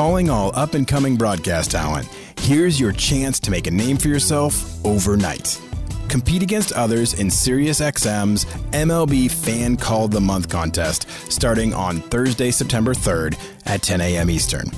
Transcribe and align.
Calling 0.00 0.30
all 0.30 0.50
up 0.56 0.72
and 0.72 0.88
coming 0.88 1.14
broadcast 1.14 1.72
talent, 1.72 2.08
here's 2.38 2.80
your 2.80 2.90
chance 2.90 3.38
to 3.38 3.50
make 3.50 3.66
a 3.66 3.70
name 3.70 3.98
for 3.98 4.08
yourself 4.08 4.82
overnight. 4.82 5.60
Compete 6.08 6.42
against 6.42 6.72
others 6.72 7.12
in 7.20 7.26
SiriusXM's 7.26 8.46
MLB 8.72 9.30
Fan 9.30 9.76
Call 9.76 10.08
the 10.08 10.18
Month 10.18 10.48
contest 10.48 11.06
starting 11.30 11.74
on 11.74 12.00
Thursday, 12.00 12.50
September 12.50 12.94
3rd 12.94 13.38
at 13.66 13.82
10 13.82 14.00
a.m. 14.00 14.30
Eastern. 14.30 14.70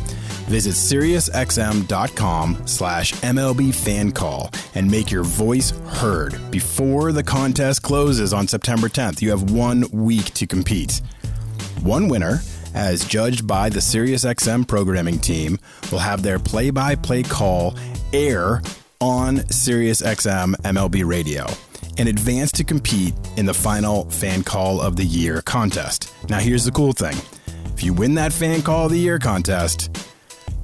Visit 0.48 0.74
SiriusXM.com 0.74 2.66
slash 2.66 3.12
MLB 3.12 3.72
Fan 3.72 4.10
Call 4.10 4.50
and 4.74 4.90
make 4.90 5.12
your 5.12 5.22
voice 5.22 5.70
heard 5.86 6.36
before 6.50 7.12
the 7.12 7.22
contest 7.22 7.82
closes 7.82 8.32
on 8.32 8.48
September 8.48 8.88
10th. 8.88 9.22
You 9.22 9.30
have 9.30 9.52
one 9.52 9.84
week 9.92 10.34
to 10.34 10.48
compete. 10.48 11.00
One 11.80 12.08
winner 12.08 12.40
as 12.74 13.04
judged 13.04 13.46
by 13.46 13.68
the 13.68 13.80
SiriusXM 13.80 14.66
programming 14.66 15.18
team, 15.18 15.58
will 15.90 15.98
have 15.98 16.22
their 16.22 16.38
play 16.38 16.70
by 16.70 16.94
play 16.94 17.22
call 17.22 17.74
air 18.12 18.62
on 19.00 19.38
SiriusXM 19.38 20.54
MLB 20.56 21.04
radio 21.04 21.46
in 21.98 22.08
advance 22.08 22.52
to 22.52 22.64
compete 22.64 23.14
in 23.36 23.46
the 23.46 23.54
final 23.54 24.08
Fan 24.10 24.42
Call 24.42 24.80
of 24.80 24.96
the 24.96 25.04
Year 25.04 25.42
contest. 25.42 26.12
Now, 26.28 26.38
here's 26.38 26.64
the 26.64 26.70
cool 26.70 26.92
thing 26.92 27.16
if 27.74 27.82
you 27.82 27.92
win 27.92 28.14
that 28.14 28.32
Fan 28.32 28.62
Call 28.62 28.86
of 28.86 28.92
the 28.92 28.98
Year 28.98 29.18
contest, 29.18 29.90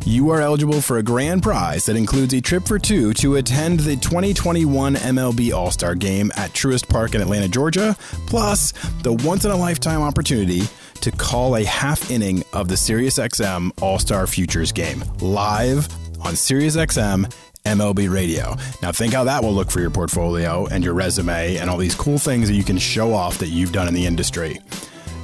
you 0.06 0.30
are 0.30 0.41
eligible 0.41 0.80
for 0.80 0.98
a 0.98 1.02
grand 1.02 1.42
prize 1.42 1.84
that 1.86 1.97
includes 1.97 2.33
a 2.33 2.41
trip 2.41 2.66
for 2.66 2.78
two 2.78 3.12
to 3.14 3.36
attend 3.36 3.80
the 3.80 3.97
2021 3.97 4.95
MLB 4.95 5.52
All 5.52 5.70
Star 5.70 5.95
Game 5.95 6.33
at 6.36 6.50
Truist 6.52 6.88
Park 6.88 7.14
in 7.14 7.20
Atlanta, 7.20 7.48
Georgia, 7.48 7.97
plus 8.27 8.72
the 9.02 9.12
once 9.12 9.45
in 9.45 9.50
a 9.50 9.56
lifetime 9.56 10.00
opportunity 10.00 10.62
to 11.01 11.11
call 11.11 11.57
a 11.57 11.65
half 11.65 12.11
inning 12.11 12.45
of 12.52 12.69
the 12.69 12.75
SiriusXM 12.75 13.83
All 13.83 13.98
Star 13.98 14.27
Futures 14.27 14.73
game 14.73 15.05
live 15.20 15.89
on 16.20 16.34
SiriusXM 16.34 17.33
MLB 17.64 18.11
Radio. 18.11 18.56
Now, 18.83 18.92
think 18.92 19.12
how 19.12 19.25
that 19.25 19.42
will 19.42 19.53
look 19.53 19.70
for 19.70 19.81
your 19.81 19.91
portfolio 19.91 20.67
and 20.67 20.83
your 20.83 20.95
resume 20.95 21.56
and 21.56 21.69
all 21.69 21.77
these 21.77 21.95
cool 21.95 22.19
things 22.19 22.48
that 22.48 22.55
you 22.55 22.64
can 22.64 22.78
show 22.78 23.12
off 23.12 23.39
that 23.39 23.48
you've 23.48 23.72
done 23.72 23.89
in 23.89 23.95
the 23.95 24.06
industry. 24.06 24.59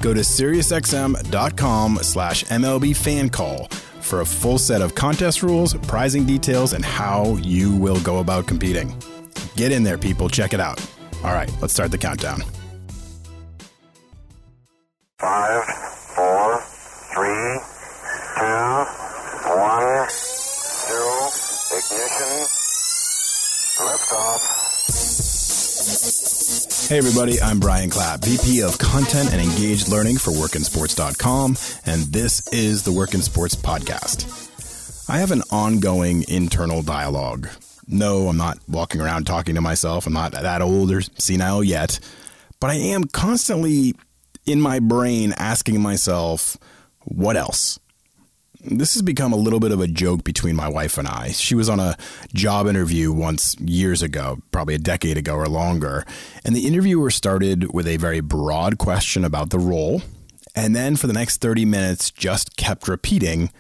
Go 0.02 0.12
to 0.12 0.20
SiriusXM.com 0.20 1.98
slash 2.02 2.44
MLB 2.44 2.94
fan 2.94 3.30
call 3.30 3.68
for 4.00 4.20
a 4.20 4.26
full 4.26 4.58
set 4.58 4.82
of 4.82 4.94
contest 4.94 5.42
rules, 5.42 5.74
prizing 5.74 6.26
details, 6.26 6.74
and 6.74 6.84
how 6.84 7.36
you 7.36 7.74
will 7.74 8.00
go 8.00 8.18
about 8.18 8.46
competing. 8.46 8.94
Get 9.56 9.72
in 9.72 9.82
there, 9.82 9.98
people. 9.98 10.28
Check 10.28 10.52
it 10.52 10.60
out. 10.60 10.84
All 11.24 11.32
right, 11.32 11.50
let's 11.62 11.72
start 11.72 11.90
the 11.90 11.98
countdown. 11.98 12.42
Five, 15.24 15.64
four, 16.16 16.58
three, 17.14 17.60
two, 18.34 18.84
one, 19.54 20.08
zero, 20.10 21.30
ignition, 21.70 22.46
liftoff. 23.78 24.42
Hey 26.88 26.98
everybody, 26.98 27.40
I'm 27.40 27.60
Brian 27.60 27.90
Clapp, 27.90 28.24
VP 28.24 28.62
of 28.62 28.76
Content 28.78 29.32
and 29.32 29.40
Engaged 29.40 29.88
Learning 29.88 30.16
for 30.16 30.32
WorkInSports.com, 30.32 31.56
and 31.86 32.02
this 32.12 32.48
is 32.48 32.82
the 32.82 32.90
Work 32.92 33.14
In 33.14 33.22
Sports 33.22 33.54
Podcast. 33.54 35.08
I 35.08 35.18
have 35.18 35.30
an 35.30 35.42
ongoing 35.52 36.24
internal 36.28 36.82
dialogue. 36.82 37.48
No, 37.86 38.26
I'm 38.26 38.36
not 38.36 38.58
walking 38.68 39.00
around 39.00 39.28
talking 39.28 39.54
to 39.54 39.60
myself. 39.60 40.08
I'm 40.08 40.12
not 40.12 40.32
that 40.32 40.60
old 40.60 40.90
or 40.90 41.02
senile 41.02 41.62
yet, 41.62 42.00
but 42.58 42.70
I 42.70 42.74
am 42.74 43.04
constantly 43.04 43.94
in 44.46 44.60
my 44.60 44.78
brain 44.78 45.32
asking 45.36 45.80
myself, 45.80 46.56
what 47.04 47.36
else? 47.36 47.78
This 48.66 48.94
has 48.94 49.02
become 49.02 49.32
a 49.32 49.36
little 49.36 49.60
bit 49.60 49.72
of 49.72 49.80
a 49.80 49.86
joke 49.86 50.24
between 50.24 50.56
my 50.56 50.68
wife 50.68 50.96
and 50.96 51.06
I. 51.06 51.32
She 51.32 51.54
was 51.54 51.68
on 51.68 51.80
a 51.80 51.96
job 52.32 52.66
interview 52.66 53.12
once 53.12 53.54
years 53.60 54.00
ago, 54.00 54.38
probably 54.52 54.74
a 54.74 54.78
decade 54.78 55.18
ago 55.18 55.34
or 55.34 55.48
longer, 55.48 56.06
and 56.46 56.56
the 56.56 56.66
interviewer 56.66 57.10
started 57.10 57.74
with 57.74 57.86
a 57.86 57.98
very 57.98 58.20
broad 58.20 58.78
question 58.78 59.22
about 59.22 59.50
the 59.50 59.58
role, 59.58 60.00
and 60.54 60.74
then 60.74 60.96
for 60.96 61.06
the 61.06 61.12
next 61.12 61.42
30 61.42 61.66
minutes 61.66 62.10
just 62.10 62.56
kept 62.56 62.88
repeating, 62.88 63.50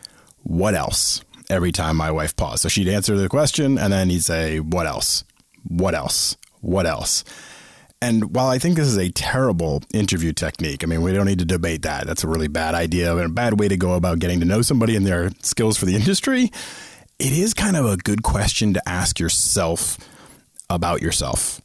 What 0.42 0.74
else? 0.74 1.22
every 1.50 1.72
time 1.72 1.96
my 1.96 2.10
wife 2.10 2.34
paused. 2.36 2.62
So 2.62 2.68
she'd 2.68 2.88
answer 2.88 3.16
the 3.16 3.28
question, 3.28 3.78
and 3.78 3.92
then 3.92 4.10
he'd 4.10 4.24
say, 4.24 4.60
What 4.60 4.86
else? 4.86 5.24
What 5.64 5.94
else? 5.94 6.36
What 6.60 6.86
else? 6.86 7.24
And 8.04 8.34
while 8.36 8.48
I 8.48 8.58
think 8.58 8.76
this 8.76 8.86
is 8.86 8.98
a 8.98 9.08
terrible 9.08 9.82
interview 9.94 10.34
technique, 10.34 10.84
I 10.84 10.86
mean, 10.86 11.00
we 11.00 11.14
don't 11.14 11.24
need 11.24 11.38
to 11.38 11.46
debate 11.46 11.80
that. 11.82 12.06
That's 12.06 12.22
a 12.22 12.28
really 12.28 12.48
bad 12.48 12.74
idea 12.74 13.16
and 13.16 13.24
a 13.24 13.28
bad 13.30 13.58
way 13.58 13.66
to 13.66 13.78
go 13.78 13.94
about 13.94 14.18
getting 14.18 14.40
to 14.40 14.44
know 14.44 14.60
somebody 14.60 14.94
and 14.94 15.06
their 15.06 15.30
skills 15.40 15.78
for 15.78 15.86
the 15.86 15.96
industry. 15.96 16.52
It 17.18 17.32
is 17.32 17.54
kind 17.54 17.78
of 17.78 17.86
a 17.86 17.96
good 17.96 18.22
question 18.22 18.74
to 18.74 18.86
ask 18.86 19.18
yourself 19.18 19.96
about 20.68 21.00
yourself. 21.00 21.62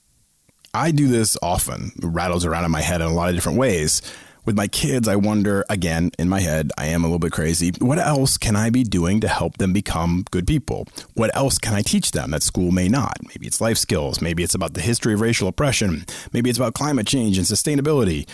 I 0.74 0.92
do 0.92 1.10
this 1.10 1.36
often, 1.42 1.92
rattles 2.02 2.46
around 2.46 2.64
in 2.64 2.72
my 2.72 2.84
head 2.84 3.02
in 3.02 3.08
a 3.08 3.14
lot 3.14 3.28
of 3.28 3.36
different 3.36 3.58
ways 3.58 4.02
with 4.46 4.56
my 4.56 4.68
kids, 4.68 5.08
I 5.08 5.16
wonder 5.16 5.66
again 5.70 6.12
in 6.18 6.30
my 6.30 6.40
head, 6.40 6.72
I 6.78 6.86
am 6.88 7.04
a 7.04 7.08
little 7.08 7.20
bit 7.20 7.32
crazy. 7.32 7.72
What 7.80 8.00
else 8.00 8.38
can 8.38 8.56
I 8.56 8.70
be 8.70 8.84
doing 8.84 9.20
to 9.22 9.28
help 9.28 9.58
them 9.58 9.74
become 9.74 10.26
good 10.32 10.48
people? 10.48 10.88
What 11.14 11.36
else 11.36 11.58
can 11.58 11.74
I 11.74 11.82
teach 11.82 12.12
them 12.12 12.32
that 12.32 12.44
school 12.44 12.72
may 12.72 12.88
not? 12.88 13.18
Maybe 13.28 13.48
it's 13.48 13.62
life 13.62 13.78
skills. 13.78 14.22
Maybe 14.22 14.44
it's 14.44 14.56
about 14.56 14.74
the 14.74 14.82
history 14.82 15.14
of 15.14 15.22
racial 15.22 15.48
oppression. 15.48 16.06
Maybe 16.34 16.50
it's 16.50 16.60
about 16.60 16.74
climate 16.74 17.08
change 17.08 17.38
and 17.38 17.46
sustainability. 17.46 18.28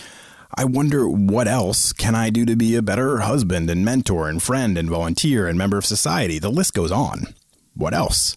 I 0.54 0.64
wonder 0.64 1.08
what 1.08 1.48
else 1.48 1.92
can 1.92 2.14
I 2.14 2.30
do 2.30 2.46
to 2.46 2.56
be 2.56 2.76
a 2.76 2.82
better 2.82 3.18
husband 3.18 3.68
and 3.68 3.84
mentor 3.84 4.28
and 4.28 4.42
friend 4.42 4.78
and 4.78 4.88
volunteer 4.88 5.46
and 5.48 5.58
member 5.58 5.76
of 5.76 5.84
society? 5.84 6.38
The 6.38 6.50
list 6.50 6.72
goes 6.72 6.92
on. 6.92 7.34
What 7.74 7.92
else? 7.92 8.36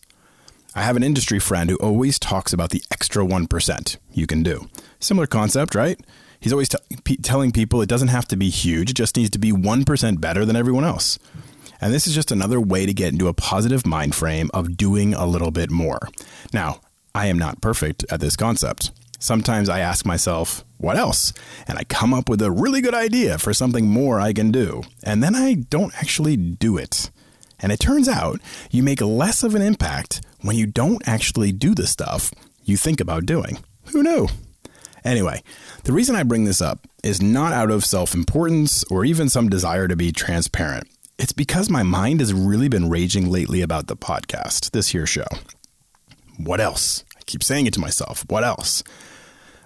I 0.76 0.82
have 0.82 0.96
an 0.96 1.04
industry 1.04 1.40
friend 1.40 1.70
who 1.70 1.78
always 1.78 2.20
talks 2.20 2.52
about 2.52 2.72
the 2.72 2.84
extra 2.92 3.24
1% 3.24 3.98
you 4.12 4.28
can 4.28 4.44
do. 4.44 4.68
Similar 5.00 5.28
concept, 5.28 5.76
right? 5.76 6.00
He's 6.40 6.54
always 6.54 6.70
telling 7.22 7.52
people 7.52 7.82
it 7.82 7.90
doesn't 7.90 8.08
have 8.10 8.28
to 8.30 8.38
be 8.38 8.50
huge, 8.50 8.92
it 8.92 8.96
just 8.96 9.18
needs 9.18 9.30
to 9.32 9.40
be 9.40 9.52
1% 9.52 10.22
better 10.22 10.46
than 10.46 10.56
everyone 10.56 10.86
else. 10.86 11.20
And 11.82 11.94
this 11.94 12.08
is 12.08 12.16
just 12.16 12.32
another 12.32 12.60
way 12.60 12.86
to 12.86 12.94
get 12.94 13.12
into 13.14 13.28
a 13.28 13.34
positive 13.34 13.86
mind 13.86 14.16
frame 14.16 14.50
of 14.54 14.76
doing 14.76 15.14
a 15.14 15.26
little 15.26 15.52
bit 15.52 15.72
more. 15.72 16.00
Now, 16.54 16.82
I 17.16 17.28
am 17.28 17.38
not 17.38 17.62
perfect 17.62 18.06
at 18.12 18.20
this 18.20 18.36
concept. 18.36 18.92
Sometimes 19.18 19.68
I 19.68 19.80
ask 19.80 20.06
myself, 20.06 20.64
what 20.78 20.96
else? 20.96 21.34
And 21.68 21.78
I 21.78 21.84
come 21.84 22.14
up 22.14 22.30
with 22.30 22.42
a 22.42 22.52
really 22.52 22.80
good 22.80 22.94
idea 22.94 23.38
for 23.38 23.54
something 23.54 23.88
more 23.88 24.20
I 24.20 24.32
can 24.32 24.52
do. 24.52 24.84
And 25.04 25.22
then 25.22 25.36
I 25.36 25.56
don't 25.56 25.94
actually 25.98 26.38
do 26.38 26.78
it. 26.78 27.12
And 27.60 27.72
it 27.74 27.80
turns 27.80 28.08
out 28.08 28.40
you 28.72 28.82
make 28.82 29.02
less 29.02 29.44
of 29.44 29.56
an 29.56 29.62
impact 29.62 30.22
when 30.42 30.56
you 30.56 30.66
don't 30.66 31.06
actually 31.06 31.52
do 31.52 31.76
the 31.76 31.88
stuff 31.88 32.32
you 32.64 32.78
think 32.78 33.02
about 33.02 33.26
doing. 33.26 33.60
Who 33.92 34.04
knew? 34.04 34.30
Anyway, 35.04 35.42
the 35.84 35.94
reason 35.94 36.16
I 36.16 36.24
bring 36.24 36.46
this 36.46 36.62
up 36.62 36.88
is 37.04 37.22
not 37.22 37.54
out 37.54 37.72
of 37.72 37.86
self 37.86 38.14
importance 38.14 38.84
or 38.86 39.06
even 39.06 39.30
some 39.30 39.50
desire 39.50 39.88
to 39.88 39.96
be 39.96 40.12
transparent. 40.12 40.88
It's 41.18 41.34
because 41.34 41.70
my 41.70 41.84
mind 41.84 42.22
has 42.22 42.34
really 42.34 42.70
been 42.70 42.90
raging 42.90 43.30
lately 43.30 43.62
about 43.62 43.88
the 43.88 43.98
podcast, 43.98 44.72
this 44.72 44.90
here 44.90 45.06
show. 45.06 45.28
What 46.38 46.62
else? 46.62 47.04
I 47.18 47.22
keep 47.26 47.44
saying 47.44 47.66
it 47.66 47.74
to 47.74 47.80
myself. 47.82 48.24
What 48.30 48.44
else? 48.44 48.84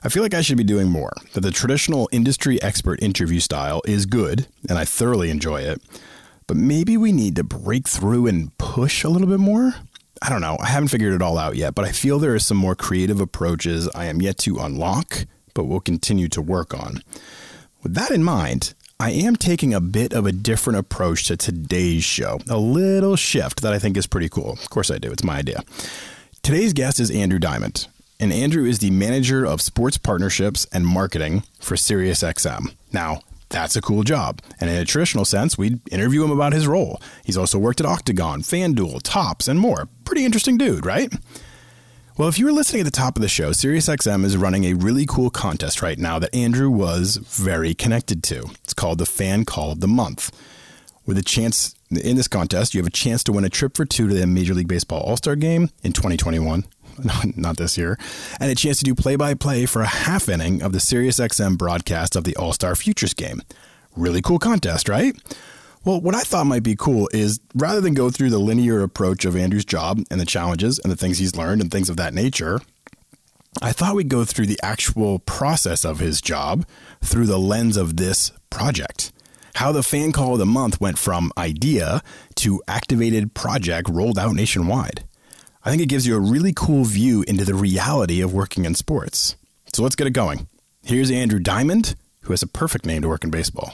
I 0.04 0.10
feel 0.10 0.24
like 0.24 0.34
I 0.34 0.42
should 0.42 0.58
be 0.58 0.64
doing 0.64 0.90
more, 0.90 1.14
that 1.34 1.42
the 1.42 1.52
traditional 1.52 2.10
industry 2.12 2.62
expert 2.62 3.02
interview 3.02 3.40
style 3.40 3.82
is 3.86 4.06
good, 4.06 4.48
and 4.68 4.78
I 4.78 4.84
thoroughly 4.84 5.30
enjoy 5.30 5.62
it, 5.62 5.82
but 6.46 6.58
maybe 6.58 6.98
we 6.98 7.12
need 7.12 7.38
to 7.38 7.44
break 7.44 7.88
through 7.88 8.28
and 8.28 8.56
push 8.58 9.04
a 9.04 9.10
little 9.10 9.28
bit 9.28 9.40
more? 9.40 9.76
I 10.25 10.29
don't 10.29 10.39
know. 10.39 10.57
I 10.61 10.67
haven't 10.67 10.88
figured 10.88 11.13
it 11.13 11.22
all 11.22 11.38
out 11.38 11.57
yet, 11.57 11.75
but 11.75 11.84
I 11.84 11.91
feel 11.91 12.17
there 12.17 12.34
are 12.34 12.39
some 12.39 12.56
more 12.56 12.75
creative 12.75 13.19
approaches 13.19 13.89
I 13.94 14.06
am 14.06 14.22
yet 14.22 14.38
to 14.39 14.57
unlock, 14.57 15.25
but 15.53 15.66
will 15.66 15.81
continue 15.81 16.29
to 16.29 16.41
work 16.41 16.73
on. 16.73 17.03
With 17.84 17.94
that 17.95 18.09
in 18.09 18.23
mind, 18.23 18.73
I 19.01 19.11
am 19.11 19.35
taking 19.35 19.73
a 19.73 19.81
bit 19.81 20.13
of 20.13 20.25
a 20.25 20.31
different 20.31 20.79
approach 20.79 21.25
to 21.25 21.35
today's 21.35 22.06
show, 22.06 22.39
a 22.50 22.58
little 22.58 23.17
shift 23.17 23.61
that 23.64 23.73
I 23.73 23.79
think 23.79 23.97
is 23.97 24.08
pretty 24.08 24.29
cool. 24.29 24.53
Of 24.53 24.70
course, 24.70 24.90
I 24.90 24.97
do. 24.97 25.11
It's 25.11 25.25
my 25.25 25.40
idea. 25.40 25.61
Today's 26.41 26.72
guest 26.72 27.02
is 27.02 27.11
Andrew 27.11 27.40
Diamond, 27.40 27.87
and 28.17 28.31
Andrew 28.31 28.64
is 28.64 28.79
the 28.79 28.91
manager 28.91 29.46
of 29.46 29.61
sports 29.61 29.97
partnerships 29.97 30.66
and 30.72 30.87
marketing 30.87 31.43
for 31.59 31.76
SiriusXM. 31.76 32.73
Now, 32.93 33.19
that's 33.53 33.76
a 33.76 33.82
cool 33.82 34.03
job. 34.03 34.41
And 34.59 34.70
in 34.70 34.76
a 34.76 34.85
traditional 34.85 35.26
sense, 35.26 35.58
we'd 35.58 35.79
interview 35.91 36.23
him 36.23 36.32
about 36.32 36.53
his 36.53 36.67
role. 36.67 37.02
He's 37.23 37.38
also 37.38 37.58
worked 37.58 37.79
at 37.79 37.85
Octagon, 37.85 38.41
FanDuel, 38.41 39.02
Topps, 39.03 39.47
and 39.47 39.59
more. 39.59 39.88
Pretty 40.03 40.26
interesting 40.26 40.58
dude, 40.58 40.85
right? 40.85 41.14
Well, 42.17 42.28
if 42.29 42.38
you 42.38 42.46
were 42.46 42.52
listening 42.52 42.82
at 42.82 42.85
the 42.85 42.91
top 42.91 43.16
of 43.16 43.22
the 43.22 43.28
show, 43.28 43.52
SiriusXM 43.52 44.23
is 44.23 44.38
running 44.38 44.66
a 44.66 44.73
really 44.73 45.05
cool 45.05 45.29
contest 45.29 45.82
right 45.82 45.97
now 45.97 46.20
that 46.20 46.35
Andrew 46.35 46.70
was 46.70 47.17
very 47.17 47.73
connected 47.73 48.23
to. 48.23 48.44
It's 48.64 48.73
called 48.73 48.97
the 48.97 49.05
Fan 49.05 49.46
Call 49.46 49.72
of 49.72 49.79
the 49.79 49.88
Month. 49.88 50.32
With 51.05 51.17
a 51.17 51.23
chance 51.23 51.76
in 51.90 52.16
this 52.16 52.28
contest, 52.28 52.73
you 52.73 52.79
have 52.79 52.88
a 52.88 52.91
chance 52.91 53.23
to 53.23 53.32
win 53.32 53.46
a 53.46 53.50
trip 53.50 53.76
for 53.76 53.85
two 53.85 54.08
to 54.08 54.14
the 54.14 54.28
Major 54.28 54.53
League 54.53 54.67
Baseball 54.67 55.02
All 55.02 55.17
Star 55.17 55.35
Game 55.35 55.70
in 55.84 55.91
2021 55.91 56.66
not 57.35 57.57
this 57.57 57.78
year, 57.78 57.97
and 58.40 58.51
a 58.51 58.55
chance 58.55 58.78
to 58.79 58.84
do 58.84 58.95
play 58.95 59.16
by 59.16 59.34
play 59.34 59.66
for 59.66 59.81
a 59.81 59.87
half 59.87 60.29
inning 60.29 60.61
of 60.61 60.73
the 60.73 60.79
SiriusXM 60.79 61.57
broadcast 61.57 62.16
of 62.16 62.23
the 62.23 62.35
All 62.35 62.53
Star 62.53 62.75
Futures 62.75 63.13
game. 63.13 63.41
Really 63.95 64.22
cool 64.22 64.40
contest, 64.40 64.90
right? 64.90 65.16
Well, 65.85 65.99
what 65.99 66.16
I 66.16 66.22
thought 66.22 66.45
might 66.45 66.63
be 66.63 66.75
cool 66.75 67.09
is 67.11 67.40
rather 67.53 67.81
than 67.81 67.93
go 67.93 68.09
through 68.09 68.29
the 68.29 68.40
linear 68.40 68.81
approach 68.81 69.25
of 69.25 69.35
Andrew's 69.35 69.66
job 69.66 69.99
and 70.09 70.19
the 70.19 70.25
challenges 70.25 70.79
and 70.79 70.91
the 70.91 70.95
things 70.95 71.17
he's 71.17 71.35
learned 71.35 71.61
and 71.61 71.69
things 71.69 71.90
of 71.90 71.97
that 71.97 72.13
nature, 72.13 72.61
I 73.61 73.73
thought 73.73 73.95
we'd 73.95 74.09
go 74.09 74.23
through 74.23 74.47
the 74.47 74.59
actual 74.63 75.19
process 75.19 75.84
of 75.84 75.99
his 75.99 76.22
job 76.22 76.66
through 77.01 77.25
the 77.25 77.37
lens 77.37 77.75
of 77.75 77.97
this 77.97 78.31
project. 78.49 79.11
How 79.55 79.72
the 79.72 79.84
fan 79.84 80.11
call 80.11 80.34
of 80.34 80.40
the 80.40 80.45
month 80.45 80.81
went 80.81 80.97
from 80.97 81.31
idea 81.37 82.01
to 82.35 82.61
activated 82.67 83.34
project 83.34 83.90
rolled 83.90 84.17
out 84.17 84.34
nationwide. 84.34 85.03
I 85.66 85.70
think 85.70 85.82
it 85.82 85.88
gives 85.88 86.06
you 86.06 86.16
a 86.16 86.20
really 86.20 86.52
cool 86.54 86.84
view 86.84 87.24
into 87.26 87.46
the 87.46 87.56
reality 87.56 88.20
of 88.20 88.34
working 88.34 88.66
in 88.66 88.76
sports. 88.76 89.38
So 89.74 89.82
let's 89.82 89.96
get 89.96 90.08
it 90.08 90.12
going. 90.12 90.48
Here's 90.84 91.10
Andrew 91.10 91.40
Diamond, 91.40 91.96
who 92.22 92.34
has 92.34 92.44
a 92.44 92.48
perfect 92.48 92.86
name 92.86 93.02
to 93.04 93.08
work 93.08 93.24
in 93.24 93.32
baseball. 93.32 93.74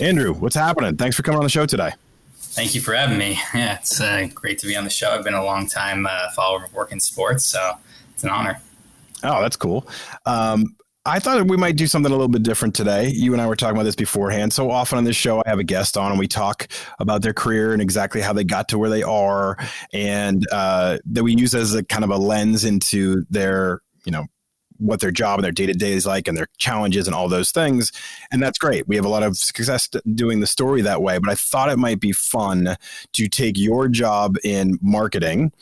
Andrew, 0.00 0.34
what's 0.34 0.56
happening? 0.56 0.96
Thanks 0.96 1.14
for 1.14 1.22
coming 1.22 1.38
on 1.38 1.44
the 1.44 1.50
show 1.50 1.66
today. 1.66 1.92
Thank 2.34 2.74
you 2.74 2.80
for 2.80 2.94
having 2.94 3.16
me. 3.16 3.38
Yeah, 3.54 3.76
it's 3.76 4.00
uh, 4.00 4.26
great 4.34 4.58
to 4.58 4.66
be 4.66 4.74
on 4.74 4.82
the 4.82 4.90
show. 4.90 5.10
I've 5.10 5.22
been 5.22 5.34
a 5.34 5.44
long 5.44 5.68
time 5.68 6.06
uh, 6.06 6.30
follower 6.34 6.64
of 6.64 6.74
Work 6.74 6.90
In 6.90 6.98
Sports, 6.98 7.44
so 7.44 7.74
it's 8.12 8.24
an 8.24 8.30
honor. 8.30 8.60
Oh, 9.22 9.40
that's 9.40 9.56
cool. 9.56 9.86
Um, 10.26 10.74
I 11.06 11.18
thought 11.18 11.46
we 11.48 11.56
might 11.56 11.76
do 11.76 11.86
something 11.86 12.12
a 12.12 12.14
little 12.14 12.28
bit 12.28 12.42
different 12.42 12.74
today. 12.74 13.08
You 13.08 13.32
and 13.32 13.40
I 13.40 13.46
were 13.46 13.56
talking 13.56 13.74
about 13.74 13.84
this 13.84 13.96
beforehand. 13.96 14.52
So 14.52 14.70
often 14.70 14.98
on 14.98 15.04
this 15.04 15.16
show, 15.16 15.42
I 15.44 15.48
have 15.48 15.58
a 15.58 15.64
guest 15.64 15.96
on 15.96 16.10
and 16.10 16.18
we 16.18 16.28
talk 16.28 16.68
about 16.98 17.22
their 17.22 17.32
career 17.32 17.72
and 17.72 17.80
exactly 17.80 18.20
how 18.20 18.34
they 18.34 18.44
got 18.44 18.68
to 18.68 18.78
where 18.78 18.90
they 18.90 19.02
are, 19.02 19.56
and 19.94 20.46
uh, 20.52 20.98
that 21.06 21.24
we 21.24 21.34
use 21.34 21.54
as 21.54 21.74
a 21.74 21.82
kind 21.82 22.04
of 22.04 22.10
a 22.10 22.18
lens 22.18 22.64
into 22.64 23.24
their, 23.30 23.80
you 24.04 24.12
know, 24.12 24.26
what 24.76 25.00
their 25.00 25.10
job 25.10 25.38
and 25.38 25.44
their 25.44 25.52
day 25.52 25.66
to 25.66 25.72
day 25.72 25.92
is 25.92 26.06
like 26.06 26.28
and 26.28 26.36
their 26.36 26.48
challenges 26.58 27.06
and 27.06 27.14
all 27.14 27.28
those 27.28 27.50
things. 27.50 27.92
And 28.30 28.42
that's 28.42 28.58
great. 28.58 28.86
We 28.88 28.96
have 28.96 29.04
a 29.04 29.10
lot 29.10 29.22
of 29.22 29.36
success 29.36 29.88
doing 30.14 30.40
the 30.40 30.46
story 30.46 30.82
that 30.82 31.02
way. 31.02 31.18
But 31.18 31.30
I 31.30 31.34
thought 31.34 31.70
it 31.70 31.78
might 31.78 32.00
be 32.00 32.12
fun 32.12 32.76
to 33.12 33.28
take 33.28 33.58
your 33.58 33.88
job 33.88 34.36
in 34.42 34.78
marketing 34.82 35.52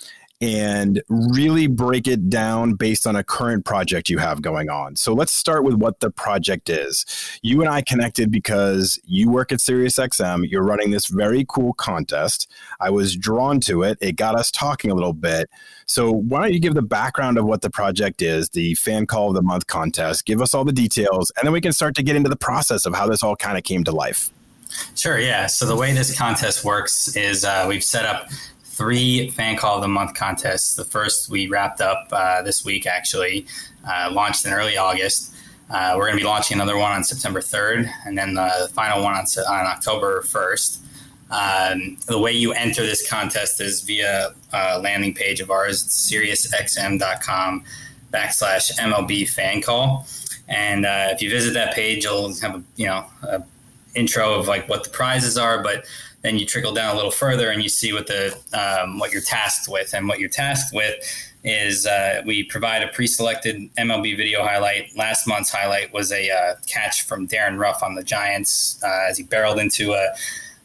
and 0.41 1.03
really 1.09 1.67
break 1.67 2.07
it 2.07 2.31
down 2.31 2.75
based 2.75 3.07
on 3.07 3.17
a 3.17 3.25
current 3.25 3.65
project 3.65 4.09
you 4.09 4.19
have 4.19 4.41
going 4.41 4.71
on. 4.71 4.95
So 4.95 5.13
let's 5.13 5.33
start 5.33 5.65
with 5.65 5.75
what 5.75 5.99
the 5.99 6.11
project 6.11 6.69
is. 6.69 7.05
You 7.43 7.61
and 7.61 7.69
I 7.69 7.83
connected 7.83 8.31
because 8.31 9.01
you 9.05 9.31
work 9.31 9.51
at 9.51 9.59
SiriusXM. 9.59 10.49
You're 10.49 10.63
running 10.63 10.91
this 10.91 11.07
very 11.07 11.45
cool 11.49 11.73
contest. 11.73 12.51
I 12.79 12.91
was 12.91 13.17
drawn 13.17 13.59
to 13.61 13.83
it. 13.83 13.99
It 14.01 14.13
got 14.13 14.37
us 14.37 14.53
talking 14.53 14.93
a 14.93 14.95
little 14.95 15.13
bit. 15.13 15.51
So 15.87 16.13
why 16.13 16.43
don't 16.43 16.53
you 16.53 16.61
give 16.61 16.75
the 16.75 16.83
background 16.83 17.39
of 17.39 17.45
what 17.45 17.63
the 17.63 17.71
project 17.71 18.23
is, 18.23 18.51
the 18.51 18.75
fan 18.75 19.07
call 19.07 19.29
of 19.29 19.35
the 19.35 19.43
month 19.43 19.67
contest, 19.67 20.25
give 20.25 20.41
us 20.41 20.55
all 20.55 20.65
the 20.65 20.73
details, 20.73 21.33
and 21.37 21.47
then 21.47 21.53
we 21.53 21.61
can 21.61 21.73
start 21.73 21.97
to 21.97 22.03
get 22.03 22.15
into 22.15 22.29
the 22.29 22.37
process 22.37 22.87
of 22.87 22.95
how 22.95 23.09
this 23.09 23.23
all 23.23 23.35
kind 23.35 23.59
of 23.59 23.65
came 23.65 23.85
to 23.85 23.93
life. 23.93 24.31
Sure, 24.95 25.19
yeah. 25.19 25.47
So 25.47 25.67
the 25.67 25.77
way 25.77 25.93
this 25.95 26.17
contest 26.17 26.65
works 26.65 27.17
is 27.17 27.45
uh, 27.45 27.65
we've 27.69 27.83
set 27.83 28.05
up 28.05 28.29
three 28.79 29.29
fan 29.31 29.57
call 29.57 29.77
of 29.77 29.83
the 29.83 29.89
month 29.89 30.15
contests. 30.15 30.75
The 30.77 30.85
first 30.85 31.29
we 31.29 31.49
wrapped 31.49 31.81
up 31.81 32.09
uh, 32.13 32.43
this 32.43 32.65
week, 32.65 32.87
actually, 32.87 33.45
uh, 33.87 34.09
launched 34.13 34.47
in 34.47 34.53
early 34.53 34.77
August. 34.77 35.35
Uh, 35.69 35.95
we're 35.97 36.05
going 36.05 36.17
to 36.17 36.23
be 36.23 36.27
launching 36.27 36.57
another 36.57 36.79
one 36.79 36.93
on 36.93 37.05
September 37.05 37.41
3rd, 37.41 37.91
and 38.07 38.17
then 38.17 38.35
the 38.35 38.71
final 38.73 39.03
one 39.03 39.15
on, 39.15 39.25
on 39.25 39.67
October 39.67 40.23
1st. 40.23 40.79
Um, 41.31 41.99
the 42.07 42.19
way 42.19 42.33
you 42.33 42.53
enter 42.53 42.87
this 42.87 43.07
contest 43.07 43.61
is 43.61 43.83
via 43.83 44.33
a 44.55 44.79
landing 44.79 45.13
page 45.13 45.41
of 45.41 45.51
ours, 45.51 45.85
SiriusXM.com 45.85 47.65
backslash 48.11 48.73
MLB 48.79 49.29
fan 49.29 49.61
call. 49.61 50.07
And 50.49 50.87
uh, 50.87 51.09
if 51.11 51.21
you 51.21 51.29
visit 51.29 51.53
that 51.53 51.75
page, 51.75 52.05
you'll 52.05 52.33
have 52.41 52.55
a 52.55 52.63
you 52.77 52.87
know 52.87 53.05
intro 53.95 54.35
of 54.35 54.47
like 54.49 54.69
what 54.69 54.85
the 54.85 54.91
prizes 54.91 55.37
are, 55.37 55.63
but 55.63 55.85
then 56.23 56.39
you 56.39 56.47
trickle 56.47 56.73
down 56.73 56.93
a 56.93 56.97
little 56.97 57.11
further 57.11 57.51
and 57.51 57.63
you 57.63 57.69
see 57.69 57.93
what 57.93 58.07
the 58.07 58.37
um, 58.53 58.99
what 58.99 59.13
you're 59.13 59.23
tasked 59.23 59.69
with. 59.69 59.95
And 59.95 60.09
what 60.09 60.19
you're 60.19 60.29
tasked 60.29 60.75
with 60.75 60.95
is 61.45 61.87
uh, 61.87 62.23
we 62.27 62.43
provide 62.43 62.83
a 62.83 62.89
pre-selected 62.89 63.57
MLB 63.77 64.17
video 64.17 64.43
highlight. 64.43 64.97
Last 64.97 65.27
month's 65.27 65.51
highlight 65.51 65.93
was 65.93 66.11
a 66.11 66.31
uh, 66.31 66.55
catch 66.67 67.03
from 67.03 67.27
Darin 67.27 67.57
Ruf 67.59 67.83
on 67.83 67.95
the 67.95 68.03
Giants 68.03 68.81
uh, 68.83 69.07
as 69.09 69.19
he 69.19 69.25
barreled 69.25 69.59
into 69.59 69.93
a 69.93 70.13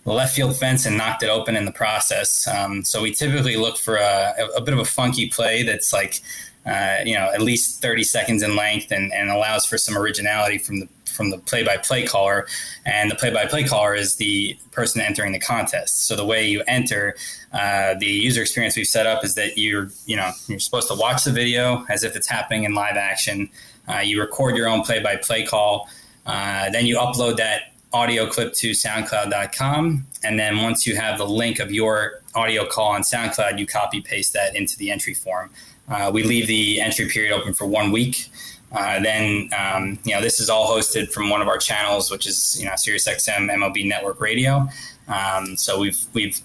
left 0.06 0.36
field 0.36 0.56
fence 0.58 0.86
and 0.86 0.98
knocked 0.98 1.24
it 1.24 1.30
open 1.30 1.56
in 1.56 1.66
the 1.66 1.72
process. 1.72 2.48
Um, 2.48 2.84
so 2.84 3.02
we 3.02 3.14
typically 3.14 3.56
look 3.56 3.78
for 3.78 3.96
a, 3.96 4.34
a, 4.58 4.62
bit 4.62 4.74
of 4.74 4.80
a 4.80 4.86
funky 4.86 5.30
play 5.30 5.64
that's 5.64 5.94
like, 5.94 6.20
uh, 6.66 6.98
you 7.06 7.14
know, 7.14 7.32
at 7.34 7.42
least 7.42 7.82
30 7.82 8.04
seconds 8.04 8.44
in 8.44 8.56
length 8.56 8.92
and, 8.92 9.14
and 9.14 9.30
allows 9.30 9.66
for 9.66 9.78
some 9.78 9.98
originality 9.98 10.58
from 10.58 10.82
the 10.82 10.90
from 11.14 11.30
the 11.30 11.38
play-by-play 11.38 12.06
caller, 12.06 12.48
and 12.86 13.10
the 13.10 13.16
play-by-play 13.16 13.64
caller 13.66 13.94
is 13.96 14.16
the 14.16 14.58
person 14.72 15.02
entering 15.02 15.32
the 15.32 15.40
contest. 15.40 16.08
So 16.08 16.16
the 16.16 16.26
way 16.26 16.48
you 16.48 16.64
enter, 16.68 17.16
uh, 17.52 17.94
the 18.00 18.08
user 18.08 18.42
experience 18.42 18.76
we've 18.76 18.88
set 18.88 19.06
up 19.06 19.24
is 19.24 19.36
that 19.36 19.58
you're 19.58 19.90
you 20.06 20.16
know 20.16 20.32
you're 20.48 20.60
supposed 20.60 20.88
to 20.90 20.96
watch 20.96 21.24
the 21.24 21.32
video 21.32 21.86
as 21.90 22.04
if 22.04 22.16
it's 22.16 22.28
happening 22.28 22.64
in 22.64 22.74
live 22.74 22.98
action. 22.98 23.50
Uh, 23.88 24.00
you 24.00 24.20
record 24.20 24.56
your 24.56 24.68
own 24.68 24.82
play-by-play 24.82 25.46
call, 25.46 25.90
uh, 26.26 26.70
then 26.70 26.86
you 26.86 26.98
upload 26.98 27.38
that 27.38 27.74
audio 27.92 28.26
clip 28.26 28.54
to 28.54 28.72
SoundCloud.com, 28.72 30.08
and 30.24 30.40
then 30.40 30.62
once 30.62 30.88
you 30.88 30.96
have 30.96 31.18
the 31.18 31.28
link 31.28 31.60
of 31.60 31.72
your 31.72 32.22
audio 32.34 32.66
call 32.66 32.92
on 32.92 33.02
SoundCloud, 33.02 33.60
you 33.60 33.68
copy 33.68 34.02
paste 34.02 34.34
that 34.34 34.56
into 34.56 34.78
the 34.78 34.90
entry 34.90 35.14
form. 35.14 35.52
Uh, 35.88 36.10
we 36.14 36.24
leave 36.24 36.48
the 36.48 36.82
entry 36.82 37.08
period 37.08 37.34
open 37.34 37.54
for 37.54 37.66
one 37.68 37.92
week. 37.92 38.30
Uh, 38.74 39.00
then 39.00 39.50
um, 39.58 40.00
you 40.04 40.14
know 40.14 40.22
this 40.22 40.40
is 40.40 40.50
all 40.50 40.68
hosted 40.68 41.12
from 41.12 41.30
one 41.30 41.42
of 41.42 41.48
our 41.48 41.58
channels, 41.58 42.10
which 42.10 42.26
is 42.26 42.60
you 42.60 42.66
know 42.66 42.74
SiriusXM 42.74 43.52
MLB 43.52 43.88
Network 43.88 44.20
Radio. 44.20 44.68
Um, 45.08 45.56
so 45.58 45.80
we've 45.80 46.00
we've 46.14 46.40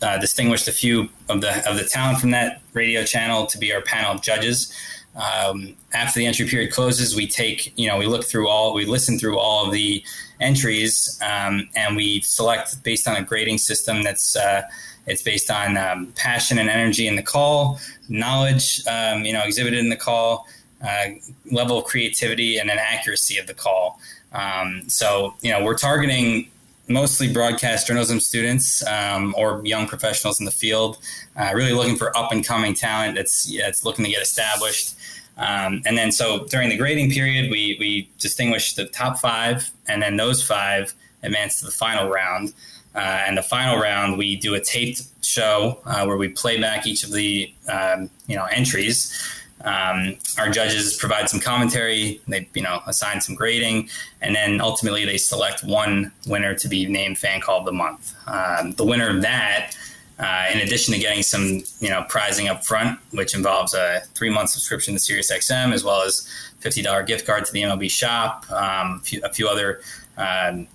uh, 0.00 0.18
distinguished 0.18 0.68
a 0.68 0.72
few 0.72 1.08
of 1.28 1.40
the 1.40 1.68
of 1.68 1.76
the 1.76 1.84
talent 1.84 2.20
from 2.20 2.30
that 2.30 2.62
radio 2.72 3.04
channel 3.04 3.46
to 3.46 3.58
be 3.58 3.72
our 3.72 3.82
panel 3.82 4.12
of 4.12 4.22
judges. 4.22 4.72
Um, 5.14 5.74
after 5.92 6.20
the 6.20 6.26
entry 6.26 6.46
period 6.46 6.72
closes, 6.72 7.16
we 7.16 7.26
take 7.26 7.76
you 7.76 7.88
know 7.88 7.98
we 7.98 8.06
look 8.06 8.24
through 8.24 8.48
all 8.48 8.74
we 8.74 8.84
listen 8.84 9.18
through 9.18 9.38
all 9.38 9.66
of 9.66 9.72
the 9.72 10.04
entries 10.40 11.20
um, 11.22 11.68
and 11.74 11.96
we 11.96 12.20
select 12.20 12.82
based 12.84 13.08
on 13.08 13.16
a 13.16 13.22
grading 13.22 13.58
system 13.58 14.02
that's. 14.02 14.36
Uh, 14.36 14.62
it's 15.04 15.22
based 15.22 15.50
on 15.50 15.76
um, 15.76 16.12
passion 16.14 16.58
and 16.58 16.70
energy 16.70 17.08
in 17.08 17.16
the 17.16 17.24
call, 17.24 17.80
knowledge, 18.08 18.86
um, 18.86 19.24
you 19.24 19.32
know, 19.32 19.42
exhibited 19.42 19.80
in 19.80 19.88
the 19.88 19.96
call, 19.96 20.46
uh, 20.86 21.06
level 21.50 21.78
of 21.78 21.84
creativity 21.84 22.58
and 22.58 22.70
an 22.70 22.78
accuracy 22.78 23.38
of 23.38 23.46
the 23.46 23.54
call. 23.54 24.00
Um, 24.32 24.82
so, 24.88 25.34
you 25.42 25.50
know, 25.52 25.62
we're 25.64 25.76
targeting 25.76 26.50
mostly 26.88 27.32
broadcast 27.32 27.86
journalism 27.86 28.20
students 28.20 28.86
um, 28.86 29.34
or 29.36 29.62
young 29.64 29.86
professionals 29.86 30.40
in 30.40 30.46
the 30.46 30.52
field, 30.52 30.98
uh, 31.36 31.52
really 31.54 31.72
looking 31.72 31.96
for 31.96 32.16
up 32.16 32.32
and 32.32 32.44
coming 32.44 32.74
talent 32.74 33.14
that's, 33.14 33.54
that's 33.58 33.84
looking 33.84 34.04
to 34.04 34.10
get 34.10 34.22
established. 34.22 34.94
Um, 35.38 35.82
and 35.86 35.96
then, 35.96 36.12
so 36.12 36.44
during 36.46 36.68
the 36.68 36.76
grading 36.76 37.10
period, 37.10 37.50
we, 37.50 37.76
we 37.80 38.10
distinguish 38.18 38.74
the 38.74 38.86
top 38.86 39.18
five, 39.18 39.70
and 39.88 40.02
then 40.02 40.16
those 40.16 40.42
five 40.42 40.92
advance 41.22 41.60
to 41.60 41.64
the 41.64 41.70
final 41.70 42.10
round. 42.10 42.52
Uh, 42.94 43.24
and 43.26 43.38
the 43.38 43.42
final 43.42 43.78
round, 43.78 44.18
we 44.18 44.36
do 44.36 44.54
a 44.54 44.60
taped 44.60 45.02
show 45.22 45.80
uh, 45.86 46.04
where 46.04 46.18
we 46.18 46.28
play 46.28 46.60
back 46.60 46.86
each 46.86 47.04
of 47.04 47.12
the 47.12 47.52
um, 47.68 48.10
you 48.26 48.36
know 48.36 48.44
entries. 48.46 49.41
Um, 49.64 50.16
our 50.38 50.48
judges 50.50 50.96
provide 50.96 51.28
some 51.28 51.40
commentary. 51.40 52.20
They, 52.26 52.48
you 52.54 52.62
know, 52.62 52.80
assign 52.86 53.20
some 53.20 53.34
grading, 53.34 53.88
and 54.20 54.34
then 54.34 54.60
ultimately 54.60 55.04
they 55.04 55.18
select 55.18 55.62
one 55.62 56.12
winner 56.26 56.54
to 56.54 56.68
be 56.68 56.86
named 56.86 57.18
Fan 57.18 57.40
Call 57.40 57.60
of 57.60 57.66
the 57.66 57.72
Month. 57.72 58.14
Um, 58.26 58.72
the 58.72 58.84
winner 58.84 59.08
of 59.08 59.22
that, 59.22 59.76
uh, 60.18 60.46
in 60.52 60.60
addition 60.60 60.94
to 60.94 61.00
getting 61.00 61.22
some, 61.22 61.62
you 61.80 61.90
know, 61.90 62.04
prizing 62.08 62.48
up 62.48 62.64
front, 62.64 62.98
which 63.12 63.34
involves 63.34 63.74
a 63.74 64.02
three-month 64.14 64.50
subscription 64.50 64.94
to 64.94 65.00
SiriusXM 65.00 65.72
as 65.72 65.84
well 65.84 66.02
as 66.02 66.28
$50 66.60 67.06
gift 67.06 67.26
card 67.26 67.44
to 67.44 67.52
the 67.52 67.62
MLB 67.62 67.90
shop, 67.90 68.50
um, 68.50 69.00
a, 69.00 69.04
few, 69.04 69.20
a, 69.24 69.32
few, 69.32 69.48
other 69.48 69.80
um, 70.16 70.66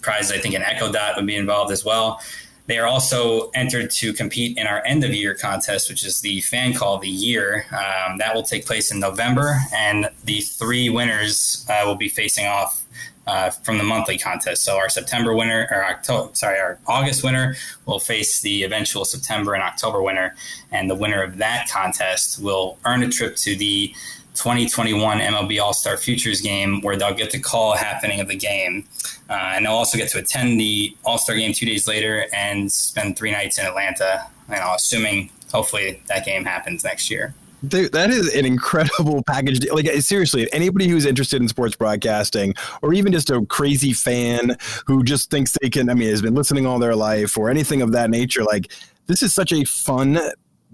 prizes. 0.00 0.32
I 0.32 0.38
think 0.38 0.54
an 0.54 0.62
Echo 0.62 0.90
Dot 0.90 1.16
would 1.16 1.26
be 1.26 1.36
involved 1.36 1.72
as 1.72 1.84
well. 1.84 2.20
They 2.66 2.78
are 2.78 2.86
also 2.86 3.50
entered 3.50 3.90
to 3.92 4.12
compete 4.12 4.56
in 4.56 4.66
our 4.66 4.84
end 4.86 5.04
of 5.04 5.12
year 5.12 5.34
contest, 5.34 5.90
which 5.90 6.04
is 6.04 6.22
the 6.22 6.40
fan 6.42 6.72
call 6.72 6.94
of 6.94 7.02
the 7.02 7.08
year. 7.08 7.66
Um, 7.72 8.18
that 8.18 8.34
will 8.34 8.42
take 8.42 8.64
place 8.64 8.90
in 8.90 9.00
November, 9.00 9.58
and 9.74 10.08
the 10.24 10.40
three 10.40 10.88
winners 10.88 11.66
uh, 11.68 11.82
will 11.84 11.96
be 11.96 12.08
facing 12.08 12.46
off 12.46 12.82
uh, 13.26 13.50
from 13.50 13.78
the 13.78 13.84
monthly 13.84 14.18
contest. 14.18 14.64
So 14.64 14.76
our 14.76 14.88
September 14.88 15.34
winner, 15.34 15.68
or 15.70 15.84
October, 15.84 16.34
sorry, 16.34 16.58
our 16.58 16.78
August 16.86 17.22
winner 17.22 17.56
will 17.86 17.98
face 17.98 18.40
the 18.40 18.62
eventual 18.64 19.04
September 19.04 19.54
and 19.54 19.62
October 19.62 20.02
winner, 20.02 20.34
and 20.70 20.90
the 20.90 20.94
winner 20.94 21.22
of 21.22 21.38
that 21.38 21.68
contest 21.70 22.42
will 22.42 22.78
earn 22.84 23.02
a 23.02 23.08
trip 23.08 23.36
to 23.36 23.56
the 23.56 23.94
2021 24.34 25.18
MLB 25.18 25.60
All 25.60 25.72
Star 25.72 25.96
Futures 25.96 26.40
game 26.40 26.80
where 26.82 26.96
they'll 26.96 27.14
get 27.14 27.30
the 27.30 27.38
call 27.38 27.74
happening 27.74 28.20
of 28.20 28.28
the 28.28 28.36
game. 28.36 28.86
Uh, 29.30 29.52
and 29.54 29.64
they'll 29.64 29.72
also 29.72 29.96
get 29.96 30.10
to 30.10 30.18
attend 30.18 30.60
the 30.60 30.96
All 31.04 31.18
Star 31.18 31.36
game 31.36 31.52
two 31.52 31.66
days 31.66 31.88
later 31.88 32.26
and 32.34 32.70
spend 32.70 33.16
three 33.16 33.30
nights 33.30 33.58
in 33.58 33.66
Atlanta, 33.66 34.26
you 34.48 34.56
know, 34.56 34.74
assuming 34.74 35.30
hopefully 35.52 36.02
that 36.08 36.24
game 36.24 36.44
happens 36.44 36.84
next 36.84 37.10
year. 37.10 37.34
Dude, 37.66 37.92
that 37.92 38.10
is 38.10 38.34
an 38.34 38.44
incredible 38.44 39.22
package. 39.22 39.66
Like 39.70 39.86
seriously, 40.02 40.52
anybody 40.52 40.88
who's 40.88 41.06
interested 41.06 41.40
in 41.40 41.48
sports 41.48 41.76
broadcasting, 41.76 42.54
or 42.82 42.92
even 42.92 43.12
just 43.12 43.30
a 43.30 43.44
crazy 43.46 43.92
fan 43.92 44.56
who 44.86 45.02
just 45.02 45.30
thinks 45.30 45.56
they 45.62 45.70
can, 45.70 45.88
I 45.88 45.94
mean, 45.94 46.10
has 46.10 46.20
been 46.20 46.34
listening 46.34 46.66
all 46.66 46.78
their 46.78 46.96
life, 46.96 47.38
or 47.38 47.48
anything 47.48 47.80
of 47.80 47.92
that 47.92 48.10
nature, 48.10 48.42
like 48.42 48.72
this 49.06 49.22
is 49.22 49.32
such 49.32 49.52
a 49.52 49.64
fun 49.64 50.18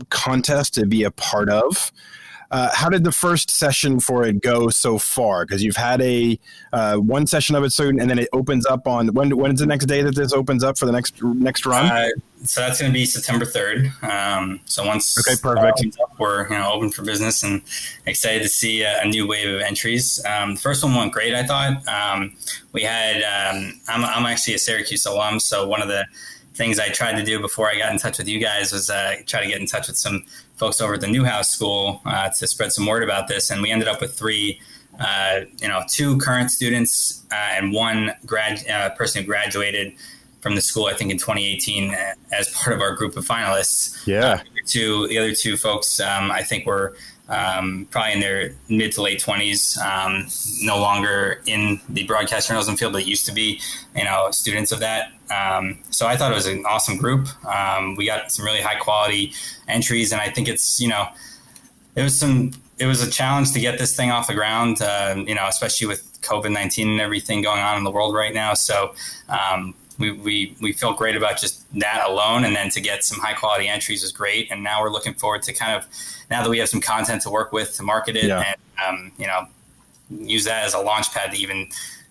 contest 0.08 0.74
to 0.74 0.86
be 0.86 1.04
a 1.04 1.10
part 1.10 1.48
of. 1.48 1.92
Uh, 2.50 2.69
how 2.75 2.88
did 2.88 3.04
the 3.04 3.12
first 3.12 3.49
session 3.49 4.00
for 4.00 4.26
it 4.26 4.40
go 4.40 4.69
so 4.69 4.99
far? 4.99 5.45
Because 5.45 5.62
you've 5.62 5.76
had 5.76 6.02
a 6.02 6.38
uh, 6.73 6.97
one 6.97 7.26
session 7.26 7.54
of 7.54 7.62
it 7.62 7.73
soon, 7.73 8.00
and 8.00 8.11
then 8.11 8.19
it 8.19 8.28
opens 8.33 8.66
up 8.66 8.87
on 8.88 9.09
when? 9.14 9.37
When's 9.37 9.61
the 9.61 9.66
next 9.66 9.87
day 9.87 10.02
that 10.02 10.16
this 10.16 10.33
opens 10.33 10.64
up 10.64 10.76
for 10.76 10.87
the 10.87 10.92
next 10.92 11.23
next 11.23 11.64
run? 11.64 11.87
Uh, 11.87 12.09
so 12.45 12.61
that's 12.62 12.80
going 12.80 12.90
to 12.90 12.99
be 12.99 13.04
September 13.04 13.45
third. 13.45 13.92
Um, 14.02 14.61
so 14.64 14.85
once 14.85 15.16
okay, 15.19 15.40
perfect. 15.40 15.97
Up, 16.00 16.19
we're 16.19 16.45
you 16.45 16.59
know 16.59 16.73
open 16.73 16.90
for 16.90 17.02
business 17.02 17.45
and 17.45 17.62
excited 18.07 18.42
to 18.42 18.49
see 18.49 18.83
a, 18.83 19.02
a 19.02 19.04
new 19.04 19.28
wave 19.28 19.54
of 19.54 19.61
entries. 19.61 20.25
Um, 20.25 20.54
the 20.57 20.61
first 20.61 20.83
one 20.83 20.95
went 20.95 21.12
great. 21.12 21.35
I 21.35 21.45
thought 21.45 21.87
um, 21.87 22.35
we 22.73 22.83
had. 22.83 23.23
Um, 23.23 23.80
I'm, 23.88 24.04
I'm 24.04 24.26
actually 24.26 24.54
a 24.54 24.59
Syracuse 24.59 25.07
alum, 25.07 25.38
so 25.38 25.69
one 25.69 25.83
of 25.83 25.88
the 25.88 26.07
things 26.54 26.78
I 26.78 26.88
tried 26.88 27.16
to 27.16 27.25
do 27.25 27.40
before 27.40 27.71
I 27.71 27.78
got 27.78 27.92
in 27.92 27.99
touch 27.99 28.19
with 28.19 28.28
you 28.28 28.38
guys 28.38 28.73
was 28.73 28.90
uh, 28.90 29.16
try 29.26 29.40
to 29.40 29.47
get 29.47 29.61
in 29.61 29.66
touch 29.66 29.87
with 29.88 29.97
some 29.97 30.25
folks 30.60 30.80
over 30.82 30.94
at 30.94 31.00
the 31.00 31.08
Newhouse 31.08 31.50
School 31.50 32.02
uh, 32.04 32.28
to 32.28 32.46
spread 32.46 32.70
some 32.70 32.86
word 32.86 33.02
about 33.02 33.26
this, 33.28 33.50
and 33.50 33.62
we 33.62 33.70
ended 33.70 33.88
up 33.88 34.00
with 34.00 34.14
three. 34.14 34.60
Uh, 34.98 35.46
you 35.62 35.68
know, 35.68 35.82
two 35.88 36.18
current 36.18 36.50
students 36.50 37.24
uh, 37.32 37.34
and 37.34 37.72
one 37.72 38.12
grad 38.26 38.68
uh, 38.68 38.90
person 38.90 39.22
who 39.22 39.26
graduated 39.26 39.94
from 40.42 40.54
the 40.54 40.60
school, 40.60 40.86
I 40.86 40.92
think 40.92 41.10
in 41.10 41.16
2018, 41.16 41.94
uh, 41.94 42.14
as 42.32 42.50
part 42.50 42.76
of 42.76 42.82
our 42.82 42.94
group 42.94 43.16
of 43.16 43.26
finalists. 43.26 44.06
Yeah. 44.06 44.42
the 44.54 44.62
two, 44.66 45.08
the 45.08 45.16
other 45.16 45.34
two 45.34 45.56
folks, 45.56 46.00
um, 46.00 46.30
I 46.30 46.42
think 46.42 46.66
were 46.66 46.94
um, 47.30 47.87
probably 47.90 48.12
in 48.12 48.20
their 48.20 48.54
mid 48.68 48.92
to 48.92 49.02
late 49.02 49.20
20s, 49.20 49.78
um, 49.78 50.26
no 50.62 50.78
longer 50.78 51.40
in 51.46 51.80
the 51.88 52.04
broadcast 52.04 52.49
journalism 52.49 52.76
field, 52.76 52.92
but 52.92 53.06
used 53.06 53.25
to 53.26 53.32
be, 53.32 53.60
you 53.96 54.04
know, 54.04 54.30
students 54.32 54.72
of 54.72 54.80
that. 54.80 55.12
Um, 55.30 55.78
so 55.90 56.06
I 56.06 56.16
thought 56.16 56.32
it 56.32 56.34
was 56.34 56.46
an 56.46 56.64
awesome 56.66 56.96
group. 56.96 57.28
Um, 57.46 57.94
we 57.94 58.04
got 58.04 58.32
some 58.32 58.44
really 58.44 58.60
high 58.60 58.75
quality 58.75 59.32
entries, 59.68 60.10
and 60.12 60.20
I 60.20 60.28
think 60.28 60.49
it's, 60.49 60.80
you 60.80 60.88
know, 60.88 61.08
it 61.94 62.02
was 62.02 62.18
some, 62.18 62.50
it 62.78 62.87
was 62.87 63.00
a 63.00 63.10
challenge 63.10 63.52
to 63.52 63.60
get 63.60 63.78
this 63.78 63.94
thing 63.94 64.10
off 64.10 64.26
the 64.26 64.34
ground, 64.34 64.82
uh, 64.82 65.14
you 65.16 65.34
know, 65.34 65.46
especially 65.46 65.87
with 65.87 66.20
COVID 66.22 66.52
19 66.52 66.88
and 66.88 67.00
everything 67.00 67.42
going 67.42 67.60
on 67.60 67.78
in 67.78 67.84
the 67.84 67.90
world 67.90 68.14
right 68.14 68.34
now. 68.34 68.54
So, 68.54 68.94
um, 69.28 69.75
we, 70.00 70.11
we, 70.11 70.57
we 70.61 70.73
feel 70.73 70.95
great 70.95 71.16
about 71.16 71.38
just 71.38 71.64
that 71.78 72.04
alone. 72.09 72.45
And 72.45 72.57
then 72.57 72.71
to 72.71 72.80
get 72.80 73.04
some 73.04 73.21
high 73.21 73.35
quality 73.35 73.69
entries 73.69 74.02
is 74.02 74.11
great. 74.11 74.50
And 74.50 74.64
now 74.64 74.83
we're 74.83 74.90
looking 74.90 75.14
forward 75.14 75.42
to 75.42 75.52
kind 75.52 75.76
of, 75.76 75.87
now 76.30 76.42
that 76.42 76.50
we 76.50 76.59
have 76.59 76.69
some 76.69 76.80
content 76.80 77.23
to 77.23 77.30
work 77.30 77.52
with 77.52 77.76
to 77.76 77.83
market 77.83 78.16
it 78.16 78.25
yeah. 78.25 78.54
and, 78.78 78.99
um, 78.99 79.12
you 79.19 79.26
know, 79.26 79.47
use 80.11 80.45
that 80.47 80.64
as 80.64 80.75
a 80.75 80.80
launch 80.80 81.12
pad 81.12 81.33
to 81.33 81.38
even, 81.38 81.69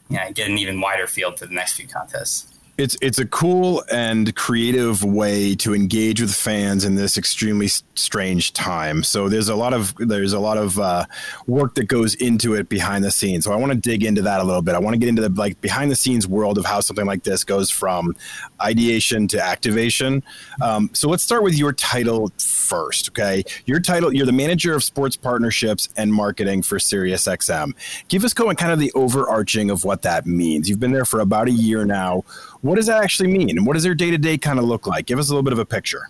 you 0.09 0.17
know, 0.17 0.31
get 0.31 0.49
an 0.49 0.57
even 0.57 0.79
wider 0.79 1.07
field 1.07 1.37
for 1.37 1.47
the 1.47 1.53
next 1.53 1.73
few 1.73 1.87
contests 1.87 2.58
it's 2.79 2.95
it's 3.01 3.19
a 3.19 3.25
cool 3.25 3.83
and 3.91 4.33
creative 4.37 5.03
way 5.03 5.53
to 5.53 5.75
engage 5.75 6.21
with 6.21 6.33
fans 6.33 6.85
in 6.85 6.95
this 6.95 7.17
extremely 7.17 7.67
strange 7.67 8.53
time. 8.53 9.03
So 9.03 9.27
there's 9.27 9.49
a 9.49 9.55
lot 9.55 9.73
of 9.73 9.93
there's 9.97 10.31
a 10.31 10.39
lot 10.39 10.57
of 10.57 10.79
uh, 10.79 11.05
work 11.45 11.75
that 11.75 11.89
goes 11.89 12.15
into 12.15 12.53
it 12.53 12.69
behind 12.69 13.03
the 13.03 13.11
scenes. 13.11 13.43
So 13.43 13.51
I 13.51 13.57
want 13.57 13.73
to 13.73 13.77
dig 13.77 14.05
into 14.05 14.21
that 14.21 14.39
a 14.39 14.45
little 14.45 14.61
bit. 14.61 14.75
I 14.75 14.79
want 14.79 14.93
to 14.93 14.97
get 14.97 15.09
into 15.09 15.21
the 15.21 15.29
like 15.29 15.59
behind 15.59 15.91
the 15.91 15.95
scenes 15.95 16.25
world 16.25 16.57
of 16.57 16.65
how 16.65 16.79
something 16.79 17.05
like 17.05 17.23
this 17.23 17.43
goes 17.43 17.69
from 17.69 18.15
ideation 18.61 19.27
to 19.27 19.43
activation. 19.43 20.23
Um, 20.61 20.89
so 20.93 21.09
let's 21.09 21.21
start 21.21 21.43
with 21.43 21.57
your 21.57 21.73
title 21.73 22.31
first. 22.37 23.09
Okay, 23.09 23.43
your 23.65 23.81
title 23.81 24.15
you're 24.15 24.25
the 24.25 24.31
manager 24.31 24.73
of 24.73 24.85
sports 24.85 25.17
partnerships 25.17 25.89
and 25.97 26.13
marketing 26.13 26.63
for 26.63 26.77
SiriusXM. 26.77 27.73
Give 28.07 28.23
us 28.23 28.33
going 28.33 28.55
kind 28.55 28.71
of 28.71 28.79
the 28.79 28.93
overarching 28.95 29.69
of 29.69 29.83
what 29.83 30.03
that 30.03 30.25
means. 30.25 30.69
You've 30.69 30.79
been 30.79 30.93
there 30.93 31.03
for 31.03 31.19
about 31.19 31.49
a 31.49 31.51
year 31.51 31.83
now 31.83 32.23
what 32.61 32.75
does 32.75 32.87
that 32.87 33.03
actually 33.03 33.29
mean? 33.29 33.57
And 33.57 33.65
what 33.65 33.73
does 33.73 33.83
their 33.83 33.95
day 33.95 34.11
to 34.11 34.17
day 34.17 34.37
kind 34.37 34.59
of 34.59 34.65
look 34.65 34.87
like? 34.87 35.05
Give 35.05 35.19
us 35.19 35.29
a 35.29 35.31
little 35.31 35.43
bit 35.43 35.53
of 35.53 35.59
a 35.59 35.65
picture. 35.65 36.09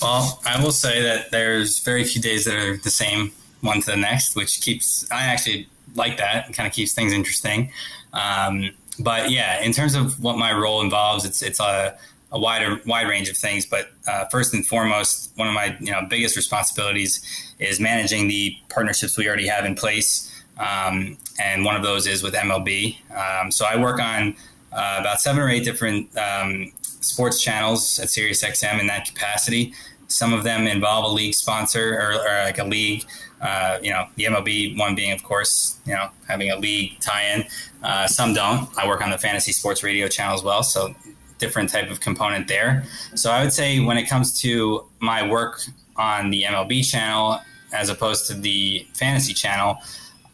Well, 0.00 0.40
I 0.46 0.62
will 0.62 0.72
say 0.72 1.02
that 1.02 1.30
there's 1.30 1.80
very 1.80 2.04
few 2.04 2.20
days 2.20 2.44
that 2.44 2.54
are 2.54 2.76
the 2.76 2.90
same 2.90 3.32
one 3.60 3.80
to 3.80 3.92
the 3.92 3.96
next, 3.96 4.36
which 4.36 4.60
keeps, 4.60 5.10
I 5.10 5.22
actually 5.24 5.68
like 5.94 6.18
that. 6.18 6.50
It 6.50 6.52
kind 6.52 6.66
of 6.66 6.72
keeps 6.72 6.92
things 6.92 7.12
interesting. 7.12 7.70
Um, 8.12 8.70
but 8.98 9.30
yeah, 9.30 9.62
in 9.62 9.72
terms 9.72 9.94
of 9.94 10.22
what 10.22 10.36
my 10.36 10.52
role 10.52 10.82
involves, 10.82 11.24
it's, 11.24 11.42
it's 11.42 11.60
a, 11.60 11.96
a 12.32 12.38
wider 12.38 12.80
wide 12.86 13.08
range 13.08 13.28
of 13.28 13.36
things. 13.36 13.66
But 13.66 13.90
uh, 14.08 14.24
first 14.26 14.54
and 14.54 14.66
foremost, 14.66 15.32
one 15.36 15.48
of 15.48 15.54
my 15.54 15.76
you 15.80 15.92
know 15.92 16.00
biggest 16.08 16.34
responsibilities 16.34 17.22
is 17.58 17.78
managing 17.78 18.28
the 18.28 18.56
partnerships 18.70 19.16
we 19.16 19.28
already 19.28 19.46
have 19.46 19.64
in 19.64 19.74
place, 19.74 20.42
um, 20.58 21.18
and 21.40 21.64
one 21.64 21.76
of 21.76 21.82
those 21.82 22.06
is 22.06 22.22
with 22.22 22.34
MLB. 22.34 22.96
Um, 23.10 23.50
so 23.50 23.66
I 23.66 23.76
work 23.76 24.00
on 24.00 24.34
uh, 24.72 24.98
about 25.00 25.20
seven 25.20 25.40
or 25.42 25.48
eight 25.48 25.64
different 25.64 26.16
um, 26.16 26.72
sports 26.82 27.42
channels 27.42 27.98
at 27.98 28.08
SiriusXM 28.08 28.80
in 28.80 28.86
that 28.86 29.06
capacity. 29.06 29.74
Some 30.08 30.32
of 30.32 30.44
them 30.44 30.66
involve 30.66 31.04
a 31.04 31.14
league 31.14 31.34
sponsor 31.34 31.94
or, 31.94 32.12
or 32.14 32.44
like 32.44 32.58
a 32.58 32.64
league. 32.64 33.04
Uh, 33.40 33.78
you 33.82 33.90
know, 33.90 34.06
the 34.14 34.24
MLB 34.24 34.78
one 34.78 34.94
being, 34.94 35.10
of 35.12 35.24
course, 35.24 35.78
you 35.84 35.92
know, 35.92 36.08
having 36.28 36.50
a 36.50 36.56
league 36.56 37.00
tie-in. 37.00 37.44
Uh, 37.82 38.06
some 38.06 38.34
don't. 38.34 38.68
I 38.78 38.86
work 38.86 39.02
on 39.02 39.10
the 39.10 39.18
fantasy 39.18 39.50
sports 39.52 39.82
radio 39.82 40.06
channel 40.06 40.34
as 40.34 40.44
well, 40.44 40.62
so 40.62 40.94
different 41.38 41.70
type 41.70 41.90
of 41.90 42.00
component 42.00 42.46
there. 42.46 42.84
So 43.16 43.32
I 43.32 43.42
would 43.42 43.52
say 43.52 43.80
when 43.80 43.98
it 43.98 44.08
comes 44.08 44.40
to 44.42 44.86
my 45.00 45.28
work 45.28 45.62
on 45.96 46.30
the 46.30 46.44
MLB 46.44 46.88
channel 46.88 47.40
as 47.72 47.88
opposed 47.88 48.28
to 48.28 48.34
the 48.34 48.86
fantasy 48.94 49.34
channel, 49.34 49.78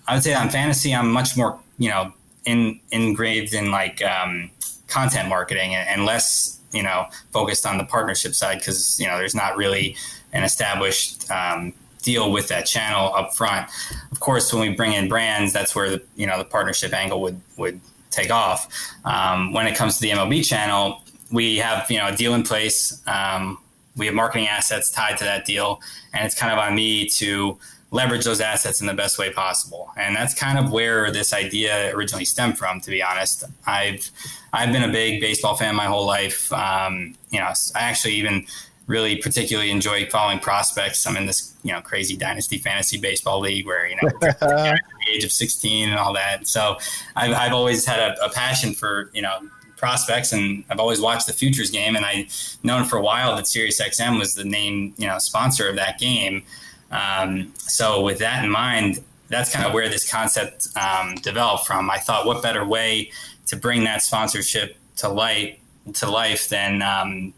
I 0.07 0.14
would 0.14 0.23
say 0.23 0.35
on 0.35 0.50
fantasy 0.50 0.95
I'm 0.95 1.11
much 1.11 1.35
more, 1.35 1.59
you 1.78 1.88
know, 1.88 2.12
in, 2.49 2.81
engraved 2.90 3.55
in 3.55 3.71
like 3.71 4.02
um, 4.02 4.50
content 4.87 5.28
marketing 5.28 5.75
and, 5.75 5.88
and, 5.88 6.07
less 6.07 6.59
you 6.73 6.83
know 6.83 7.07
focused 7.31 7.67
on 7.67 7.78
the 7.78 7.85
partnership 7.85 8.35
side 8.35 8.59
because 8.59 8.99
you 8.99 9.07
know 9.07 9.19
there's 9.19 9.35
not 9.35 9.57
really 9.57 9.97
an 10.33 10.45
established 10.45 11.31
um, 11.31 11.73
deal 12.02 12.33
with 12.33 12.49
that 12.49 12.64
channel 12.67 13.12
up 13.14 13.35
front. 13.35 13.69
Of 14.11 14.21
course, 14.21 14.52
when 14.52 14.62
we 14.69 14.75
bring 14.75 14.93
in 14.93 15.09
brands, 15.09 15.52
that's 15.52 15.75
where 15.75 15.90
the 15.90 16.02
you 16.17 16.26
know 16.26 16.38
the 16.38 16.45
partnership 16.45 16.93
angle 16.93 17.21
would 17.21 17.40
would 17.59 17.81
take 18.11 18.31
off. 18.31 18.69
Um, 19.05 19.52
when 19.52 19.67
it 19.67 19.76
comes 19.76 19.97
to 19.97 20.02
the 20.02 20.11
MLB 20.11 20.45
channel, 20.45 21.02
we 21.31 21.59
have 21.59 21.90
you 21.90 21.99
know 21.99 22.09
a 22.09 22.17
deal 22.17 22.35
in 22.35 22.43
place. 22.43 23.02
Um, 23.07 23.59
we 23.97 24.07
have 24.07 24.14
marketing 24.14 24.47
assets 24.47 24.90
tied 24.90 25.19
to 25.19 25.25
that 25.25 25.45
deal, 25.45 25.81
and 26.14 26.25
it's 26.25 26.35
kind 26.35 26.52
of 26.52 26.59
on 26.59 26.75
me 26.75 27.09
to 27.21 27.59
leverage 27.90 28.25
those 28.25 28.40
assets 28.40 28.80
in 28.80 28.87
the 28.87 28.95
best 28.95 29.18
way 29.18 29.33
possible. 29.33 29.90
And 29.97 30.14
that's 30.14 30.35
kind 30.35 30.59
of 30.59 30.71
where 30.71 31.11
this 31.11 31.33
idea 31.33 31.95
originally 31.95 32.25
stemmed 32.25 32.59
from, 32.59 32.80
to 32.83 32.90
be 32.90 33.02
honest. 33.02 33.45
I've 33.66 34.11
I've 34.52 34.73
been 34.73 34.85
a 34.85 34.92
big 34.92 35.21
baseball 35.21 35.57
fan 35.57 35.75
my 35.75 35.87
whole 35.87 36.07
life. 36.07 36.52
Um, 36.52 37.16
you 37.30 37.38
know, 37.38 37.47
I 37.47 37.80
actually 37.80 38.14
even 38.14 38.47
really 38.87 39.16
particularly 39.16 39.71
enjoy 39.71 40.07
following 40.07 40.38
prospects. 40.38 41.07
I'm 41.07 41.16
in 41.16 41.26
this, 41.26 41.54
you 41.62 41.73
know, 41.73 41.80
crazy 41.80 42.16
dynasty 42.16 42.57
fantasy 42.57 42.99
baseball 42.99 43.38
league 43.38 43.66
where, 43.66 43.87
you 43.87 43.97
know, 43.97 44.09
the 44.21 44.78
age 45.11 45.25
of 45.25 45.30
16 45.30 45.90
and 45.90 45.99
all 45.99 46.14
that. 46.14 46.49
So 46.49 46.78
I've, 47.14 47.33
I've 47.33 47.52
always 47.52 47.85
had 47.85 48.00
a, 48.00 48.25
a 48.25 48.30
passion 48.30 48.73
for, 48.73 49.11
you 49.12 49.21
know, 49.21 49.40
prospects 49.76 50.33
and 50.33 50.64
I've 50.71 50.80
always 50.80 51.00
watched 51.00 51.26
the 51.26 51.35
futures 51.35 51.71
game 51.71 51.97
and 51.97 52.04
I 52.04 52.28
known 52.62 52.85
for 52.85 52.97
a 52.97 53.02
while 53.02 53.37
that 53.37 53.45
SiriusXM 53.45 54.18
was 54.18 54.35
the 54.35 54.45
name, 54.45 54.95
you 54.97 55.07
know, 55.07 55.18
sponsor 55.18 55.68
of 55.68 55.76
that 55.76 55.99
game. 55.99 56.42
Um, 56.90 57.52
so 57.57 58.02
with 58.02 58.18
that 58.18 58.45
in 58.45 58.50
mind, 58.50 59.02
that's 59.28 59.52
kind 59.52 59.66
of 59.66 59.73
where 59.73 59.88
this 59.88 60.11
concept 60.11 60.68
um, 60.76 61.16
developed 61.16 61.66
from. 61.66 61.90
I 61.90 61.99
thought, 61.99 62.26
what 62.26 62.42
better 62.42 62.64
way 62.64 63.11
to 63.47 63.57
bring 63.57 63.85
that 63.85 64.02
sponsorship 64.02 64.76
to 64.97 65.09
light 65.09 65.61
to 65.95 66.11
life 66.11 66.49
than 66.49 66.83
um, 66.83 67.33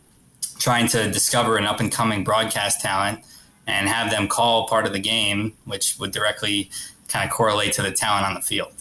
trying 0.59 0.89
to 0.89 1.11
discover 1.11 1.57
an 1.57 1.67
up 1.67 1.81
and 1.81 1.93
coming 1.93 2.25
broadcast 2.25 2.81
talent 2.81 3.21
and 3.67 3.89
have 3.89 4.11
them 4.11 4.27
call 4.27 4.67
part 4.67 4.87
of 4.87 4.93
the 4.93 4.99
game, 4.99 5.53
which 5.65 5.97
would 5.99 6.11
directly 6.11 6.71
kind 7.09 7.25
of 7.25 7.31
correlate 7.31 7.73
to 7.75 7.83
the 7.83 7.93
talent 7.93 8.27
on 8.27 8.35
the 8.35 8.41
field. 8.41 8.73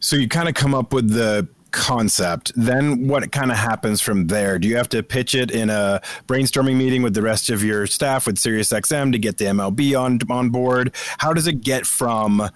So 0.00 0.16
you 0.16 0.28
kind 0.28 0.48
of 0.48 0.54
come 0.54 0.74
up 0.74 0.92
with 0.92 1.10
the 1.10 1.48
concept, 1.74 2.52
then 2.54 3.08
what 3.08 3.30
kind 3.32 3.50
of 3.50 3.58
happens 3.58 4.00
from 4.00 4.28
there? 4.28 4.58
Do 4.58 4.68
you 4.68 4.76
have 4.76 4.88
to 4.90 5.02
pitch 5.02 5.34
it 5.34 5.50
in 5.50 5.70
a 5.70 6.00
brainstorming 6.26 6.76
meeting 6.76 7.02
with 7.02 7.14
the 7.14 7.22
rest 7.22 7.50
of 7.50 7.64
your 7.64 7.86
staff 7.86 8.26
with 8.26 8.36
SiriusXM 8.36 9.12
to 9.12 9.18
get 9.18 9.38
the 9.38 9.46
MLB 9.46 10.00
on 10.00 10.20
on 10.30 10.50
board? 10.50 10.94
How 11.18 11.32
does 11.32 11.46
it 11.46 11.62
get 11.62 11.84
from 11.84 12.48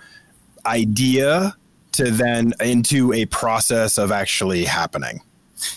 idea 0.64 1.56
to 1.92 2.10
then 2.10 2.52
into 2.60 3.12
a 3.12 3.26
process 3.26 3.98
of 3.98 4.12
actually 4.12 4.64
happening? 4.64 5.20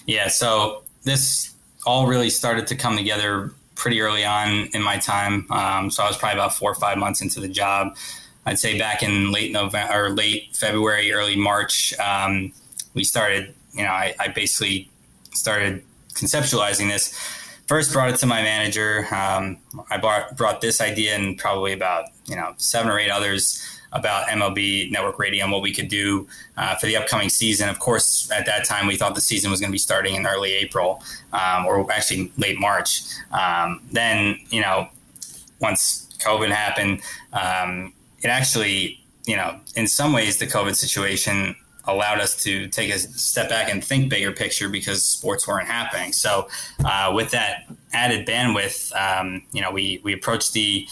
Yeah, 0.06 0.28
so 0.28 0.84
this 1.04 1.54
all 1.86 2.06
really 2.06 2.30
started 2.30 2.68
to 2.68 2.76
come 2.76 2.96
together 2.96 3.52
pretty 3.74 4.00
early 4.02 4.24
on 4.24 4.70
in 4.74 4.84
my 4.84 4.98
time. 4.98 5.48
Um, 5.50 5.90
so 5.90 6.04
I 6.04 6.08
was 6.08 6.16
probably 6.16 6.38
about 6.38 6.54
four 6.54 6.72
or 6.72 6.76
five 6.76 7.00
months 7.00 7.22
into 7.22 7.40
the 7.40 7.48
job. 7.48 7.96
I'd 8.46 8.60
say 8.60 8.78
back 8.78 9.02
in 9.02 9.32
late 9.32 9.52
November 9.52 9.94
or 9.94 10.10
late 10.12 10.56
February, 10.56 11.12
early 11.12 11.36
March. 11.36 11.98
Um, 12.00 12.54
we 12.94 13.04
started, 13.04 13.54
you 13.74 13.84
know, 13.84 13.90
I, 13.90 14.16
I 14.20 14.28
basically 14.30 14.90
started 15.34 15.84
conceptualizing 16.14 16.90
this 16.90 17.14
first 17.68 17.94
brought 17.94 18.10
it 18.10 18.18
to 18.18 18.26
my 18.26 18.42
manager. 18.42 19.08
Um, 19.16 19.58
I 19.90 19.98
brought, 19.98 20.36
brought 20.36 20.60
this 20.60 20.82
idea 20.82 21.16
and 21.16 21.38
probably 21.38 21.72
about 21.72 22.10
you 22.26 22.36
know 22.36 22.54
seven 22.58 22.92
or 22.92 23.00
eight 23.00 23.10
others 23.10 23.66
about 23.94 24.28
MLB 24.28 24.92
Network 24.92 25.18
Radio 25.20 25.44
and 25.44 25.54
what 25.54 25.62
we 25.62 25.74
could 25.74 25.88
do 25.88 26.28
uh, 26.58 26.76
for 26.76 26.88
the 26.88 26.98
upcoming 26.98 27.30
season. 27.30 27.70
Of 27.70 27.80
course, 27.80 28.30
at 28.32 28.46
that 28.46 28.66
time, 28.66 28.88
we 28.88 28.96
thought 28.98 29.16
the 29.16 29.22
season 29.22 29.52
was 29.52 29.62
going 29.62 29.70
to 29.70 29.74
be 29.74 29.78
starting 29.80 30.16
in 30.16 30.26
early 30.26 30.52
April 30.54 31.02
um, 31.34 31.66
or 31.66 31.90
actually 31.92 32.32
late 32.38 32.60
March. 32.60 33.04
Um, 33.32 33.82
then, 33.92 34.38
you 34.50 34.62
know, 34.62 34.90
once 35.60 36.10
COVID 36.20 36.52
happened, 36.52 37.02
um, 37.34 37.94
it 38.22 38.28
actually, 38.28 39.02
you 39.26 39.36
know, 39.36 39.60
in 39.76 39.88
some 39.88 40.14
ways, 40.14 40.38
the 40.38 40.48
COVID 40.48 40.76
situation 40.76 41.56
allowed 41.86 42.20
us 42.20 42.42
to 42.44 42.68
take 42.68 42.94
a 42.94 43.00
step 43.00 43.50
back 43.50 43.70
and 43.70 43.84
think 43.84 44.10
bigger 44.10 44.32
picture 44.32 44.70
because 44.70 45.04
sports 45.04 45.48
weren't 45.48 45.68
happening. 45.68 46.14
So, 46.14 46.48
uh, 46.84 47.12
with 47.14 47.32
that 47.32 47.66
added 47.94 48.28
bandwidth, 48.28 48.94
um, 48.96 49.44
you 49.52 49.62
know, 49.62 49.72
we 49.72 50.00
we 50.04 50.14
approached 50.14 50.54
the 50.54 50.88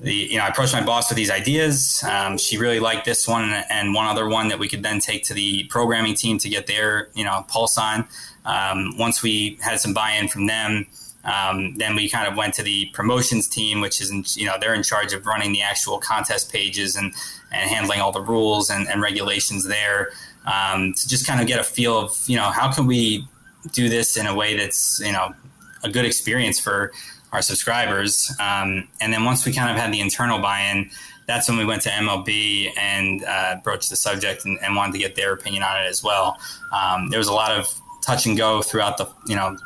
the 0.00 0.14
you 0.14 0.38
know 0.38 0.44
I 0.44 0.48
approached 0.48 0.72
my 0.72 0.84
boss 0.84 1.10
with 1.10 1.16
these 1.16 1.30
ideas. 1.30 2.02
Um, 2.08 2.38
she 2.38 2.56
really 2.58 2.80
liked 2.80 3.04
this 3.04 3.28
one 3.28 3.52
and 3.70 3.94
one 3.94 4.06
other 4.06 4.28
one 4.28 4.48
that 4.48 4.58
we 4.58 4.68
could 4.68 4.82
then 4.82 4.98
take 4.98 5.24
to 5.24 5.34
the 5.34 5.64
programming 5.64 6.14
team 6.14 6.38
to 6.38 6.48
get 6.48 6.66
their 6.66 7.08
you 7.14 7.24
know 7.24 7.44
pulse 7.48 7.78
on. 7.78 8.06
Um, 8.44 8.96
once 8.98 9.22
we 9.22 9.58
had 9.60 9.80
some 9.80 9.92
buy-in 9.92 10.28
from 10.28 10.46
them, 10.46 10.86
um, 11.24 11.76
then 11.76 11.94
we 11.94 12.08
kind 12.08 12.26
of 12.26 12.36
went 12.36 12.54
to 12.54 12.62
the 12.62 12.86
promotions 12.92 13.46
team, 13.46 13.80
which 13.80 14.00
is 14.00 14.10
in, 14.10 14.24
you 14.34 14.46
know 14.46 14.56
they're 14.60 14.74
in 14.74 14.82
charge 14.82 15.12
of 15.12 15.26
running 15.26 15.52
the 15.52 15.62
actual 15.62 15.98
contest 15.98 16.52
pages 16.52 16.96
and 16.96 17.12
and 17.52 17.68
handling 17.68 18.00
all 18.00 18.12
the 18.12 18.22
rules 18.22 18.70
and, 18.70 18.88
and 18.88 19.02
regulations 19.02 19.66
there 19.66 20.10
um, 20.46 20.94
to 20.94 21.08
just 21.08 21.26
kind 21.26 21.40
of 21.40 21.46
get 21.46 21.58
a 21.58 21.64
feel 21.64 21.98
of 21.98 22.22
you 22.26 22.36
know 22.36 22.50
how 22.50 22.72
can 22.72 22.86
we 22.86 23.26
do 23.72 23.88
this 23.88 24.16
in 24.16 24.26
a 24.26 24.34
way 24.34 24.56
that's 24.56 25.00
you 25.00 25.12
know 25.12 25.34
a 25.82 25.90
good 25.90 26.04
experience 26.04 26.58
for 26.58 26.92
our 27.32 27.42
subscribers. 27.42 28.34
Um, 28.40 28.88
and 29.00 29.12
then 29.12 29.24
once 29.24 29.46
we 29.46 29.52
kind 29.52 29.70
of 29.70 29.76
had 29.76 29.92
the 29.92 30.00
internal 30.00 30.40
buy-in, 30.40 30.90
that's 31.26 31.48
when 31.48 31.58
we 31.58 31.64
went 31.64 31.82
to 31.82 31.90
MLB 31.90 32.72
and 32.76 33.24
uh, 33.24 33.56
broached 33.62 33.88
the 33.88 33.96
subject 33.96 34.44
and, 34.44 34.58
and, 34.62 34.74
wanted 34.74 34.92
to 34.94 34.98
get 34.98 35.14
their 35.14 35.32
opinion 35.32 35.62
on 35.62 35.76
it 35.76 35.86
as 35.86 36.02
well. 36.02 36.36
Um, 36.72 37.08
there 37.08 37.18
was 37.18 37.28
a 37.28 37.32
lot 37.32 37.52
of 37.52 37.72
touch 38.02 38.26
and 38.26 38.36
go 38.36 38.62
throughout 38.62 38.96
the 38.96 39.08
you 39.26 39.36
know 39.36 39.56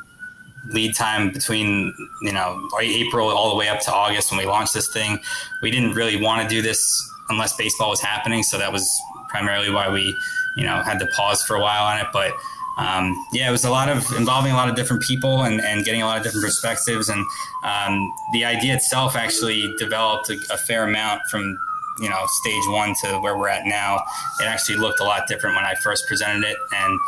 lead 0.69 0.95
time 0.95 1.31
between 1.31 1.95
you 2.23 2.33
know 2.33 2.69
April 2.81 3.29
all 3.29 3.51
the 3.51 3.57
way 3.57 3.69
up 3.69 3.81
to 3.81 3.93
August 3.93 4.31
when 4.31 4.39
we 4.39 4.47
launched 4.47 4.75
this 4.75 4.89
thing. 4.89 5.19
We 5.63 5.71
didn't 5.71 5.95
really 5.95 6.21
want 6.21 6.43
to 6.43 6.49
do 6.49 6.63
this 6.63 7.11
unless 7.29 7.57
baseball 7.57 7.91
was 7.91 8.01
happening, 8.01 8.43
so 8.43 8.59
that 8.59 8.73
was 8.73 8.89
primarily 9.29 9.71
why 9.71 9.89
we 9.89 10.17
you 10.57 10.65
know 10.65 10.83
had 10.83 10.99
to 10.99 11.07
pause 11.07 11.43
for 11.43 11.57
a 11.57 11.61
while 11.61 11.85
on 11.85 11.99
it, 11.99 12.07
but 12.13 12.33
um, 12.77 13.27
yeah, 13.33 13.49
it 13.49 13.53
was 13.53 13.65
a 13.65 13.71
lot 13.71 13.89
of 13.89 14.05
involving 14.17 14.53
a 14.53 14.57
lot 14.57 14.69
of 14.69 14.75
different 14.75 15.03
people 15.03 15.45
and, 15.45 15.61
and 15.61 15.85
getting 15.85 16.03
a 16.03 16.07
lot 16.07 16.19
of 16.19 16.25
different 16.25 16.45
perspectives. 16.45 17.09
And 17.09 17.25
um, 17.63 18.13
the 18.33 18.45
idea 18.45 18.75
itself 18.75 19.15
actually 19.15 19.73
developed 19.79 20.29
a, 20.31 20.39
a, 20.51 20.57
fair 20.57 20.85
amount 20.85 21.23
from 21.31 21.57
you 22.01 22.11
know 22.11 22.25
stage 22.27 22.65
one 22.67 22.95
to 23.03 23.19
where 23.21 23.39
we're 23.39 23.49
at 23.49 23.65
now. 23.65 24.03
It 24.41 24.47
actually 24.47 24.77
looked 24.77 25.01
a 25.01 25.05
lot 25.05 25.29
different 25.29 25.55
when 25.55 25.65
I 25.65 25.75
first 25.77 26.09
presented 26.09 26.45
it. 26.49 26.57
And 26.75 26.99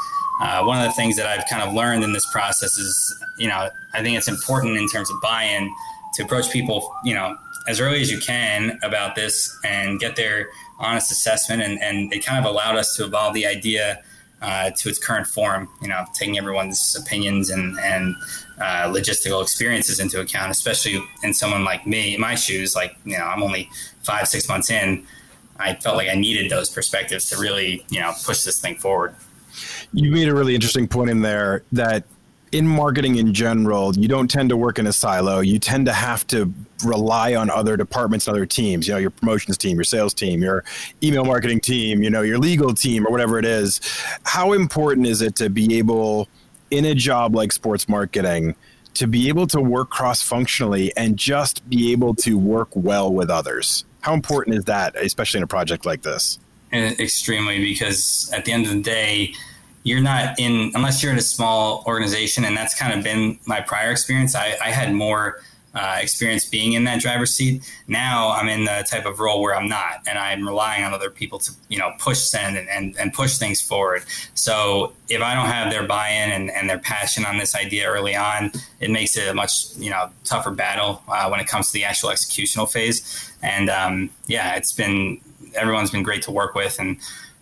uh, 0.40 0.62
one 0.64 0.78
of 0.78 0.84
the 0.84 0.92
things 0.92 1.16
that 1.16 1.26
I've 1.26 1.44
kind 1.48 1.62
of 1.62 1.72
learned 1.74 2.04
in 2.04 2.12
this 2.12 2.26
process 2.30 2.76
is, 2.78 3.24
you 3.38 3.48
know, 3.48 3.70
I 3.94 4.02
think 4.02 4.18
it's 4.18 4.28
important 4.28 4.76
in 4.76 4.88
terms 4.88 5.10
of 5.10 5.20
buy-in 5.20 5.72
to 6.14 6.24
approach 6.24 6.50
people, 6.50 6.94
you 7.04 7.14
know, 7.14 7.36
as 7.68 7.80
early 7.80 8.00
as 8.00 8.10
you 8.10 8.18
can 8.18 8.78
about 8.82 9.16
this 9.16 9.56
and 9.64 9.98
get 9.98 10.16
their 10.16 10.48
honest 10.78 11.10
assessment. 11.10 11.62
And, 11.62 11.80
and 11.80 12.12
it 12.12 12.24
kind 12.24 12.44
of 12.44 12.50
allowed 12.50 12.76
us 12.76 12.94
to 12.96 13.04
evolve 13.04 13.34
the 13.34 13.46
idea 13.46 14.02
uh, 14.42 14.70
to 14.70 14.88
its 14.88 14.98
current 14.98 15.26
form. 15.26 15.68
You 15.80 15.88
know, 15.88 16.04
taking 16.14 16.38
everyone's 16.38 16.96
opinions 16.96 17.50
and 17.50 17.78
and 17.80 18.14
uh, 18.60 18.92
logistical 18.92 19.42
experiences 19.42 20.00
into 20.00 20.20
account, 20.20 20.50
especially 20.50 21.02
in 21.22 21.34
someone 21.34 21.64
like 21.64 21.86
me, 21.86 22.14
in 22.14 22.20
my 22.20 22.34
shoes. 22.34 22.74
Like 22.74 22.96
you 23.04 23.16
know, 23.16 23.24
I'm 23.24 23.42
only 23.42 23.70
five 24.02 24.28
six 24.28 24.48
months 24.48 24.70
in. 24.70 25.04
I 25.58 25.74
felt 25.74 25.96
like 25.96 26.08
I 26.08 26.14
needed 26.14 26.50
those 26.50 26.68
perspectives 26.68 27.30
to 27.30 27.38
really 27.38 27.84
you 27.88 28.00
know 28.00 28.12
push 28.24 28.44
this 28.44 28.60
thing 28.60 28.76
forward. 28.76 29.14
You 29.92 30.10
made 30.10 30.28
a 30.28 30.34
really 30.34 30.54
interesting 30.54 30.88
point 30.88 31.10
in 31.10 31.22
there 31.22 31.62
that 31.72 32.04
in 32.52 32.66
marketing 32.66 33.16
in 33.16 33.34
general, 33.34 33.94
you 33.96 34.08
don't 34.08 34.30
tend 34.30 34.50
to 34.50 34.56
work 34.56 34.78
in 34.78 34.86
a 34.86 34.92
silo. 34.92 35.40
You 35.40 35.58
tend 35.58 35.86
to 35.86 35.92
have 35.92 36.26
to 36.28 36.52
rely 36.84 37.34
on 37.34 37.50
other 37.50 37.76
departments 37.76 38.26
and 38.26 38.36
other 38.36 38.46
teams, 38.46 38.86
you 38.86 38.94
know, 38.94 38.98
your 38.98 39.10
promotions 39.10 39.58
team, 39.58 39.76
your 39.76 39.84
sales 39.84 40.14
team, 40.14 40.42
your 40.42 40.64
email 41.02 41.24
marketing 41.24 41.60
team, 41.60 42.02
you 42.02 42.10
know, 42.10 42.22
your 42.22 42.38
legal 42.38 42.72
team 42.72 43.06
or 43.06 43.10
whatever 43.10 43.38
it 43.38 43.44
is. 43.44 43.80
How 44.24 44.52
important 44.52 45.06
is 45.06 45.22
it 45.22 45.34
to 45.36 45.50
be 45.50 45.78
able 45.78 46.28
in 46.70 46.84
a 46.84 46.94
job 46.94 47.34
like 47.34 47.52
sports 47.52 47.88
marketing 47.88 48.54
to 48.94 49.06
be 49.06 49.28
able 49.28 49.46
to 49.48 49.60
work 49.60 49.90
cross 49.90 50.22
functionally 50.22 50.96
and 50.96 51.16
just 51.16 51.68
be 51.68 51.92
able 51.92 52.14
to 52.14 52.38
work 52.38 52.68
well 52.74 53.12
with 53.12 53.28
others? 53.28 53.84
How 54.00 54.14
important 54.14 54.56
is 54.56 54.64
that, 54.66 54.94
especially 54.96 55.38
in 55.38 55.44
a 55.44 55.48
project 55.48 55.84
like 55.84 56.02
this? 56.02 56.38
Extremely, 56.72 57.58
because 57.58 58.30
at 58.32 58.44
the 58.44 58.52
end 58.52 58.66
of 58.66 58.72
the 58.72 58.82
day, 58.82 59.34
you're 59.86 60.00
not 60.00 60.38
in 60.40 60.72
unless 60.74 61.00
you're 61.00 61.12
in 61.12 61.18
a 61.18 61.22
small 61.22 61.84
organization, 61.86 62.44
and 62.44 62.56
that's 62.56 62.74
kind 62.74 62.92
of 62.92 63.04
been 63.04 63.38
my 63.46 63.60
prior 63.60 63.92
experience. 63.92 64.34
I, 64.34 64.56
I 64.60 64.70
had 64.70 64.92
more 64.92 65.40
uh, 65.76 65.98
experience 66.00 66.44
being 66.44 66.72
in 66.72 66.82
that 66.84 67.00
driver's 67.00 67.32
seat. 67.32 67.62
Now 67.86 68.30
I'm 68.30 68.48
in 68.48 68.64
the 68.64 68.84
type 68.90 69.06
of 69.06 69.20
role 69.20 69.40
where 69.40 69.54
I'm 69.54 69.68
not, 69.68 70.02
and 70.08 70.18
I'm 70.18 70.44
relying 70.44 70.82
on 70.82 70.92
other 70.92 71.08
people 71.08 71.38
to 71.38 71.52
you 71.68 71.78
know 71.78 71.92
push 72.00 72.18
send 72.18 72.56
and, 72.56 72.68
and, 72.68 72.96
and 72.98 73.12
push 73.12 73.38
things 73.38 73.60
forward. 73.60 74.02
So 74.34 74.92
if 75.08 75.22
I 75.22 75.36
don't 75.36 75.46
have 75.46 75.70
their 75.70 75.86
buy-in 75.86 76.32
and, 76.32 76.50
and 76.50 76.68
their 76.68 76.80
passion 76.80 77.24
on 77.24 77.38
this 77.38 77.54
idea 77.54 77.86
early 77.86 78.16
on, 78.16 78.50
it 78.80 78.90
makes 78.90 79.16
it 79.16 79.28
a 79.28 79.34
much 79.34 79.76
you 79.76 79.90
know 79.90 80.10
tougher 80.24 80.50
battle 80.50 81.00
uh, 81.06 81.28
when 81.28 81.38
it 81.38 81.46
comes 81.46 81.68
to 81.68 81.74
the 81.74 81.84
actual 81.84 82.10
executional 82.10 82.68
phase. 82.68 83.32
And 83.40 83.70
um, 83.70 84.10
yeah, 84.26 84.56
it's 84.56 84.72
been 84.72 85.20
everyone's 85.54 85.92
been 85.92 86.02
great 86.02 86.22
to 86.22 86.32
work 86.32 86.56
with, 86.56 86.80
and 86.80 86.96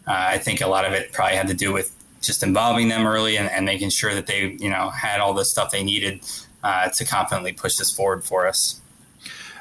uh, 0.07 0.35
I 0.35 0.37
think 0.37 0.61
a 0.61 0.66
lot 0.66 0.85
of 0.85 0.92
it 0.92 1.11
probably 1.12 1.37
had 1.37 1.48
to 1.48 1.54
do 1.54 1.72
with 1.72 1.90
just 2.26 2.42
involving 2.42 2.88
them 2.88 3.06
early 3.06 3.37
and, 3.37 3.50
and 3.50 3.64
making 3.64 3.90
sure 3.90 4.14
that 4.14 4.26
they, 4.26 4.56
you 4.58 4.70
know, 4.70 4.90
had 4.90 5.20
all 5.20 5.34
the 5.34 5.44
stuff 5.44 5.70
they 5.70 5.82
needed 5.82 6.20
uh, 6.62 6.88
to 6.90 7.04
confidently 7.04 7.52
push 7.52 7.76
this 7.76 7.90
forward 7.90 8.24
for 8.24 8.46
us. 8.46 8.80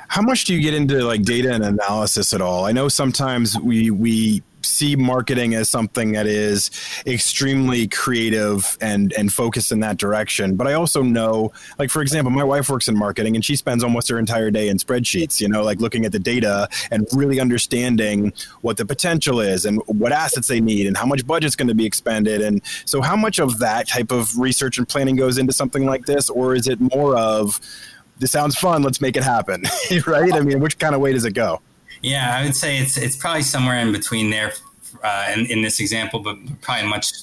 How 0.07 0.21
much 0.21 0.45
do 0.45 0.53
you 0.53 0.61
get 0.61 0.73
into 0.73 1.03
like 1.03 1.23
data 1.23 1.51
and 1.51 1.63
analysis 1.63 2.33
at 2.33 2.41
all? 2.41 2.65
I 2.65 2.71
know 2.71 2.87
sometimes 2.87 3.57
we 3.59 3.89
we 3.89 4.43
see 4.65 4.95
marketing 4.95 5.53
as 5.55 5.69
something 5.69 6.13
that 6.13 6.27
is 6.27 6.71
extremely 7.05 7.87
creative 7.87 8.77
and 8.81 9.13
and 9.13 9.31
focused 9.33 9.71
in 9.71 9.79
that 9.81 9.97
direction. 9.97 10.55
But 10.55 10.67
I 10.67 10.73
also 10.73 11.01
know, 11.01 11.51
like 11.79 11.89
for 11.89 12.01
example, 12.01 12.31
my 12.31 12.43
wife 12.43 12.69
works 12.69 12.87
in 12.87 12.97
marketing 12.97 13.35
and 13.35 13.43
she 13.43 13.55
spends 13.55 13.83
almost 13.83 14.09
her 14.09 14.19
entire 14.19 14.51
day 14.51 14.69
in 14.69 14.77
spreadsheets. 14.77 15.39
You 15.41 15.47
know, 15.47 15.63
like 15.63 15.79
looking 15.79 16.05
at 16.05 16.11
the 16.11 16.19
data 16.19 16.67
and 16.91 17.07
really 17.13 17.39
understanding 17.39 18.33
what 18.61 18.77
the 18.77 18.85
potential 18.85 19.39
is 19.39 19.65
and 19.65 19.81
what 19.87 20.11
assets 20.11 20.47
they 20.47 20.61
need 20.61 20.87
and 20.87 20.97
how 20.97 21.05
much 21.05 21.25
budget's 21.25 21.55
going 21.55 21.67
to 21.67 21.75
be 21.75 21.85
expended. 21.85 22.41
And 22.41 22.61
so, 22.85 23.01
how 23.01 23.15
much 23.15 23.39
of 23.39 23.59
that 23.59 23.87
type 23.87 24.11
of 24.11 24.37
research 24.37 24.77
and 24.77 24.87
planning 24.87 25.15
goes 25.15 25.37
into 25.37 25.53
something 25.53 25.85
like 25.85 26.05
this, 26.05 26.29
or 26.29 26.55
is 26.55 26.67
it 26.67 26.79
more 26.79 27.15
of 27.15 27.59
this 28.19 28.31
sounds 28.31 28.55
fun, 28.55 28.83
let's 28.83 29.01
make 29.01 29.17
it 29.17 29.23
happen, 29.23 29.63
right? 30.07 30.33
I 30.33 30.41
mean, 30.41 30.59
which 30.59 30.77
kind 30.77 30.95
of 30.95 31.01
way 31.01 31.13
does 31.13 31.25
it 31.25 31.33
go? 31.33 31.61
Yeah, 32.03 32.37
I 32.37 32.43
would 32.43 32.55
say 32.55 32.79
it's 32.79 32.97
it's 32.97 33.15
probably 33.15 33.43
somewhere 33.43 33.79
in 33.79 33.91
between 33.93 34.29
there, 34.29 34.53
uh, 35.03 35.31
in, 35.33 35.45
in 35.47 35.61
this 35.61 35.79
example, 35.79 36.19
but 36.19 36.37
probably 36.61 36.87
much 36.89 37.13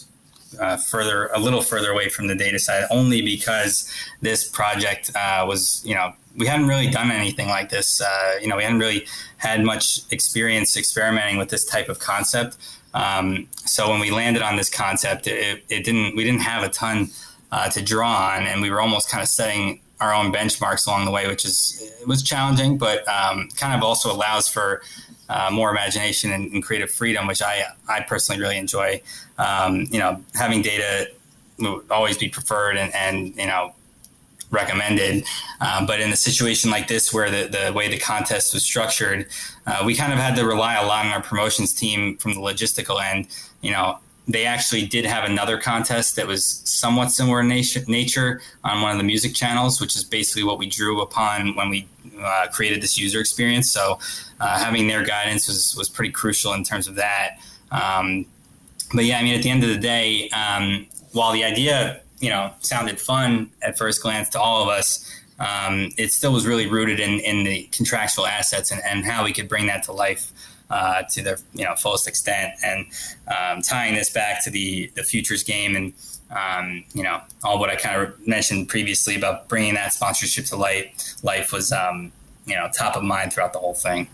uh, 0.59 0.79
further, 0.79 1.27
a 1.35 1.39
little 1.39 1.61
further 1.63 1.91
away 1.91 2.09
from 2.09 2.27
the 2.27 2.35
data 2.35 2.59
side, 2.59 2.85
only 2.91 3.21
because 3.23 3.93
this 4.23 4.49
project 4.49 5.11
uh, 5.15 5.45
was, 5.47 5.83
you 5.85 5.95
know, 5.95 6.13
we 6.37 6.47
hadn't 6.47 6.67
really 6.67 6.89
done 6.89 7.11
anything 7.11 7.49
like 7.49 7.69
this. 7.69 8.01
Uh, 8.01 8.35
you 8.41 8.49
know, 8.49 8.57
we 8.57 8.63
hadn't 8.63 8.79
really 8.79 9.07
had 9.37 9.63
much 9.63 10.01
experience 10.11 10.77
experimenting 10.77 11.37
with 11.37 11.51
this 11.51 11.65
type 11.65 11.89
of 11.89 11.99
concept. 11.99 12.57
Um, 12.95 13.49
so 13.67 13.89
when 13.91 14.01
we 14.01 14.11
landed 14.11 14.43
on 14.43 14.57
this 14.57 14.71
concept, 14.71 15.27
it, 15.27 15.63
it 15.69 15.85
didn't, 15.85 16.17
we 16.17 16.25
didn't 16.25 16.43
have 16.43 16.63
a 16.63 16.69
ton 16.69 17.11
uh, 17.53 17.69
to 17.69 17.83
draw 17.83 18.33
on, 18.33 18.47
and 18.47 18.63
we 18.63 18.71
were 18.71 18.81
almost 18.81 19.11
kind 19.11 19.23
of 19.23 19.29
setting 19.29 19.81
our 20.01 20.15
own 20.15 20.33
benchmarks 20.33 20.87
along 20.87 21.05
the 21.05 21.11
way, 21.11 21.27
which 21.27 21.45
is 21.45 21.93
was 22.07 22.23
challenging, 22.23 22.79
but 22.79 23.07
um, 23.09 23.49
kind 23.57 23.75
of 23.75 23.83
also 23.83 24.13
allows 24.13 24.49
for 24.49 24.83
uh, 25.29 25.49
more 25.53 25.71
imagination 25.71 26.33
and, 26.33 26.51
and, 26.53 26.63
creative 26.63 26.91
freedom, 26.91 27.27
which 27.27 27.43
I 27.43 27.65
I 27.89 28.01
personally 28.01 28.41
really 28.41 28.59
enjoy. 28.59 29.01
Um, 29.39 29.87
you 29.91 29.99
know, 29.99 30.23
having 30.35 30.63
data 30.63 31.11
always 31.91 32.17
be 32.17 32.29
preferred 32.29 32.77
and, 32.77 32.93
and 32.95 33.37
you 33.37 33.47
know 33.47 33.75
recommended. 34.51 35.25
Um, 35.61 35.87
but 35.87 36.01
in 36.01 36.11
a 36.11 36.17
situation 36.17 36.71
like 36.71 36.89
this, 36.89 37.13
where 37.13 37.31
the, 37.31 37.49
the 37.49 37.73
way 37.73 37.89
the 37.89 37.99
contest 37.99 38.53
was 38.53 38.65
structured, 38.65 39.29
uh, 39.67 39.83
we 39.87 39.95
kind 39.95 40.13
of 40.13 40.19
had 40.19 40.35
to 40.37 40.45
rely 40.45 40.75
a 40.75 40.87
lot 40.87 41.07
on 41.07 41.13
our 41.13 41.23
promotions 41.23 41.73
team 41.73 42.17
from 42.17 42.35
the 42.35 42.41
logistical 42.41 43.01
end. 43.01 43.29
You 43.61 43.73
know, 43.73 43.99
they 44.29 44.45
actually 44.45 44.87
did 44.87 45.05
have 45.05 45.25
another 45.25 45.59
contest 45.59 46.17
that 46.17 46.27
was 46.27 46.63
somewhat 46.65 47.11
similar 47.11 47.41
in 47.41 47.49
nature 47.49 48.41
on 48.63 48.83
one 48.83 48.93
of 48.93 48.99
the 48.99 49.05
music 49.05 49.35
channels, 49.35 49.81
which 49.81 49.97
is 49.97 50.05
basically 50.05 50.45
what 50.45 50.59
we 50.59 50.69
drew 50.69 51.01
upon 51.01 51.57
when 51.57 51.69
we 51.69 51.89
uh, 52.21 52.47
created 52.53 52.83
this 52.83 52.99
user 52.99 53.21
experience. 53.21 53.71
So 53.71 53.99
uh, 54.39 54.59
having 54.59 54.87
their 54.87 55.05
guidance 55.05 55.49
was, 55.49 55.75
was 55.77 55.89
pretty 55.89 56.13
crucial 56.13 56.53
in 56.53 56.65
terms 56.65 56.87
of 56.87 56.95
that. 56.97 57.39
Um, 57.71 58.27
but 58.95 59.05
yeah, 59.05 59.19
I 59.19 59.23
mean, 59.23 59.35
at 59.35 59.43
the 59.43 59.51
end 59.51 59.63
of 59.63 59.71
the 59.71 59.79
day, 59.79 60.29
um, 60.31 60.87
while 61.13 61.33
the 61.33 61.45
idea 61.45 62.01
you 62.21 62.29
know 62.29 62.53
sounded 62.61 63.01
fun 63.01 63.51
at 63.63 63.79
first 63.79 64.03
glance 64.03 64.29
to 64.31 64.41
all 64.41 64.63
of 64.63 64.69
us, 64.69 65.11
um, 65.39 65.91
it 65.97 66.13
still 66.13 66.33
was 66.33 66.47
really 66.47 66.67
rooted 66.67 67.01
in, 67.01 67.21
in 67.21 67.45
the 67.45 67.63
contractual 67.73 68.27
assets 68.27 68.71
and, 68.71 68.81
and 68.85 69.05
how 69.05 69.25
we 69.25 69.33
could 69.33 69.49
bring 69.49 69.67
that 69.67 69.83
to 69.85 69.93
life 69.93 70.33
uh, 70.71 71.03
to 71.11 71.23
their 71.23 71.39
you 71.53 71.65
know 71.65 71.75
fullest 71.75 72.07
extent. 72.09 72.55
And 72.65 72.87
um, 73.29 73.63
tying 73.63 73.95
this 73.95 74.11
back 74.11 74.43
to 74.45 74.51
the 74.51 74.91
the 74.95 75.03
futures 75.03 75.43
game 75.43 75.77
and 75.77 75.93
um, 76.31 76.85
you 76.95 77.03
know 77.03 77.21
all 77.45 77.59
what 77.59 77.71
I 77.71 77.77
kind 77.77 78.01
of 78.01 78.27
mentioned 78.27 78.69
previously 78.69 79.17
about 79.17 79.49
bringing 79.49 79.75
that 79.75 79.93
sponsorship 79.93 80.47
to 80.47 80.57
light 80.57 81.15
life 81.23 81.53
was 81.53 81.73
um, 81.73 82.13
you 82.47 82.55
know 82.55 82.69
top 82.73 82.97
of 82.97 83.03
mind 83.03 83.33
throughout 83.33 83.53
the 83.53 83.59
whole 83.59 83.75
thing. 83.75 84.09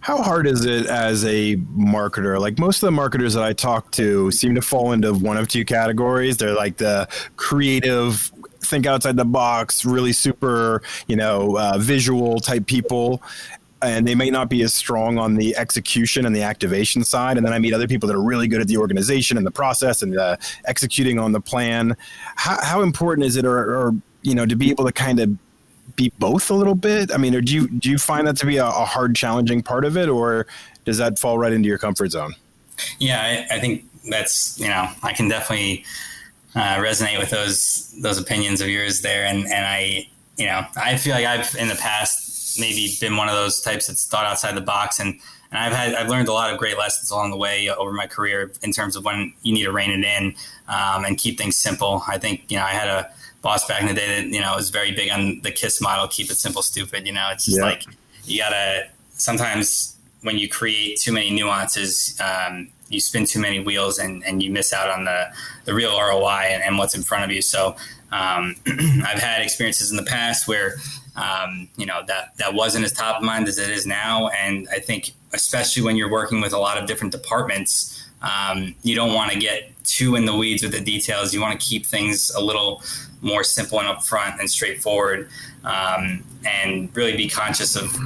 How 0.00 0.22
hard 0.22 0.46
is 0.46 0.64
it 0.64 0.86
as 0.86 1.24
a 1.26 1.56
marketer? 1.56 2.40
Like 2.40 2.58
most 2.58 2.82
of 2.82 2.86
the 2.86 2.92
marketers 2.92 3.34
that 3.34 3.42
I 3.44 3.52
talk 3.52 3.90
to 3.92 4.30
seem 4.30 4.54
to 4.54 4.62
fall 4.62 4.92
into 4.92 5.12
one 5.12 5.36
of 5.36 5.46
two 5.46 5.64
categories. 5.64 6.38
They're 6.38 6.54
like 6.54 6.78
the 6.78 7.06
creative, 7.36 8.32
think 8.60 8.86
outside 8.86 9.16
the 9.16 9.26
box, 9.26 9.84
really 9.84 10.14
super, 10.14 10.82
you 11.06 11.16
know, 11.16 11.58
uh, 11.58 11.76
visual 11.78 12.40
type 12.40 12.66
people. 12.66 13.22
And 13.82 14.06
they 14.06 14.14
may 14.14 14.30
not 14.30 14.50
be 14.50 14.62
as 14.62 14.74
strong 14.74 15.18
on 15.18 15.36
the 15.36 15.56
execution 15.56 16.26
and 16.26 16.36
the 16.36 16.42
activation 16.42 17.02
side. 17.02 17.36
And 17.36 17.46
then 17.46 17.52
I 17.52 17.58
meet 17.58 17.72
other 17.72 17.88
people 17.88 18.06
that 18.08 18.14
are 18.14 18.22
really 18.22 18.46
good 18.46 18.60
at 18.60 18.68
the 18.68 18.76
organization 18.76 19.36
and 19.38 19.46
the 19.46 19.50
process 19.50 20.02
and 20.02 20.12
the 20.12 20.38
executing 20.66 21.18
on 21.18 21.32
the 21.32 21.40
plan. 21.40 21.96
How, 22.36 22.62
how 22.62 22.82
important 22.82 23.26
is 23.26 23.36
it, 23.36 23.46
or, 23.46 23.56
or 23.56 23.94
you 24.22 24.34
know, 24.34 24.44
to 24.44 24.54
be 24.54 24.70
able 24.70 24.84
to 24.84 24.92
kind 24.92 25.18
of 25.18 25.30
be 25.96 26.12
both 26.18 26.50
a 26.50 26.54
little 26.54 26.74
bit? 26.74 27.12
I 27.12 27.16
mean, 27.16 27.34
or 27.34 27.40
do 27.40 27.54
you 27.54 27.68
do 27.68 27.90
you 27.90 27.98
find 27.98 28.26
that 28.26 28.36
to 28.38 28.46
be 28.46 28.56
a, 28.56 28.66
a 28.66 28.84
hard, 28.84 29.14
challenging 29.14 29.62
part 29.62 29.84
of 29.84 29.96
it, 29.96 30.08
or 30.08 30.46
does 30.84 30.98
that 30.98 31.18
fall 31.18 31.38
right 31.38 31.52
into 31.52 31.68
your 31.68 31.78
comfort 31.78 32.10
zone? 32.10 32.34
Yeah, 32.98 33.20
I, 33.20 33.56
I 33.56 33.60
think 33.60 33.84
that's 34.08 34.58
you 34.58 34.68
know 34.68 34.88
I 35.02 35.12
can 35.12 35.28
definitely 35.28 35.84
uh, 36.54 36.76
resonate 36.76 37.18
with 37.18 37.30
those 37.30 37.94
those 38.00 38.18
opinions 38.18 38.60
of 38.60 38.68
yours 38.68 39.02
there, 39.02 39.24
and 39.26 39.44
and 39.44 39.66
I 39.66 40.08
you 40.36 40.46
know 40.46 40.64
I 40.76 40.96
feel 40.96 41.14
like 41.14 41.26
I've 41.26 41.54
in 41.56 41.68
the 41.68 41.76
past 41.76 42.29
maybe 42.58 42.94
been 43.00 43.16
one 43.16 43.28
of 43.28 43.34
those 43.34 43.60
types 43.60 43.86
that's 43.86 44.06
thought 44.06 44.26
outside 44.26 44.54
the 44.54 44.60
box 44.62 44.98
and. 45.00 45.20
And 45.52 45.58
I've 45.58 45.72
had 45.72 45.94
I've 45.96 46.08
learned 46.08 46.28
a 46.28 46.32
lot 46.32 46.52
of 46.52 46.60
great 46.60 46.78
lessons 46.78 47.10
along 47.10 47.32
the 47.32 47.36
way 47.36 47.68
over 47.68 47.90
my 47.90 48.06
career 48.06 48.52
in 48.62 48.70
terms 48.70 48.94
of 48.94 49.04
when 49.04 49.32
you 49.42 49.52
need 49.52 49.64
to 49.64 49.72
rein 49.72 49.90
it 49.90 50.04
in 50.04 50.32
um, 50.68 51.04
and 51.04 51.18
keep 51.18 51.38
things 51.38 51.56
simple. 51.56 52.04
I 52.06 52.18
think 52.18 52.44
you 52.48 52.56
know 52.56 52.62
I 52.62 52.70
had 52.70 52.86
a 52.86 53.10
boss 53.42 53.66
back 53.66 53.80
in 53.80 53.88
the 53.88 53.94
day 53.94 54.22
that 54.22 54.28
you 54.28 54.40
know 54.40 54.54
was 54.54 54.70
very 54.70 54.92
big 54.92 55.10
on 55.10 55.40
the 55.40 55.50
kiss 55.50 55.80
model 55.80 56.06
keep 56.06 56.30
it 56.30 56.36
simple 56.36 56.62
stupid 56.62 57.04
you 57.04 57.12
know 57.12 57.30
it's 57.32 57.46
just 57.46 57.58
yeah. 57.58 57.64
like 57.64 57.82
you 58.26 58.38
gotta 58.38 58.86
sometimes 59.14 59.96
when 60.22 60.38
you 60.38 60.48
create 60.48 61.00
too 61.00 61.10
many 61.10 61.30
nuances 61.30 62.16
um, 62.20 62.68
you 62.90 63.00
spin 63.00 63.24
too 63.24 63.40
many 63.40 63.60
wheels 63.60 63.98
and, 63.98 64.22
and 64.26 64.42
you 64.42 64.50
miss 64.50 64.72
out 64.72 64.90
on 64.90 65.04
the, 65.04 65.32
the 65.64 65.72
real 65.72 65.98
ROI 65.98 66.48
and, 66.50 66.62
and 66.62 66.76
what's 66.76 66.94
in 66.94 67.02
front 67.02 67.24
of 67.24 67.30
you. 67.30 67.40
So 67.40 67.76
um, 68.12 68.56
I've 68.66 69.20
had 69.20 69.40
experiences 69.40 69.90
in 69.90 69.96
the 69.96 70.02
past 70.02 70.46
where 70.48 70.76
um, 71.16 71.68
you 71.76 71.86
know 71.86 72.02
that 72.06 72.36
that 72.38 72.54
wasn't 72.54 72.84
as 72.84 72.92
top 72.92 73.16
of 73.16 73.22
mind 73.22 73.48
as 73.48 73.58
it 73.58 73.70
is 73.70 73.86
now, 73.86 74.28
and 74.28 74.68
I 74.70 74.78
think 74.78 75.12
especially 75.32 75.82
when 75.82 75.96
you're 75.96 76.10
working 76.10 76.40
with 76.40 76.52
a 76.52 76.58
lot 76.58 76.78
of 76.78 76.86
different 76.86 77.12
departments, 77.12 78.08
um, 78.22 78.74
you 78.82 78.94
don't 78.94 79.14
want 79.14 79.32
to 79.32 79.38
get 79.38 79.72
too 79.84 80.16
in 80.16 80.24
the 80.24 80.34
weeds 80.36 80.62
with 80.62 80.72
the 80.72 80.80
details. 80.80 81.32
You 81.32 81.40
want 81.40 81.60
to 81.60 81.66
keep 81.66 81.86
things 81.86 82.30
a 82.30 82.40
little 82.40 82.82
more 83.22 83.44
simple 83.44 83.80
and 83.80 83.88
upfront 83.88 84.38
and 84.38 84.48
straightforward, 84.48 85.28
um, 85.64 86.24
and 86.44 86.94
really 86.96 87.16
be 87.16 87.28
conscious 87.28 87.76
of 87.76 87.96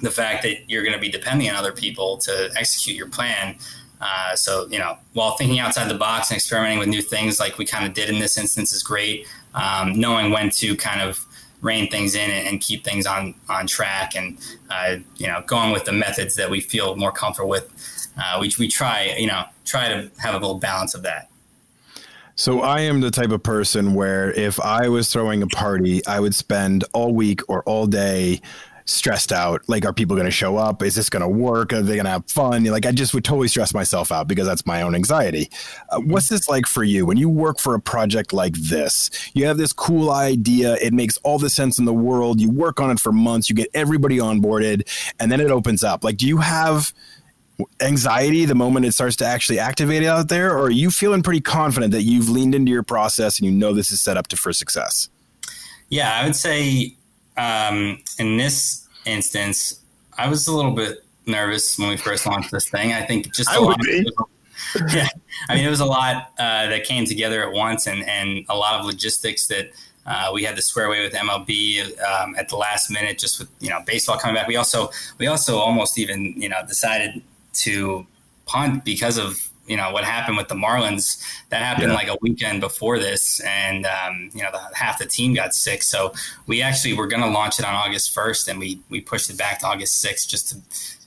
the 0.00 0.10
fact 0.10 0.42
that 0.42 0.68
you're 0.68 0.82
going 0.82 0.94
to 0.94 1.00
be 1.00 1.10
depending 1.10 1.48
on 1.50 1.56
other 1.56 1.72
people 1.72 2.16
to 2.18 2.50
execute 2.56 2.96
your 2.96 3.08
plan. 3.08 3.54
Uh, 4.00 4.34
so, 4.34 4.66
you 4.68 4.78
know, 4.78 4.96
while 5.12 5.32
thinking 5.36 5.58
outside 5.58 5.88
the 5.90 5.98
box 5.98 6.30
and 6.30 6.36
experimenting 6.36 6.78
with 6.78 6.88
new 6.88 7.02
things 7.02 7.38
like 7.38 7.58
we 7.58 7.66
kind 7.66 7.84
of 7.86 7.92
did 7.92 8.08
in 8.08 8.18
this 8.18 8.38
instance 8.38 8.72
is 8.72 8.82
great, 8.82 9.26
um, 9.54 9.98
knowing 9.98 10.32
when 10.32 10.48
to 10.48 10.74
kind 10.76 11.02
of 11.02 11.26
rein 11.60 11.90
things 11.90 12.14
in 12.14 12.30
and, 12.30 12.60
keep 12.60 12.84
things 12.84 13.06
on, 13.06 13.34
on 13.48 13.66
track 13.66 14.14
and, 14.14 14.38
uh, 14.70 14.96
you 15.16 15.26
know, 15.26 15.42
going 15.46 15.72
with 15.72 15.84
the 15.84 15.92
methods 15.92 16.34
that 16.36 16.50
we 16.50 16.60
feel 16.60 16.96
more 16.96 17.12
comfortable 17.12 17.48
with. 17.48 17.68
Uh, 18.16 18.38
we, 18.40 18.52
we 18.58 18.68
try, 18.68 19.14
you 19.18 19.26
know, 19.26 19.44
try 19.64 19.88
to 19.88 20.10
have 20.18 20.34
a 20.34 20.38
little 20.38 20.58
balance 20.58 20.94
of 20.94 21.02
that. 21.02 21.30
So 22.34 22.62
I 22.62 22.80
am 22.80 23.02
the 23.02 23.10
type 23.10 23.32
of 23.32 23.42
person 23.42 23.92
where 23.92 24.32
if 24.32 24.58
I 24.60 24.88
was 24.88 25.12
throwing 25.12 25.42
a 25.42 25.46
party, 25.46 26.00
I 26.06 26.20
would 26.20 26.34
spend 26.34 26.84
all 26.94 27.12
week 27.12 27.42
or 27.48 27.62
all 27.64 27.86
day 27.86 28.40
stressed 28.84 29.32
out. 29.32 29.68
Like, 29.68 29.84
are 29.84 29.92
people 29.92 30.16
going 30.16 30.26
to 30.26 30.30
show 30.30 30.56
up? 30.56 30.82
Is 30.82 30.94
this 30.94 31.08
going 31.08 31.22
to 31.22 31.28
work? 31.28 31.72
Are 31.72 31.82
they 31.82 31.94
going 31.94 32.04
to 32.04 32.10
have 32.10 32.26
fun? 32.26 32.64
Like, 32.64 32.86
I 32.86 32.92
just 32.92 33.14
would 33.14 33.24
totally 33.24 33.48
stress 33.48 33.74
myself 33.74 34.12
out 34.12 34.28
because 34.28 34.46
that's 34.46 34.66
my 34.66 34.82
own 34.82 34.94
anxiety. 34.94 35.50
Uh, 35.90 36.00
what's 36.00 36.28
this 36.28 36.48
like 36.48 36.66
for 36.66 36.84
you 36.84 37.06
when 37.06 37.16
you 37.16 37.28
work 37.28 37.58
for 37.58 37.74
a 37.74 37.80
project 37.80 38.32
like 38.32 38.54
this? 38.54 39.10
You 39.34 39.46
have 39.46 39.56
this 39.56 39.72
cool 39.72 40.10
idea. 40.10 40.76
It 40.76 40.92
makes 40.92 41.16
all 41.18 41.38
the 41.38 41.50
sense 41.50 41.78
in 41.78 41.84
the 41.84 41.94
world. 41.94 42.40
You 42.40 42.50
work 42.50 42.80
on 42.80 42.90
it 42.90 43.00
for 43.00 43.12
months. 43.12 43.48
You 43.48 43.56
get 43.56 43.68
everybody 43.74 44.18
onboarded, 44.18 44.88
and 45.18 45.30
then 45.30 45.40
it 45.40 45.50
opens 45.50 45.84
up. 45.84 46.04
Like, 46.04 46.16
do 46.16 46.26
you 46.26 46.38
have 46.38 46.92
anxiety 47.80 48.44
the 48.44 48.54
moment 48.54 48.86
it 48.86 48.92
starts 48.92 49.16
to 49.16 49.26
actually 49.26 49.58
activate 49.58 50.04
out 50.04 50.28
there, 50.28 50.56
or 50.56 50.64
are 50.64 50.70
you 50.70 50.90
feeling 50.90 51.22
pretty 51.22 51.40
confident 51.40 51.92
that 51.92 52.02
you've 52.02 52.28
leaned 52.28 52.54
into 52.54 52.72
your 52.72 52.82
process 52.82 53.38
and 53.38 53.46
you 53.46 53.52
know 53.52 53.72
this 53.72 53.92
is 53.92 54.00
set 54.00 54.16
up 54.16 54.28
to 54.28 54.36
for 54.36 54.52
success? 54.52 55.08
Yeah, 55.88 56.12
I 56.20 56.24
would 56.24 56.36
say 56.36 56.96
um, 57.40 57.98
in 58.18 58.36
this 58.36 58.86
instance, 59.06 59.80
I 60.18 60.28
was 60.28 60.46
a 60.46 60.54
little 60.54 60.72
bit 60.72 61.04
nervous 61.26 61.78
when 61.78 61.88
we 61.88 61.96
first 61.96 62.26
launched 62.26 62.50
this 62.50 62.68
thing. 62.68 62.92
I 62.92 63.02
think 63.02 63.34
just 63.34 63.50
a 63.54 63.60
lot. 63.60 63.78
yeah, 64.92 65.08
I 65.48 65.54
mean, 65.54 65.64
it 65.64 65.70
was 65.70 65.80
a 65.80 65.86
lot 65.86 66.32
uh, 66.38 66.66
that 66.68 66.84
came 66.84 67.06
together 67.06 67.42
at 67.42 67.52
once, 67.52 67.86
and 67.86 68.04
and 68.04 68.44
a 68.48 68.56
lot 68.56 68.78
of 68.78 68.86
logistics 68.86 69.46
that. 69.48 69.70
Uh, 70.06 70.30
we 70.32 70.42
had 70.42 70.56
to 70.56 70.62
square 70.62 70.86
away 70.86 71.02
with 71.04 71.12
MLB 71.12 71.82
um, 72.02 72.34
at 72.34 72.48
the 72.48 72.56
last 72.56 72.90
minute, 72.90 73.18
just 73.18 73.38
with 73.38 73.48
you 73.60 73.68
know 73.68 73.80
baseball 73.86 74.18
coming 74.18 74.34
back. 74.34 74.48
We 74.48 74.56
also 74.56 74.90
we 75.18 75.26
also 75.26 75.58
almost 75.58 75.98
even 75.98 76.32
you 76.40 76.48
know 76.48 76.56
decided 76.66 77.22
to 77.64 78.06
punt 78.46 78.82
because 78.82 79.18
of 79.18 79.49
you 79.70 79.76
know 79.76 79.92
what 79.92 80.02
happened 80.02 80.36
with 80.36 80.48
the 80.48 80.56
Marlins. 80.56 81.22
That 81.50 81.62
happened 81.62 81.92
yeah. 81.92 81.94
like 81.94 82.08
a 82.08 82.16
weekend 82.20 82.60
before 82.60 82.98
this, 82.98 83.38
and 83.40 83.86
um, 83.86 84.30
you 84.34 84.42
know 84.42 84.50
the, 84.50 84.60
half 84.74 84.98
the 84.98 85.06
team 85.06 85.32
got 85.32 85.54
sick. 85.54 85.84
So 85.84 86.12
we 86.48 86.60
actually 86.60 86.94
were 86.94 87.06
going 87.06 87.22
to 87.22 87.28
launch 87.28 87.60
it 87.60 87.64
on 87.64 87.74
August 87.74 88.12
first, 88.12 88.48
and 88.48 88.58
we 88.58 88.80
we 88.90 89.00
pushed 89.00 89.30
it 89.30 89.38
back 89.38 89.60
to 89.60 89.66
August 89.66 90.00
sixth 90.00 90.28
just 90.28 90.48
to 90.48 90.56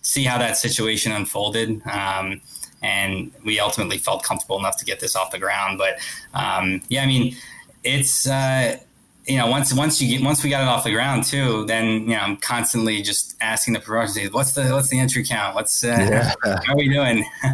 see 0.01 0.23
how 0.23 0.37
that 0.37 0.55
situation 0.57 1.11
unfolded. 1.11 1.85
Um, 1.85 2.39
and 2.81 3.31
we 3.43 3.59
ultimately 3.59 3.97
felt 3.97 4.23
comfortable 4.23 4.59
enough 4.59 4.77
to 4.77 4.85
get 4.85 5.01
this 5.01 5.15
off 5.15 5.31
the 5.31 5.39
ground. 5.39 5.77
But 5.77 5.99
um, 6.33 6.81
yeah, 6.87 7.03
I 7.03 7.05
mean, 7.05 7.35
it's. 7.83 8.27
Uh, 8.27 8.77
you 9.25 9.37
know, 9.37 9.47
once 9.47 9.73
once 9.73 10.01
you 10.01 10.09
get 10.09 10.21
once 10.21 10.43
we 10.43 10.49
got 10.49 10.63
it 10.63 10.67
off 10.67 10.83
the 10.83 10.91
ground 10.91 11.23
too, 11.23 11.65
then 11.65 12.01
you 12.01 12.15
know 12.15 12.19
I'm 12.19 12.35
constantly 12.35 13.01
just 13.01 13.37
asking 13.39 13.73
the 13.73 13.79
promotion 13.79 14.27
what's 14.33 14.51
the 14.51 14.69
what's 14.71 14.89
the 14.89 14.99
entry 14.99 15.23
count? 15.25 15.55
What's 15.55 15.81
uh, 15.81 15.87
yeah. 15.87 16.33
how 16.65 16.73
are 16.73 16.75
we 16.75 16.89
doing? 16.89 17.23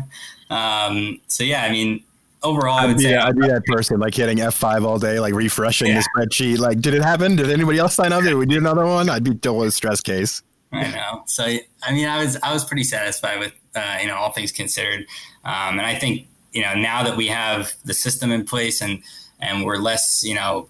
um, 0.49 1.19
so 1.27 1.43
yeah, 1.43 1.63
I 1.63 1.71
mean, 1.71 2.03
overall, 2.43 2.77
I 2.77 2.85
would 2.85 2.95
I'd 2.95 3.01
say 3.01 3.15
I'd 3.15 3.35
be 3.35 3.47
that 3.47 3.63
person 3.67 3.99
like 3.99 4.15
hitting 4.15 4.41
F 4.41 4.55
five 4.55 4.83
all 4.83 4.99
day, 4.99 5.19
like 5.19 5.33
refreshing 5.33 5.87
yeah. 5.87 6.01
the 6.01 6.25
spreadsheet. 6.25 6.59
Like, 6.59 6.81
did 6.81 6.93
it 6.93 7.01
happen? 7.01 7.35
Did 7.35 7.49
anybody 7.49 7.79
else 7.79 7.95
sign 7.95 8.13
up? 8.13 8.23
Did 8.23 8.35
we 8.35 8.45
do 8.45 8.57
another 8.57 8.85
one? 8.85 9.09
I'd 9.09 9.23
be 9.23 9.35
still 9.35 9.61
a 9.63 9.71
stress 9.71 10.01
case. 10.01 10.41
I 10.71 10.91
know. 10.91 11.23
So 11.25 11.43
I 11.83 11.91
mean, 11.91 12.07
I 12.07 12.23
was 12.23 12.37
I 12.43 12.53
was 12.53 12.63
pretty 12.63 12.83
satisfied 12.83 13.39
with 13.39 13.53
uh, 13.75 13.97
you 14.01 14.07
know 14.07 14.15
all 14.15 14.31
things 14.31 14.51
considered, 14.51 15.05
um, 15.43 15.77
and 15.77 15.81
I 15.81 15.95
think 15.95 16.27
you 16.51 16.61
know 16.61 16.73
now 16.75 17.03
that 17.03 17.17
we 17.17 17.27
have 17.27 17.73
the 17.85 17.93
system 17.93 18.31
in 18.31 18.45
place 18.45 18.81
and 18.81 19.01
and 19.39 19.65
we're 19.65 19.77
less 19.77 20.23
you 20.23 20.35
know 20.35 20.69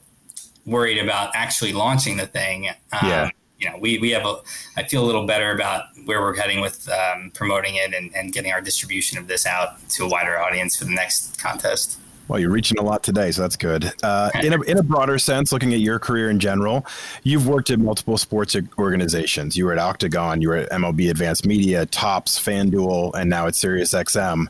worried 0.65 0.99
about 0.99 1.31
actually 1.35 1.73
launching 1.73 2.17
the 2.17 2.27
thing. 2.27 2.69
Um, 2.91 3.09
yeah. 3.09 3.29
You 3.59 3.69
know, 3.69 3.77
we, 3.77 3.99
we 3.99 4.11
have 4.11 4.25
a, 4.25 4.37
I 4.77 4.83
feel 4.83 5.03
a 5.03 5.07
little 5.07 5.25
better 5.25 5.51
about 5.51 5.85
where 6.05 6.21
we're 6.21 6.35
heading 6.35 6.61
with 6.61 6.89
um, 6.89 7.31
promoting 7.33 7.75
it 7.75 7.93
and, 7.93 8.15
and 8.15 8.31
getting 8.31 8.51
our 8.51 8.61
distribution 8.61 9.17
of 9.17 9.27
this 9.27 9.45
out 9.45 9.87
to 9.89 10.05
a 10.05 10.09
wider 10.09 10.39
audience 10.39 10.77
for 10.77 10.85
the 10.85 10.91
next 10.91 11.41
contest. 11.41 11.99
Well, 12.29 12.39
you're 12.39 12.51
reaching 12.51 12.77
a 12.77 12.83
lot 12.83 13.01
today, 13.01 13.31
so 13.31 13.41
that's 13.41 13.55
good. 13.55 13.91
Uh, 14.03 14.29
in, 14.43 14.53
a, 14.53 14.61
in 14.61 14.77
a 14.77 14.83
broader 14.83 15.17
sense, 15.17 15.51
looking 15.51 15.73
at 15.73 15.79
your 15.79 15.97
career 15.97 16.29
in 16.29 16.39
general, 16.39 16.85
you've 17.23 17.47
worked 17.47 17.71
at 17.71 17.79
multiple 17.79 18.19
sports 18.19 18.55
organizations. 18.77 19.57
You 19.57 19.65
were 19.65 19.73
at 19.73 19.79
Octagon, 19.79 20.39
you 20.39 20.49
were 20.49 20.57
at 20.57 20.69
MLB 20.69 21.09
Advanced 21.09 21.47
Media, 21.47 21.87
Topps, 21.87 22.39
FanDuel, 22.39 23.15
and 23.15 23.31
now 23.31 23.47
at 23.47 23.55
SiriusXM. 23.55 24.45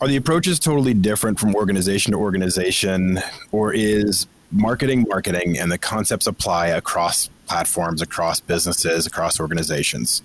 Are 0.00 0.08
the 0.08 0.16
approaches 0.16 0.58
totally 0.58 0.92
different 0.92 1.38
from 1.38 1.54
organization 1.54 2.12
to 2.12 2.18
organization, 2.18 3.20
or 3.52 3.72
is 3.72 4.26
marketing, 4.50 5.06
marketing, 5.08 5.58
and 5.58 5.70
the 5.70 5.78
concepts 5.78 6.26
apply 6.26 6.68
across 6.68 7.30
platforms, 7.50 8.00
across 8.00 8.38
businesses, 8.38 9.06
across 9.06 9.40
organizations? 9.40 10.22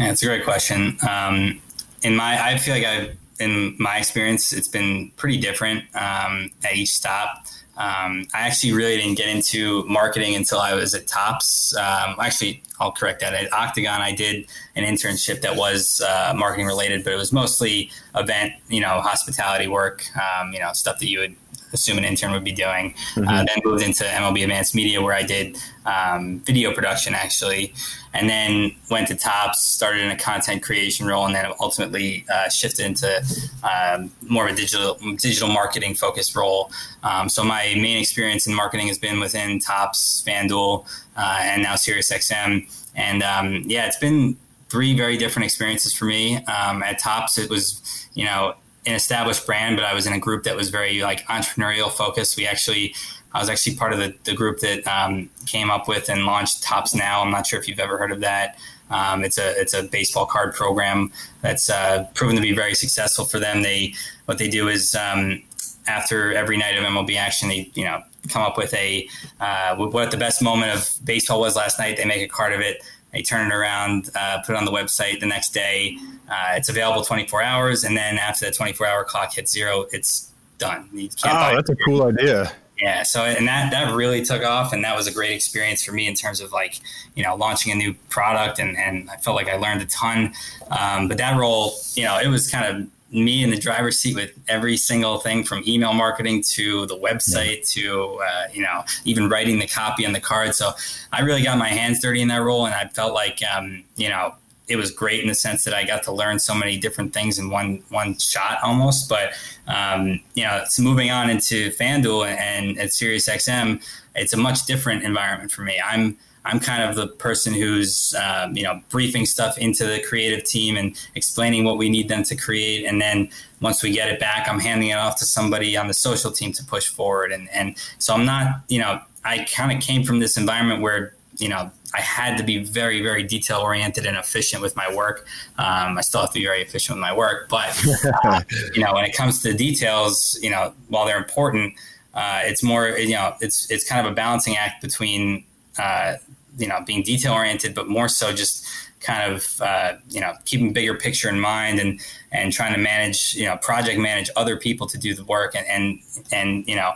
Yeah, 0.00 0.10
it's 0.10 0.22
a 0.24 0.26
great 0.26 0.44
question. 0.44 0.98
Um, 1.08 1.60
in 2.02 2.16
my, 2.16 2.44
I 2.44 2.58
feel 2.58 2.74
like 2.74 2.84
I've, 2.84 3.16
in 3.38 3.76
my 3.78 3.98
experience, 3.98 4.52
it's 4.52 4.68
been 4.68 5.12
pretty 5.16 5.38
different 5.38 5.84
um, 5.94 6.50
at 6.64 6.74
each 6.74 6.90
stop. 6.90 7.46
Um, 7.76 8.26
I 8.34 8.40
actually 8.40 8.72
really 8.72 8.96
didn't 8.96 9.16
get 9.16 9.28
into 9.28 9.84
marketing 9.86 10.34
until 10.34 10.58
I 10.58 10.74
was 10.74 10.92
at 10.92 11.06
Topps. 11.06 11.74
Um, 11.74 12.16
actually, 12.20 12.62
I'll 12.78 12.92
correct 12.92 13.20
that. 13.20 13.32
At 13.32 13.50
Octagon, 13.52 14.02
I 14.02 14.12
did 14.12 14.46
an 14.74 14.84
internship 14.84 15.40
that 15.42 15.56
was 15.56 16.02
uh, 16.02 16.34
marketing 16.36 16.66
related, 16.66 17.04
but 17.04 17.12
it 17.12 17.16
was 17.16 17.32
mostly 17.32 17.90
event, 18.14 18.52
you 18.68 18.80
know, 18.80 19.00
hospitality 19.00 19.68
work, 19.68 20.04
um, 20.18 20.52
you 20.52 20.58
know, 20.58 20.72
stuff 20.72 20.98
that 20.98 21.08
you 21.08 21.20
would 21.20 21.34
assume 21.72 21.98
an 21.98 22.04
intern 22.04 22.32
would 22.32 22.44
be 22.44 22.52
doing. 22.52 22.94
Mm-hmm. 23.14 23.28
Uh, 23.28 23.44
then 23.44 23.58
moved 23.64 23.82
into 23.82 24.04
MLB 24.04 24.42
Advanced 24.42 24.74
Media, 24.74 25.00
where 25.00 25.14
I 25.14 25.22
did 25.22 25.56
um, 25.86 26.40
video 26.40 26.72
production 26.72 27.14
actually, 27.14 27.72
and 28.12 28.28
then 28.28 28.74
went 28.90 29.08
to 29.08 29.14
Topps, 29.14 29.62
started 29.62 30.02
in 30.02 30.10
a 30.10 30.16
content 30.16 30.62
creation 30.62 31.06
role, 31.06 31.26
and 31.26 31.34
then 31.34 31.46
ultimately 31.60 32.24
uh, 32.32 32.48
shifted 32.48 32.86
into 32.86 33.22
um, 33.62 34.10
more 34.22 34.46
of 34.46 34.52
a 34.52 34.56
digital 34.56 34.98
digital 35.16 35.48
marketing 35.48 35.94
focused 35.94 36.34
role. 36.34 36.70
Um, 37.02 37.28
so 37.28 37.44
my 37.44 37.74
main 37.76 37.98
experience 37.98 38.46
in 38.46 38.54
marketing 38.54 38.88
has 38.88 38.98
been 38.98 39.20
within 39.20 39.58
Topps, 39.58 40.22
FanDuel, 40.26 40.86
uh, 41.16 41.38
and 41.42 41.62
now 41.62 41.74
SiriusXM. 41.74 42.68
And 42.94 43.22
um, 43.22 43.62
yeah, 43.66 43.86
it's 43.86 43.98
been 43.98 44.36
three 44.68 44.96
very 44.96 45.16
different 45.16 45.44
experiences 45.44 45.92
for 45.92 46.04
me. 46.04 46.36
Um, 46.46 46.82
at 46.82 46.98
Topps, 46.98 47.38
it 47.38 47.50
was 47.50 48.08
you 48.14 48.24
know 48.24 48.54
an 48.86 48.94
established 48.94 49.46
brand, 49.46 49.76
but 49.76 49.84
I 49.84 49.94
was 49.94 50.06
in 50.06 50.12
a 50.12 50.18
group 50.18 50.44
that 50.44 50.56
was 50.56 50.70
very 50.70 51.02
like 51.02 51.26
entrepreneurial 51.26 51.90
focused. 51.90 52.36
We 52.36 52.46
actually, 52.46 52.94
I 53.32 53.38
was 53.38 53.48
actually 53.48 53.76
part 53.76 53.92
of 53.92 53.98
the, 53.98 54.14
the 54.24 54.34
group 54.34 54.60
that 54.60 54.86
um, 54.86 55.30
came 55.46 55.70
up 55.70 55.88
with 55.88 56.08
and 56.08 56.24
launched 56.24 56.62
Topps 56.62 56.94
Now. 56.94 57.22
I'm 57.22 57.30
not 57.30 57.46
sure 57.46 57.60
if 57.60 57.68
you've 57.68 57.80
ever 57.80 57.98
heard 57.98 58.12
of 58.12 58.20
that. 58.20 58.58
Um, 58.90 59.22
it's 59.22 59.38
a 59.38 59.58
it's 59.60 59.72
a 59.72 59.84
baseball 59.84 60.26
card 60.26 60.54
program 60.54 61.12
that's 61.42 61.70
uh, 61.70 62.08
proven 62.14 62.34
to 62.36 62.42
be 62.42 62.52
very 62.52 62.74
successful 62.74 63.24
for 63.24 63.38
them. 63.38 63.62
They 63.62 63.94
what 64.24 64.38
they 64.38 64.48
do 64.48 64.68
is 64.68 64.94
um, 64.94 65.42
after 65.86 66.32
every 66.32 66.56
night 66.56 66.76
of 66.76 66.84
MLB 66.84 67.16
action, 67.16 67.48
they 67.48 67.70
you 67.74 67.84
know 67.84 68.02
come 68.28 68.42
up 68.42 68.58
with 68.58 68.74
a 68.74 69.08
uh, 69.40 69.76
what 69.76 70.10
the 70.10 70.16
best 70.16 70.42
moment 70.42 70.76
of 70.76 70.90
baseball 71.04 71.40
was 71.40 71.54
last 71.56 71.78
night. 71.78 71.96
They 71.96 72.04
make 72.04 72.22
a 72.22 72.28
card 72.28 72.52
of 72.52 72.60
it. 72.60 72.82
They 73.12 73.22
turn 73.22 73.50
it 73.50 73.54
around, 73.54 74.10
uh, 74.14 74.40
put 74.44 74.54
it 74.54 74.58
on 74.58 74.64
the 74.64 74.70
website 74.70 75.20
the 75.20 75.26
next 75.26 75.52
day. 75.52 75.96
Uh, 76.30 76.52
it's 76.54 76.68
available 76.68 77.02
24 77.02 77.42
hours, 77.42 77.84
and 77.84 77.96
then 77.96 78.18
after 78.18 78.46
the 78.46 78.52
24 78.52 78.86
hour 78.86 79.04
clock 79.04 79.34
hits 79.34 79.50
zero, 79.50 79.86
it's 79.92 80.30
done. 80.58 80.88
oh, 80.92 81.54
that's 81.56 81.70
a 81.70 81.76
cool 81.76 82.04
idea. 82.04 82.52
Yeah. 82.80 83.02
So, 83.02 83.24
and 83.24 83.46
that 83.48 83.70
that 83.72 83.94
really 83.94 84.24
took 84.24 84.42
off, 84.42 84.72
and 84.72 84.84
that 84.84 84.96
was 84.96 85.06
a 85.06 85.12
great 85.12 85.32
experience 85.32 85.84
for 85.84 85.92
me 85.92 86.06
in 86.06 86.14
terms 86.14 86.40
of 86.40 86.52
like 86.52 86.80
you 87.14 87.24
know 87.24 87.34
launching 87.34 87.72
a 87.72 87.74
new 87.74 87.94
product, 88.08 88.58
and 88.58 88.76
and 88.76 89.10
I 89.10 89.16
felt 89.16 89.36
like 89.36 89.48
I 89.48 89.56
learned 89.56 89.82
a 89.82 89.86
ton. 89.86 90.32
Um, 90.70 91.08
but 91.08 91.18
that 91.18 91.38
role, 91.38 91.74
you 91.94 92.04
know, 92.04 92.18
it 92.18 92.28
was 92.28 92.48
kind 92.48 92.64
of 92.64 92.88
me 93.12 93.42
in 93.42 93.50
the 93.50 93.58
driver's 93.58 93.98
seat 93.98 94.14
with 94.14 94.32
every 94.48 94.76
single 94.76 95.18
thing 95.18 95.42
from 95.42 95.64
email 95.66 95.92
marketing 95.92 96.42
to 96.42 96.86
the 96.86 96.96
website 96.96 97.56
yeah. 97.74 97.82
to 97.82 98.20
uh, 98.24 98.44
you 98.52 98.62
know 98.62 98.84
even 99.04 99.28
writing 99.28 99.58
the 99.58 99.66
copy 99.66 100.06
on 100.06 100.12
the 100.12 100.20
card 100.20 100.54
so 100.54 100.70
i 101.12 101.20
really 101.20 101.42
got 101.42 101.58
my 101.58 101.66
hands 101.66 102.00
dirty 102.00 102.22
in 102.22 102.28
that 102.28 102.40
role 102.40 102.66
and 102.66 102.74
i 102.74 102.86
felt 102.86 103.12
like 103.12 103.40
um, 103.52 103.82
you 103.96 104.08
know 104.08 104.32
it 104.70 104.76
was 104.76 104.92
great 104.92 105.20
in 105.20 105.28
the 105.28 105.34
sense 105.34 105.64
that 105.64 105.74
I 105.74 105.84
got 105.84 106.04
to 106.04 106.12
learn 106.12 106.38
so 106.38 106.54
many 106.54 106.78
different 106.78 107.12
things 107.12 107.38
in 107.38 107.50
one 107.50 107.82
one 107.88 108.16
shot 108.18 108.58
almost. 108.62 109.08
But 109.08 109.32
um, 109.66 110.20
you 110.34 110.44
know, 110.44 110.64
moving 110.78 111.10
on 111.10 111.28
into 111.28 111.70
FanDuel 111.72 112.28
and, 112.28 112.68
and 112.68 112.78
at 112.78 112.90
SiriusXM, 112.90 113.82
it's 114.14 114.32
a 114.32 114.36
much 114.36 114.66
different 114.66 115.02
environment 115.02 115.50
for 115.50 115.62
me. 115.62 115.82
I'm 115.84 116.16
I'm 116.44 116.60
kind 116.60 116.82
of 116.82 116.96
the 116.96 117.08
person 117.08 117.52
who's 117.52 118.14
um, 118.14 118.56
you 118.56 118.62
know 118.62 118.80
briefing 118.88 119.26
stuff 119.26 119.58
into 119.58 119.84
the 119.86 120.00
creative 120.00 120.44
team 120.44 120.76
and 120.76 120.96
explaining 121.16 121.64
what 121.64 121.76
we 121.76 121.90
need 121.90 122.08
them 122.08 122.22
to 122.22 122.36
create, 122.36 122.86
and 122.86 123.00
then 123.00 123.28
once 123.60 123.82
we 123.82 123.90
get 123.90 124.08
it 124.08 124.20
back, 124.20 124.48
I'm 124.48 124.60
handing 124.60 124.88
it 124.88 124.98
off 124.98 125.18
to 125.18 125.24
somebody 125.24 125.76
on 125.76 125.88
the 125.88 125.94
social 125.94 126.30
team 126.30 126.52
to 126.52 126.64
push 126.64 126.88
forward. 126.88 127.32
And 127.32 127.50
and 127.50 127.76
so 127.98 128.14
I'm 128.14 128.24
not 128.24 128.62
you 128.68 128.78
know 128.78 129.02
I 129.24 129.44
kind 129.52 129.76
of 129.76 129.82
came 129.82 130.04
from 130.04 130.20
this 130.20 130.36
environment 130.36 130.80
where 130.80 131.14
you 131.38 131.48
know 131.48 131.70
I 131.94 132.00
had 132.00 132.36
to 132.38 132.44
be 132.44 132.62
very, 132.62 133.02
very 133.02 133.22
detail 133.22 133.60
oriented 133.60 134.06
and 134.06 134.16
efficient 134.16 134.62
with 134.62 134.76
my 134.76 134.92
work. 134.94 135.26
Um, 135.58 135.98
I 135.98 136.02
still 136.02 136.20
have 136.20 136.30
to 136.30 136.38
be 136.38 136.44
very 136.44 136.62
efficient 136.62 136.96
with 136.96 137.00
my 137.00 137.14
work, 137.14 137.48
but 137.48 137.76
uh, 138.24 138.42
you 138.74 138.82
know, 138.82 138.94
when 138.94 139.04
it 139.04 139.14
comes 139.14 139.42
to 139.42 139.52
the 139.52 139.58
details, 139.58 140.38
you 140.42 140.50
know, 140.50 140.72
while 140.88 141.06
they're 141.06 141.18
important, 141.18 141.74
uh, 142.14 142.40
it's 142.44 142.62
more, 142.62 142.88
you 142.90 143.14
know, 143.14 143.34
it's 143.40 143.70
it's 143.70 143.88
kind 143.88 144.04
of 144.04 144.12
a 144.12 144.14
balancing 144.14 144.56
act 144.56 144.82
between, 144.82 145.44
uh, 145.78 146.16
you 146.58 146.66
know, 146.66 146.80
being 146.86 147.02
detail 147.02 147.32
oriented, 147.32 147.74
but 147.74 147.88
more 147.88 148.08
so 148.08 148.32
just 148.32 148.66
kind 149.00 149.32
of, 149.32 149.60
uh, 149.60 149.94
you 150.10 150.20
know, 150.20 150.34
keeping 150.44 150.72
bigger 150.72 150.94
picture 150.94 151.28
in 151.28 151.40
mind 151.40 151.80
and 151.80 152.00
and 152.30 152.52
trying 152.52 152.72
to 152.72 152.78
manage, 152.78 153.34
you 153.34 153.46
know, 153.46 153.56
project 153.56 153.98
manage 153.98 154.30
other 154.36 154.56
people 154.56 154.86
to 154.86 154.98
do 154.98 155.14
the 155.14 155.24
work 155.24 155.56
and 155.56 155.66
and 155.66 156.00
and 156.32 156.68
you 156.68 156.76
know, 156.76 156.92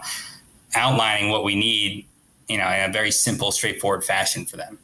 outlining 0.75 1.31
what 1.31 1.43
we 1.43 1.57
need 1.57 2.07
you 2.47 2.59
know, 2.59 2.69
in 2.69 2.91
a 2.91 2.93
very 2.93 3.11
simple, 3.11 3.51
straightforward 3.51 4.05
fashion 4.05 4.45
for 4.45 4.59
them 4.59 4.79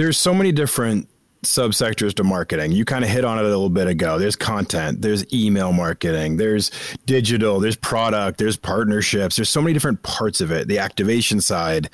there's 0.00 0.16
so 0.16 0.32
many 0.32 0.50
different 0.50 1.06
subsectors 1.42 2.14
to 2.14 2.24
marketing. 2.24 2.72
You 2.72 2.86
kind 2.86 3.04
of 3.04 3.10
hit 3.10 3.22
on 3.22 3.38
it 3.38 3.42
a 3.42 3.48
little 3.48 3.68
bit 3.68 3.86
ago. 3.86 4.18
There's 4.18 4.34
content, 4.34 5.02
there's 5.02 5.30
email 5.30 5.72
marketing, 5.74 6.38
there's 6.38 6.70
digital, 7.04 7.60
there's 7.60 7.76
product, 7.76 8.38
there's 8.38 8.56
partnerships. 8.56 9.36
There's 9.36 9.50
so 9.50 9.60
many 9.60 9.74
different 9.74 10.02
parts 10.02 10.40
of 10.40 10.50
it. 10.52 10.68
The 10.68 10.78
activation 10.78 11.42
side 11.42 11.90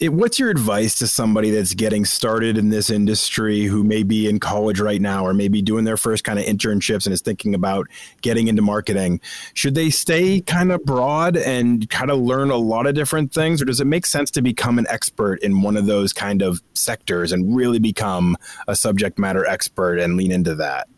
it, 0.00 0.12
what's 0.12 0.40
your 0.40 0.50
advice 0.50 0.98
to 0.98 1.06
somebody 1.06 1.50
that's 1.50 1.72
getting 1.72 2.04
started 2.04 2.58
in 2.58 2.70
this 2.70 2.90
industry 2.90 3.62
who 3.62 3.84
may 3.84 4.02
be 4.02 4.28
in 4.28 4.40
college 4.40 4.80
right 4.80 5.00
now 5.00 5.24
or 5.24 5.32
maybe 5.32 5.62
doing 5.62 5.84
their 5.84 5.96
first 5.96 6.24
kind 6.24 6.38
of 6.38 6.44
internships 6.44 7.06
and 7.06 7.12
is 7.12 7.20
thinking 7.20 7.54
about 7.54 7.88
getting 8.20 8.48
into 8.48 8.60
marketing? 8.60 9.20
Should 9.54 9.76
they 9.76 9.90
stay 9.90 10.40
kind 10.40 10.72
of 10.72 10.84
broad 10.84 11.36
and 11.36 11.88
kind 11.90 12.10
of 12.10 12.18
learn 12.18 12.50
a 12.50 12.56
lot 12.56 12.86
of 12.86 12.94
different 12.94 13.32
things, 13.32 13.62
or 13.62 13.66
does 13.66 13.80
it 13.80 13.86
make 13.86 14.04
sense 14.04 14.32
to 14.32 14.42
become 14.42 14.78
an 14.78 14.86
expert 14.88 15.40
in 15.42 15.62
one 15.62 15.76
of 15.76 15.86
those 15.86 16.12
kind 16.12 16.42
of 16.42 16.60
sectors 16.74 17.30
and 17.30 17.54
really 17.54 17.78
become 17.78 18.36
a 18.66 18.74
subject 18.74 19.18
matter 19.18 19.46
expert 19.46 19.98
and 19.98 20.16
lean 20.16 20.32
into 20.32 20.56
that? 20.56 20.88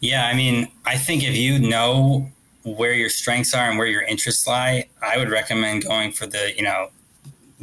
Yeah, 0.00 0.26
I 0.26 0.34
mean, 0.34 0.68
I 0.86 0.98
think 0.98 1.24
if 1.24 1.36
you 1.36 1.58
know 1.58 2.30
where 2.62 2.92
your 2.92 3.08
strengths 3.08 3.54
are 3.54 3.68
and 3.68 3.78
where 3.78 3.86
your 3.86 4.02
interests 4.02 4.46
lie, 4.46 4.88
I 5.02 5.18
would 5.18 5.30
recommend 5.30 5.84
going 5.84 6.12
for 6.12 6.26
the, 6.26 6.52
you 6.56 6.62
know, 6.62 6.90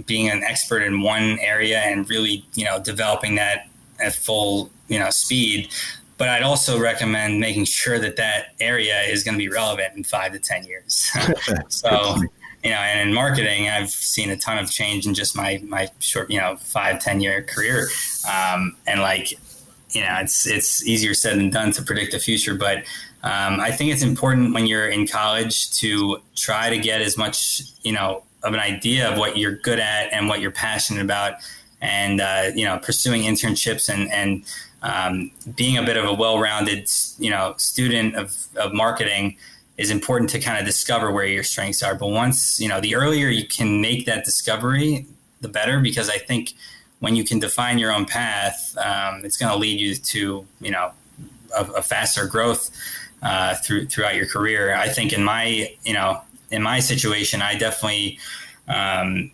being 0.06 0.30
an 0.30 0.44
expert 0.44 0.82
in 0.82 1.02
one 1.02 1.40
area 1.40 1.80
and 1.80 2.10
really, 2.10 2.46
you 2.54 2.66
know, 2.66 2.80
developing 2.80 3.36
that 3.36 3.68
at 4.00 4.14
full, 4.14 4.70
you 4.88 5.00
know, 5.00 5.10
speed. 5.10 5.70
But 6.18 6.30
I'd 6.30 6.44
also 6.44 6.80
recommend 6.80 7.40
making 7.40 7.66
sure 7.66 7.98
that 8.00 8.18
that 8.18 8.54
area 8.60 9.02
is 9.02 9.24
going 9.24 9.34
to 9.34 9.40
be 9.40 9.50
relevant 9.50 9.96
in 9.96 10.04
five 10.04 10.34
to 10.34 10.40
10 10.40 10.66
years. 10.66 11.12
so, 11.70 12.18
you 12.64 12.70
know, 12.70 12.78
and 12.78 13.10
in 13.10 13.14
marketing, 13.14 13.70
I've 13.70 13.90
seen 13.90 14.30
a 14.30 14.38
ton 14.38 14.60
of 14.60 14.70
change 14.70 15.08
in 15.08 15.14
just 15.14 15.36
my, 15.36 15.62
my 15.64 15.90
short, 16.00 16.30
you 16.30 16.40
know, 16.40 16.58
five 16.58 17.02
ten 17.02 17.22
year 17.22 17.42
career. 17.42 17.90
Um, 18.32 18.78
and 18.86 19.02
like, 19.02 19.32
you 19.90 20.02
know, 20.02 20.18
it's, 20.22 20.46
it's 20.46 20.86
easier 20.86 21.16
said 21.16 21.40
than 21.40 21.50
done 21.50 21.72
to 21.72 21.82
predict 21.82 22.12
the 22.12 22.20
future, 22.20 22.54
but 22.54 22.84
um, 23.24 23.60
I 23.60 23.72
think 23.72 23.92
it's 23.92 24.02
important 24.02 24.54
when 24.54 24.66
you're 24.66 24.90
in 24.90 25.06
college 25.08 25.72
to 25.80 26.20
try 26.36 26.70
to 26.70 26.78
get 26.78 27.02
as 27.02 27.18
much, 27.18 27.62
you 27.84 27.92
know, 27.92 28.24
of 28.44 28.54
an 28.54 28.60
idea 28.60 29.12
of 29.12 29.18
what 29.18 29.38
you're 29.38 29.56
good 29.56 29.80
at 29.80 30.12
and 30.12 30.28
what 30.28 30.42
you're 30.42 30.52
passionate 30.52 31.02
about, 31.02 31.36
and 31.82 32.22
uh, 32.22 32.52
you 32.56 32.66
know, 32.66 32.78
pursuing 32.80 33.24
internships 33.24 33.90
and 33.90 34.12
and 34.12 34.44
um, 34.82 35.32
being 35.56 35.78
a 35.78 35.84
bit 35.84 35.98
of 35.98 36.06
a 36.06 36.14
well-rounded, 36.14 36.90
you 37.20 37.30
know, 37.30 37.54
student 37.58 38.16
of, 38.16 38.48
of 38.56 38.74
marketing 38.74 39.38
is 39.78 39.92
important 39.92 40.30
to 40.32 40.40
kind 40.40 40.60
of 40.60 40.66
discover 40.66 41.12
where 41.12 41.26
your 41.26 41.44
strengths 41.44 41.84
are. 41.84 41.96
But 41.96 42.08
once 42.08 42.60
you 42.60 42.68
know, 42.68 42.82
the 42.82 42.96
earlier 42.96 43.28
you 43.28 43.48
can 43.48 43.82
make 43.82 44.06
that 44.06 44.26
discovery, 44.26 45.06
the 45.42 45.48
better, 45.48 45.80
because 45.80 46.10
I 46.10 46.18
think 46.18 46.54
when 47.00 47.16
you 47.16 47.24
can 47.24 47.40
define 47.40 47.80
your 47.80 47.92
own 47.92 48.06
path, 48.06 48.76
um, 48.78 49.22
it's 49.24 49.38
going 49.38 49.52
to 49.52 49.58
lead 49.58 49.80
you 49.80 49.96
to 49.96 50.46
you 50.62 50.72
know 50.72 50.92
a, 51.56 51.64
a 51.78 51.82
faster 51.82 52.26
growth 52.26 52.70
uh, 53.22 53.56
through 53.56 53.88
throughout 53.88 54.16
your 54.16 54.28
career. 54.28 54.76
I 54.76 54.90
think 54.90 55.14
in 55.14 55.24
my 55.24 55.76
you 55.84 55.94
know 55.94 56.22
in 56.52 56.62
my 56.62 56.80
situation, 56.80 57.42
I 57.42 57.56
definitely 57.56 58.20
um, 58.68 59.32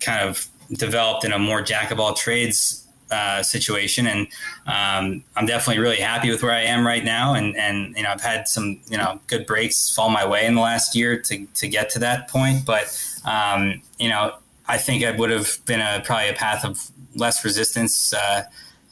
kind 0.00 0.28
of 0.28 0.46
developed 0.72 1.24
in 1.24 1.32
a 1.32 1.38
more 1.38 1.62
jack 1.62 1.90
of 1.90 2.00
all 2.00 2.14
trades 2.14 2.86
uh, 3.10 3.42
situation, 3.42 4.06
and 4.06 4.26
um, 4.66 5.22
I'm 5.36 5.46
definitely 5.46 5.82
really 5.82 6.00
happy 6.00 6.30
with 6.30 6.42
where 6.42 6.52
I 6.52 6.62
am 6.62 6.86
right 6.86 7.04
now. 7.04 7.34
And 7.34 7.56
and 7.56 7.94
you 7.96 8.02
know, 8.02 8.10
I've 8.10 8.22
had 8.22 8.48
some 8.48 8.80
you 8.88 8.96
know 8.96 9.20
good 9.26 9.46
breaks 9.46 9.94
fall 9.94 10.08
my 10.08 10.26
way 10.26 10.46
in 10.46 10.54
the 10.54 10.60
last 10.60 10.96
year 10.96 11.20
to 11.20 11.46
to 11.46 11.68
get 11.68 11.90
to 11.90 11.98
that 12.00 12.28
point. 12.28 12.64
But 12.64 12.96
um, 13.24 13.82
you 13.98 14.08
know, 14.08 14.34
I 14.66 14.78
think 14.78 15.02
it 15.02 15.18
would 15.18 15.30
have 15.30 15.58
been 15.66 15.80
a 15.80 16.00
probably 16.04 16.30
a 16.30 16.34
path 16.34 16.64
of 16.64 16.90
less 17.14 17.44
resistance. 17.44 18.14
Uh, 18.14 18.44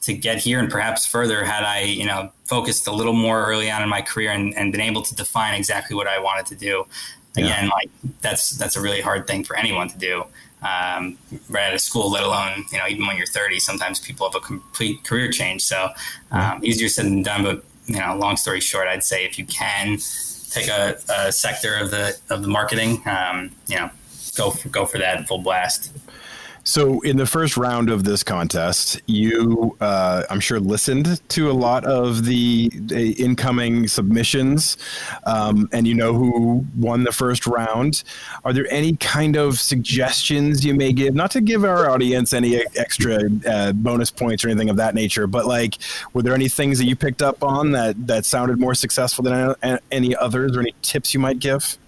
to 0.03 0.15
get 0.15 0.39
here 0.39 0.59
and 0.59 0.71
perhaps 0.71 1.05
further 1.05 1.45
had 1.45 1.63
I, 1.63 1.83
you 1.83 2.07
know, 2.07 2.33
focused 2.45 2.87
a 2.87 2.91
little 2.91 3.13
more 3.13 3.45
early 3.45 3.71
on 3.71 3.83
in 3.83 3.89
my 3.91 4.01
career 4.01 4.31
and, 4.31 4.57
and 4.57 4.73
been 4.73 4.81
able 4.81 5.03
to 5.03 5.15
define 5.15 5.53
exactly 5.53 5.95
what 5.95 6.07
I 6.07 6.19
wanted 6.19 6.47
to 6.47 6.55
do 6.55 6.87
again, 7.37 7.65
yeah. 7.65 7.71
like 7.73 7.91
that's 8.21 8.51
that's 8.51 8.77
a 8.77 8.81
really 8.81 9.01
hard 9.01 9.27
thing 9.27 9.45
for 9.45 9.57
anyone 9.57 9.89
to 9.89 9.99
do. 9.99 10.25
Um, 10.63 11.17
right 11.49 11.69
out 11.69 11.75
of 11.75 11.81
school, 11.81 12.11
let 12.11 12.23
alone 12.23 12.65
you 12.71 12.79
know 12.79 12.87
even 12.87 13.07
when 13.07 13.17
you're 13.17 13.27
30. 13.27 13.59
Sometimes 13.61 13.99
people 13.99 14.29
have 14.29 14.35
a 14.35 14.45
complete 14.45 15.05
career 15.05 15.31
change. 15.31 15.63
So 15.63 15.89
um, 16.31 16.61
easier 16.65 16.89
said 16.89 17.07
than 17.07 17.23
done. 17.23 17.45
But 17.45 17.65
you 17.87 17.99
know, 17.99 18.17
long 18.17 18.37
story 18.37 18.61
short, 18.61 18.87
I'd 18.87 19.05
say 19.05 19.25
if 19.25 19.39
you 19.39 19.47
can 19.47 19.99
take 20.51 20.69
a, 20.69 20.99
a 21.09 21.33
sector 21.33 21.77
of 21.77 21.91
the 21.91 22.17
of 22.29 22.43
the 22.43 22.49
marketing, 22.49 23.03
um, 23.07 23.51
you 23.67 23.77
know, 23.77 23.91
go 24.37 24.51
for, 24.51 24.69
go 24.69 24.85
for 24.87 24.99
that 24.99 25.27
full 25.27 25.39
blast. 25.39 25.93
So, 26.63 27.01
in 27.01 27.17
the 27.17 27.27
first 27.27 27.57
round 27.57 27.89
of 27.89 28.05
this 28.05 28.23
contest, 28.23 29.01
you, 29.07 29.77
uh, 29.81 30.25
I'm 30.29 30.41
sure, 30.41 30.61
listened 30.61 31.27
to 31.31 31.51
a 31.51 31.53
lot 31.53 31.85
of 31.85 32.27
the, 32.27 32.71
the 32.75 33.13
incoming 33.13 33.89
submissions, 33.89 34.77
um, 35.25 35.69
and 35.73 35.89
you 35.89 35.95
know 35.95 36.13
who 36.13 36.67
won 36.77 37.05
the 37.05 37.13
first 37.13 37.47
round. 37.47 38.05
Are 38.45 38.53
there 38.53 38.67
any 38.71 38.97
kind 38.97 39.37
of 39.37 39.59
suggestions 39.59 40.65
you 40.65 40.75
may 40.75 40.93
give? 40.93 41.15
Not 41.15 41.31
to 41.33 41.41
give 41.41 41.65
our 41.65 41.91
audience 41.91 42.33
any 42.33 42.63
extra 42.77 43.21
uh, 43.47 43.73
bonus 43.73 44.11
points 44.11 44.45
or 44.45 44.49
anything 44.49 44.71
of 44.71 44.77
that 44.77 44.95
nature, 44.95 45.27
but 45.27 45.47
like, 45.47 45.79
were 46.13 46.23
there 46.23 46.35
any 46.35 46.49
things 46.49 46.79
that 46.79 46.85
you 46.85 46.95
picked 46.95 47.23
up 47.23 47.43
on 47.43 47.73
that 47.73 48.07
that 48.07 48.25
sounded 48.27 48.61
more 48.61 48.75
successful 48.75 49.25
than 49.25 49.79
any 49.91 50.15
others, 50.17 50.57
or 50.57 50.61
any 50.61 50.75
tips 50.83 51.15
you 51.15 51.21
might 51.21 51.39
give? 51.39 51.79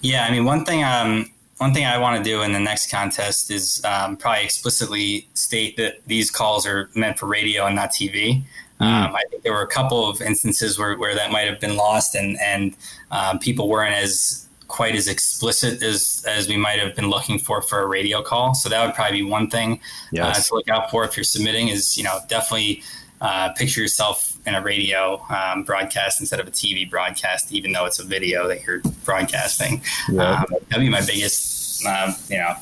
Yeah, 0.00 0.26
I 0.26 0.30
mean, 0.30 0.44
one 0.44 0.64
thing 0.64 0.84
um, 0.84 1.30
one 1.62 1.72
thing 1.72 1.86
I 1.86 1.96
want 1.96 2.16
to 2.16 2.28
do 2.28 2.42
in 2.42 2.52
the 2.52 2.58
next 2.58 2.90
contest 2.90 3.48
is 3.48 3.80
um, 3.84 4.16
probably 4.16 4.42
explicitly 4.42 5.28
state 5.34 5.76
that 5.76 6.04
these 6.08 6.28
calls 6.28 6.66
are 6.66 6.90
meant 6.96 7.20
for 7.20 7.26
radio 7.26 7.66
and 7.66 7.76
not 7.76 7.92
TV. 7.92 8.42
Mm. 8.80 8.84
Um, 8.84 9.14
I 9.14 9.22
think 9.30 9.44
there 9.44 9.52
were 9.52 9.62
a 9.62 9.68
couple 9.68 10.10
of 10.10 10.20
instances 10.20 10.76
where, 10.76 10.98
where 10.98 11.14
that 11.14 11.30
might 11.30 11.46
have 11.48 11.60
been 11.60 11.76
lost, 11.76 12.16
and 12.16 12.36
and 12.40 12.74
um, 13.12 13.38
people 13.38 13.68
weren't 13.68 13.94
as 13.94 14.48
quite 14.66 14.96
as 14.96 15.06
explicit 15.06 15.80
as 15.84 16.24
as 16.26 16.48
we 16.48 16.56
might 16.56 16.80
have 16.80 16.96
been 16.96 17.08
looking 17.08 17.38
for 17.38 17.62
for 17.62 17.80
a 17.80 17.86
radio 17.86 18.22
call. 18.22 18.54
So 18.54 18.68
that 18.68 18.84
would 18.84 18.96
probably 18.96 19.18
be 19.18 19.22
one 19.22 19.48
thing 19.48 19.78
yes. 20.10 20.38
uh, 20.38 20.42
to 20.42 20.54
look 20.56 20.68
out 20.68 20.90
for 20.90 21.04
if 21.04 21.16
you're 21.16 21.22
submitting. 21.22 21.68
Is 21.68 21.96
you 21.96 22.02
know 22.02 22.18
definitely 22.26 22.82
uh, 23.22 23.52
picture 23.52 23.80
yourself 23.80 24.36
in 24.46 24.54
a 24.56 24.60
radio 24.60 25.24
um, 25.30 25.62
broadcast 25.62 26.20
instead 26.20 26.40
of 26.40 26.48
a 26.48 26.50
TV 26.50 26.88
broadcast, 26.90 27.52
even 27.52 27.70
though 27.70 27.86
it's 27.86 28.00
a 28.00 28.04
video 28.04 28.48
that 28.48 28.64
you're 28.64 28.80
broadcasting. 29.04 29.80
Yeah. 30.10 30.40
Um, 30.40 30.46
that'd 30.68 30.84
be 30.84 30.90
my 30.90 31.06
biggest, 31.06 31.86
uh, 31.86 32.12
you 32.28 32.38
know, 32.38 32.56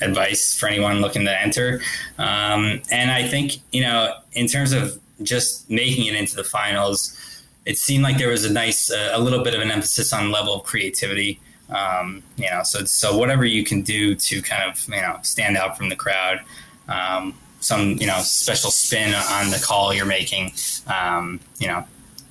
advice 0.00 0.58
for 0.58 0.66
anyone 0.66 1.00
looking 1.00 1.24
to 1.24 1.40
enter. 1.40 1.80
Um, 2.18 2.82
and 2.90 3.12
I 3.12 3.28
think, 3.28 3.58
you 3.70 3.82
know, 3.82 4.12
in 4.32 4.48
terms 4.48 4.72
of 4.72 4.98
just 5.22 5.70
making 5.70 6.06
it 6.06 6.14
into 6.14 6.34
the 6.34 6.44
finals, 6.44 7.16
it 7.64 7.78
seemed 7.78 8.02
like 8.02 8.18
there 8.18 8.30
was 8.30 8.44
a 8.44 8.52
nice, 8.52 8.90
uh, 8.90 9.12
a 9.12 9.20
little 9.20 9.44
bit 9.44 9.54
of 9.54 9.60
an 9.60 9.70
emphasis 9.70 10.12
on 10.12 10.32
level 10.32 10.54
of 10.54 10.64
creativity. 10.64 11.38
Um, 11.68 12.24
you 12.36 12.50
know, 12.50 12.64
so 12.64 12.84
so 12.84 13.16
whatever 13.16 13.44
you 13.44 13.62
can 13.62 13.82
do 13.82 14.16
to 14.16 14.42
kind 14.42 14.68
of 14.68 14.88
you 14.88 15.00
know 15.00 15.20
stand 15.22 15.56
out 15.56 15.78
from 15.78 15.88
the 15.88 15.94
crowd. 15.94 16.40
Um, 16.88 17.34
some 17.60 17.96
you 17.98 18.06
know 18.06 18.18
special 18.20 18.70
spin 18.70 19.14
on 19.14 19.50
the 19.50 19.62
call 19.64 19.94
you're 19.94 20.06
making, 20.06 20.52
um, 20.86 21.40
you 21.58 21.68
know, 21.68 21.84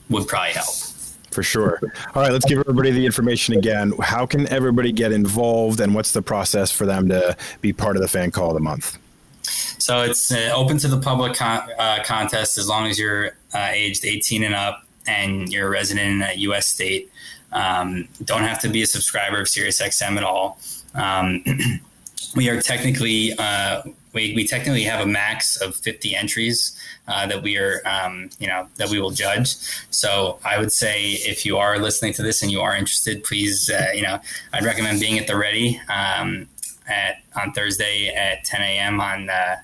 would 0.09 0.27
probably 0.27 0.51
help. 0.51 0.75
For 1.31 1.43
sure. 1.43 1.79
All 2.15 2.23
right, 2.23 2.31
let's 2.31 2.45
give 2.45 2.59
everybody 2.59 2.91
the 2.91 3.05
information 3.05 3.53
again. 3.53 3.93
How 4.01 4.25
can 4.25 4.47
everybody 4.47 4.91
get 4.91 5.11
involved, 5.11 5.79
and 5.79 5.93
what's 5.93 6.11
the 6.11 6.21
process 6.21 6.71
for 6.71 6.85
them 6.85 7.07
to 7.09 7.37
be 7.61 7.71
part 7.71 7.95
of 7.95 8.01
the 8.01 8.07
fan 8.07 8.31
call 8.31 8.49
of 8.49 8.55
the 8.55 8.59
month? 8.59 8.97
So 9.43 10.01
it's 10.01 10.31
uh, 10.31 10.51
open 10.53 10.77
to 10.79 10.87
the 10.87 10.99
public 10.99 11.35
con- 11.35 11.67
uh, 11.77 12.03
contest 12.03 12.57
as 12.57 12.67
long 12.67 12.87
as 12.87 12.99
you're 12.99 13.31
uh, 13.53 13.69
aged 13.71 14.05
18 14.05 14.43
and 14.43 14.53
up 14.53 14.83
and 15.07 15.51
you're 15.51 15.67
a 15.67 15.69
resident 15.69 16.07
in 16.07 16.21
a 16.21 16.33
U.S. 16.33 16.67
state. 16.67 17.11
Um, 17.51 18.07
don't 18.23 18.43
have 18.43 18.59
to 18.61 18.69
be 18.69 18.81
a 18.83 18.85
subscriber 18.85 19.39
of 19.39 19.47
SiriusXM 19.47 20.17
at 20.17 20.23
all. 20.23 20.59
Um, 20.93 21.43
we 22.35 22.49
are 22.49 22.61
technically 22.61 23.33
uh, 23.37 23.83
we, 24.13 24.33
we 24.35 24.45
technically 24.45 24.83
have 24.83 25.01
a 25.01 25.05
max 25.05 25.57
of 25.61 25.75
50 25.75 26.15
entries 26.15 26.77
uh, 27.07 27.27
that 27.27 27.43
we 27.43 27.57
are 27.57 27.81
um, 27.85 28.29
you 28.39 28.47
know 28.47 28.67
that 28.77 28.89
we 28.89 28.99
will 28.99 29.11
judge. 29.11 29.55
So 29.91 30.39
i 30.45 30.57
would 30.57 30.71
say 30.71 31.11
if 31.13 31.45
you 31.45 31.57
are 31.57 31.79
listening 31.79 32.13
to 32.13 32.23
this 32.23 32.41
and 32.41 32.51
you 32.51 32.61
are 32.61 32.75
interested 32.75 33.23
please 33.23 33.69
uh, 33.69 33.91
you 33.93 34.01
know 34.01 34.19
i'd 34.53 34.63
recommend 34.63 34.99
being 34.99 35.17
at 35.19 35.27
the 35.27 35.37
ready 35.37 35.79
um, 35.89 36.47
at 36.87 37.17
on 37.35 37.53
thursday 37.53 38.07
at 38.07 38.43
10 38.45 38.61
a.m 38.61 39.01
on 39.01 39.29
uh, 39.29 39.55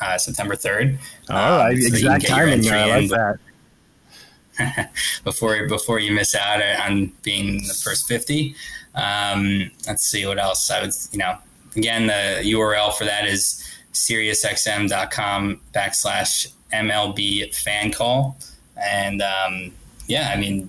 uh 0.00 0.18
september 0.18 0.54
3rd 0.54 0.98
all 1.30 1.58
right 1.58 1.74
um, 1.74 1.82
so 1.82 1.88
exact 1.88 2.26
timing 2.26 2.68
i 2.70 2.98
like 2.98 3.10
that. 3.10 4.90
before 5.24 5.66
before 5.68 5.98
you 5.98 6.12
miss 6.12 6.34
out 6.34 6.60
on 6.80 7.12
being 7.22 7.58
the 7.66 7.74
first 7.74 8.06
50 8.08 8.54
um, 8.94 9.70
let's 9.86 10.04
see 10.04 10.26
what 10.26 10.38
else 10.38 10.70
i 10.70 10.80
would 10.80 10.94
you 11.12 11.18
know 11.18 11.38
again 11.76 12.06
the 12.06 12.42
url 12.52 12.92
for 12.92 13.04
that 13.04 13.26
is 13.26 13.67
SiriusXM.com 14.06 15.60
backslash 15.74 16.52
MLB 16.72 17.54
fan 17.54 17.92
call. 17.92 18.36
And 18.76 19.22
um, 19.22 19.72
yeah, 20.06 20.30
I 20.34 20.38
mean, 20.38 20.68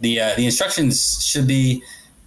the 0.00 0.20
uh, 0.20 0.34
the 0.36 0.44
instructions 0.44 1.24
should 1.24 1.46
be 1.46 1.82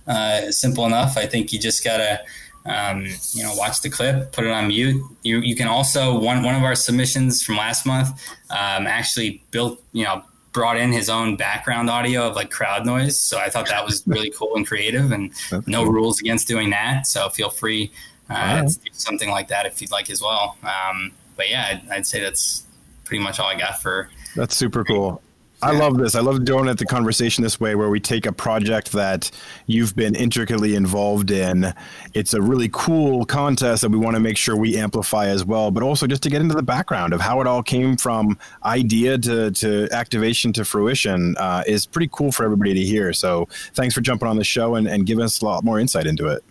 uh, 0.08 0.52
simple 0.52 0.86
enough. 0.86 1.18
I 1.18 1.26
think 1.26 1.52
you 1.52 1.60
just 1.60 1.84
gotta 1.84 2.22
um, 2.66 3.06
you 3.34 3.44
know 3.44 3.54
watch 3.56 3.82
the 3.82 3.90
clip, 3.90 4.32
put 4.32 4.46
it 4.46 4.52
on 4.52 4.68
mute. 4.68 5.04
You 5.24 5.40
you 5.40 5.56
can 5.56 5.68
also 5.68 6.18
one 6.20 6.44
one 6.44 6.56
of 6.56 6.64
our 6.64 6.76
submissions 6.76 7.44
from 7.44 7.58
last 7.58 7.86
month 7.86 8.10
um, 8.50 8.88
actually 8.88 9.44
built 9.52 9.82
you 9.92 10.04
know 10.06 10.24
brought 10.54 10.78
in 10.78 10.92
his 10.92 11.08
own 11.10 11.36
background 11.36 11.90
audio 11.90 12.28
of 12.28 12.36
like 12.36 12.50
crowd 12.50 12.86
noise. 12.86 13.20
So 13.20 13.38
I 13.38 13.50
thought 13.50 13.68
that 13.68 13.86
was 13.86 14.04
really 14.08 14.32
cool 14.32 14.56
and 14.56 14.66
creative, 14.66 15.12
and 15.12 15.32
That's 15.52 15.68
no 15.68 15.84
cool. 15.84 15.94
rules 15.94 16.20
against 16.20 16.48
doing 16.48 16.70
that. 16.72 17.06
So 17.06 17.30
feel 17.30 17.50
free 17.50 17.92
uh, 18.30 18.62
right. 18.64 18.70
something 18.92 19.30
like 19.30 19.48
that 19.50 19.66
if 19.66 19.82
you'd 19.82 19.92
like 19.92 20.10
as 20.10 20.22
well. 20.22 20.58
Um, 20.64 21.12
but 21.36 21.50
yeah, 21.50 21.68
I'd, 21.72 21.90
I'd, 21.90 22.08
say 22.08 22.20
that's 22.20 22.66
pretty 23.06 23.24
much 23.24 23.40
all 23.40 23.48
I 23.48 23.58
got 23.58 23.82
for. 23.82 24.10
That's 24.36 24.56
super 24.56 24.84
cool. 24.84 25.22
I 25.60 25.72
love 25.72 25.98
this. 25.98 26.14
I 26.14 26.20
love 26.20 26.46
doing 26.46 26.68
it 26.68 26.78
the 26.78 26.86
conversation 26.86 27.44
this 27.44 27.60
way 27.60 27.74
where 27.74 27.90
we 27.90 28.00
take 28.00 28.28
a 28.28 28.32
project 28.32 28.92
that 28.92 29.32
you've 29.66 29.96
been 29.96 30.14
intricately 30.14 30.76
involved 30.76 31.32
in. 31.32 31.74
It's 32.14 32.36
a 32.36 32.42
really 32.42 32.70
cool 32.72 33.26
contest 33.26 33.82
that 33.82 33.90
we 33.90 33.98
want 33.98 34.16
to 34.16 34.20
make 34.20 34.38
sure 34.38 34.56
we 34.56 34.78
amplify 34.78 35.28
as 35.28 35.44
well, 35.44 35.72
but 35.72 35.82
also 35.82 36.06
just 36.06 36.22
to 36.24 36.30
get 36.30 36.42
into 36.42 36.54
the 36.54 36.62
background 36.62 37.12
of 37.12 37.22
how 37.22 37.42
it 37.42 37.48
all 37.48 37.64
came 37.64 37.98
from 37.98 38.38
idea 38.64 39.18
to, 39.18 39.50
to 39.50 39.88
activation 39.92 40.54
to 40.54 40.64
fruition 40.64 41.36
uh, 41.38 41.64
is 41.66 41.88
pretty 41.88 42.10
cool 42.12 42.32
for 42.32 42.44
everybody 42.44 42.76
to 42.76 42.82
hear. 42.82 43.12
So 43.12 43.48
thanks 43.74 43.96
for 43.96 44.02
jumping 44.02 44.28
on 44.28 44.38
the 44.38 44.44
show 44.44 44.76
and, 44.76 44.88
and 44.88 45.08
giving 45.08 45.26
us 45.26 45.42
a 45.42 45.46
lot 45.46 45.64
more 45.64 45.80
insight 45.80 46.06
into 46.06 46.28
it. 46.28 46.44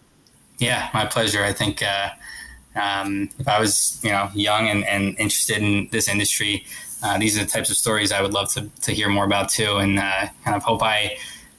Yeah, 0.58 0.88
my 0.94 1.04
pleasure. 1.04 1.44
I 1.44 1.52
think 1.52 1.82
uh, 1.82 2.10
um, 2.74 3.28
if 3.38 3.48
I 3.48 3.60
was, 3.60 4.00
you 4.02 4.10
know, 4.10 4.30
young 4.34 4.68
and, 4.68 4.84
and 4.86 5.18
interested 5.18 5.58
in 5.58 5.88
this 5.92 6.08
industry, 6.08 6.64
uh, 7.02 7.18
these 7.18 7.38
are 7.38 7.44
the 7.44 7.50
types 7.50 7.70
of 7.70 7.76
stories 7.76 8.10
I 8.12 8.22
would 8.22 8.32
love 8.32 8.50
to, 8.54 8.68
to 8.82 8.92
hear 8.92 9.08
more 9.08 9.24
about 9.24 9.50
too, 9.50 9.76
and 9.76 9.98
uh, 9.98 10.28
kind 10.44 10.56
of 10.56 10.62
hope 10.62 10.82
I 10.82 11.18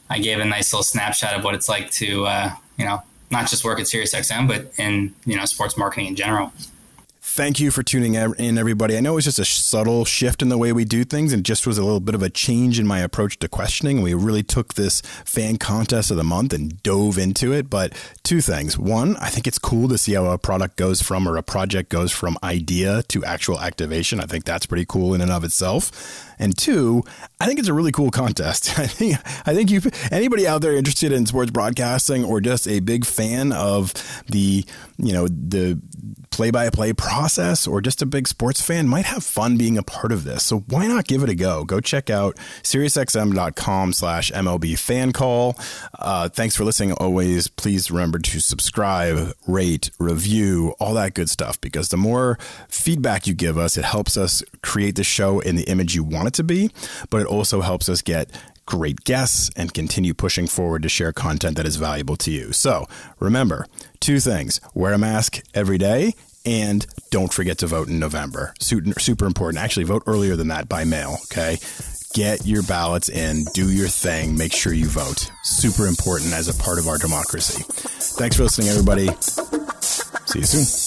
I 0.10 0.20
gave 0.20 0.40
a 0.40 0.46
nice 0.46 0.72
little 0.74 0.84
snapshot 0.84 1.34
of 1.34 1.44
what 1.44 1.54
it's 1.54 1.68
like 1.68 1.92
to, 1.92 2.26
uh, 2.26 2.52
you 2.78 2.86
know, 2.86 3.04
not 3.30 3.50
just 3.50 3.66
work 3.66 3.80
at 3.80 3.88
SiriusXM, 3.88 4.48
but 4.48 4.72
in 4.78 5.14
you 5.26 5.36
know 5.36 5.46
sports 5.46 5.78
marketing 5.78 6.08
in 6.08 6.16
general. 6.16 6.52
Thank 7.30 7.60
you 7.60 7.72
for 7.72 7.84
tuning 7.84 8.16
in, 8.16 8.58
everybody. 8.58 8.98
I 8.98 9.02
know 9.02 9.12
it 9.12 9.16
was 9.16 9.26
just 9.26 9.38
a 9.38 9.46
subtle 9.46 10.06
shift 10.06 10.42
in 10.42 10.48
the 10.48 10.58
way 10.58 10.72
we 10.72 10.86
do 10.86 11.04
things 11.04 11.34
and 11.34 11.44
just 11.44 11.68
was 11.68 11.78
a 11.78 11.84
little 11.84 12.00
bit 12.00 12.16
of 12.16 12.24
a 12.24 12.30
change 12.30 12.80
in 12.80 12.88
my 12.88 13.00
approach 13.00 13.38
to 13.40 13.50
questioning. 13.50 14.02
We 14.02 14.14
really 14.14 14.44
took 14.44 14.74
this 14.74 15.02
fan 15.02 15.58
contest 15.58 16.10
of 16.10 16.18
the 16.18 16.24
month 16.24 16.54
and 16.54 16.82
dove 16.82 17.18
into 17.18 17.52
it. 17.52 17.70
But 17.70 17.94
two 18.24 18.40
things. 18.40 18.80
One, 18.80 19.18
I 19.18 19.30
think 19.30 19.46
it's 19.46 19.60
cool 19.60 19.90
to 19.90 19.98
see 19.98 20.14
how 20.14 20.26
a 20.28 20.38
product 20.40 20.78
goes 20.78 21.02
from 21.02 21.28
or 21.28 21.36
a 21.36 21.44
project 21.44 21.90
goes 21.90 22.12
from 22.14 22.38
idea 22.42 23.04
to 23.10 23.26
actual 23.26 23.60
activation. 23.60 24.22
I 24.22 24.26
think 24.26 24.46
that's 24.46 24.66
pretty 24.66 24.86
cool 24.86 25.14
in 25.14 25.20
and 25.20 25.30
of 25.30 25.44
itself. 25.44 26.34
And 26.40 26.58
two, 26.58 27.04
I 27.40 27.46
think 27.46 27.60
it's 27.60 27.68
a 27.68 27.74
really 27.74 27.92
cool 27.92 28.10
contest. 28.10 28.80
I 28.80 28.88
think 28.88 29.18
I 29.48 29.54
think 29.54 29.70
you 29.70 29.82
anybody 30.12 30.48
out 30.48 30.62
there 30.62 30.76
interested 30.76 31.12
in 31.12 31.26
sports 31.26 31.52
broadcasting 31.52 32.24
or 32.24 32.40
just 32.42 32.68
a 32.68 32.80
big 32.80 33.06
fan 33.06 33.52
of 33.52 33.94
the 34.28 34.64
you 34.98 35.14
know 35.14 35.28
the 35.28 35.80
play 36.30 36.52
by 36.52 36.70
play 36.70 36.94
process 37.18 37.66
or 37.66 37.82
just 37.82 38.04
a 38.04 38.06
big 38.06 38.28
sports 38.28 38.62
fan 38.62 38.88
might 38.88 39.06
have 39.06 39.24
fun 39.24 39.58
being 39.58 39.76
a 39.76 39.82
part 39.82 40.12
of 40.12 40.24
this. 40.24 40.44
So 40.44 40.60
why 40.68 40.86
not 40.86 41.08
give 41.08 41.24
it 41.24 41.30
a 41.30 41.34
go? 41.34 41.64
Go 41.64 41.80
check 41.80 42.12
out 42.12 42.36
SiriusXM.com 42.62 43.94
slash 43.94 44.32
MLB 44.32 44.78
fan 44.78 45.12
call. 45.14 45.58
Uh, 45.98 46.30
thanks 46.30 46.56
for 46.56 46.64
listening. 46.64 46.92
Always 46.92 47.48
please 47.48 47.90
remember 47.90 48.20
to 48.20 48.40
subscribe, 48.40 49.34
rate, 49.48 49.90
review, 49.98 50.76
all 50.80 50.94
that 50.94 51.16
good 51.16 51.28
stuff 51.28 51.60
because 51.60 51.90
the 51.90 51.98
more 51.98 52.38
feedback 52.70 53.26
you 53.26 53.34
give 53.34 53.58
us, 53.58 53.78
it 53.78 53.86
helps 53.86 54.16
us 54.16 54.44
create 54.62 54.96
the 54.96 55.04
show 55.04 55.40
in 55.40 55.56
the 55.56 55.64
image 55.64 55.96
you 55.96 56.04
want 56.04 56.28
it 56.28 56.36
to 56.36 56.44
be, 56.44 56.70
but 57.10 57.20
it 57.20 57.26
also 57.26 57.62
helps 57.62 57.90
us 57.90 58.04
get 58.04 58.30
great 58.68 59.04
guests 59.06 59.50
and 59.56 59.74
continue 59.74 60.14
pushing 60.14 60.46
forward 60.46 60.84
to 60.84 60.90
share 60.90 61.12
content 61.12 61.58
that 61.58 61.66
is 61.66 61.78
valuable 61.78 62.18
to 62.18 62.30
you. 62.30 62.52
So 62.52 62.86
remember 63.20 63.66
two 64.00 64.20
things 64.20 64.62
wear 64.76 64.94
a 64.94 64.98
mask 65.00 65.42
every 65.56 65.80
day 65.80 66.14
and 66.48 66.88
don't 67.12 67.34
forget 67.34 67.58
to 67.58 67.68
vote 67.68 67.90
in 67.90 68.00
November. 68.00 68.54
Super, 68.62 69.26
important. 69.26 69.62
Actually, 69.62 69.84
vote 69.84 70.04
earlier 70.08 70.38
than 70.38 70.48
that 70.48 70.70
by 70.70 70.86
mail, 70.86 71.18
okay? 71.26 71.58
Get 72.14 72.46
your 72.46 72.64
ballots 72.64 73.10
in, 73.10 73.44
do 73.54 73.70
your 73.70 73.90
thing, 73.90 74.38
make 74.38 74.54
sure 74.54 74.72
you 74.74 74.88
vote. 74.88 75.30
Super 75.44 75.88
important 75.88 76.32
as 76.32 76.48
a 76.48 76.64
part 76.64 76.80
of 76.80 76.88
our 76.88 76.98
democracy. 76.98 77.64
Thanks 78.18 78.38
for 78.38 78.44
listening, 78.44 78.70
everybody. 78.70 79.10
See 80.26 80.40
you 80.40 80.46
soon. 80.46 80.87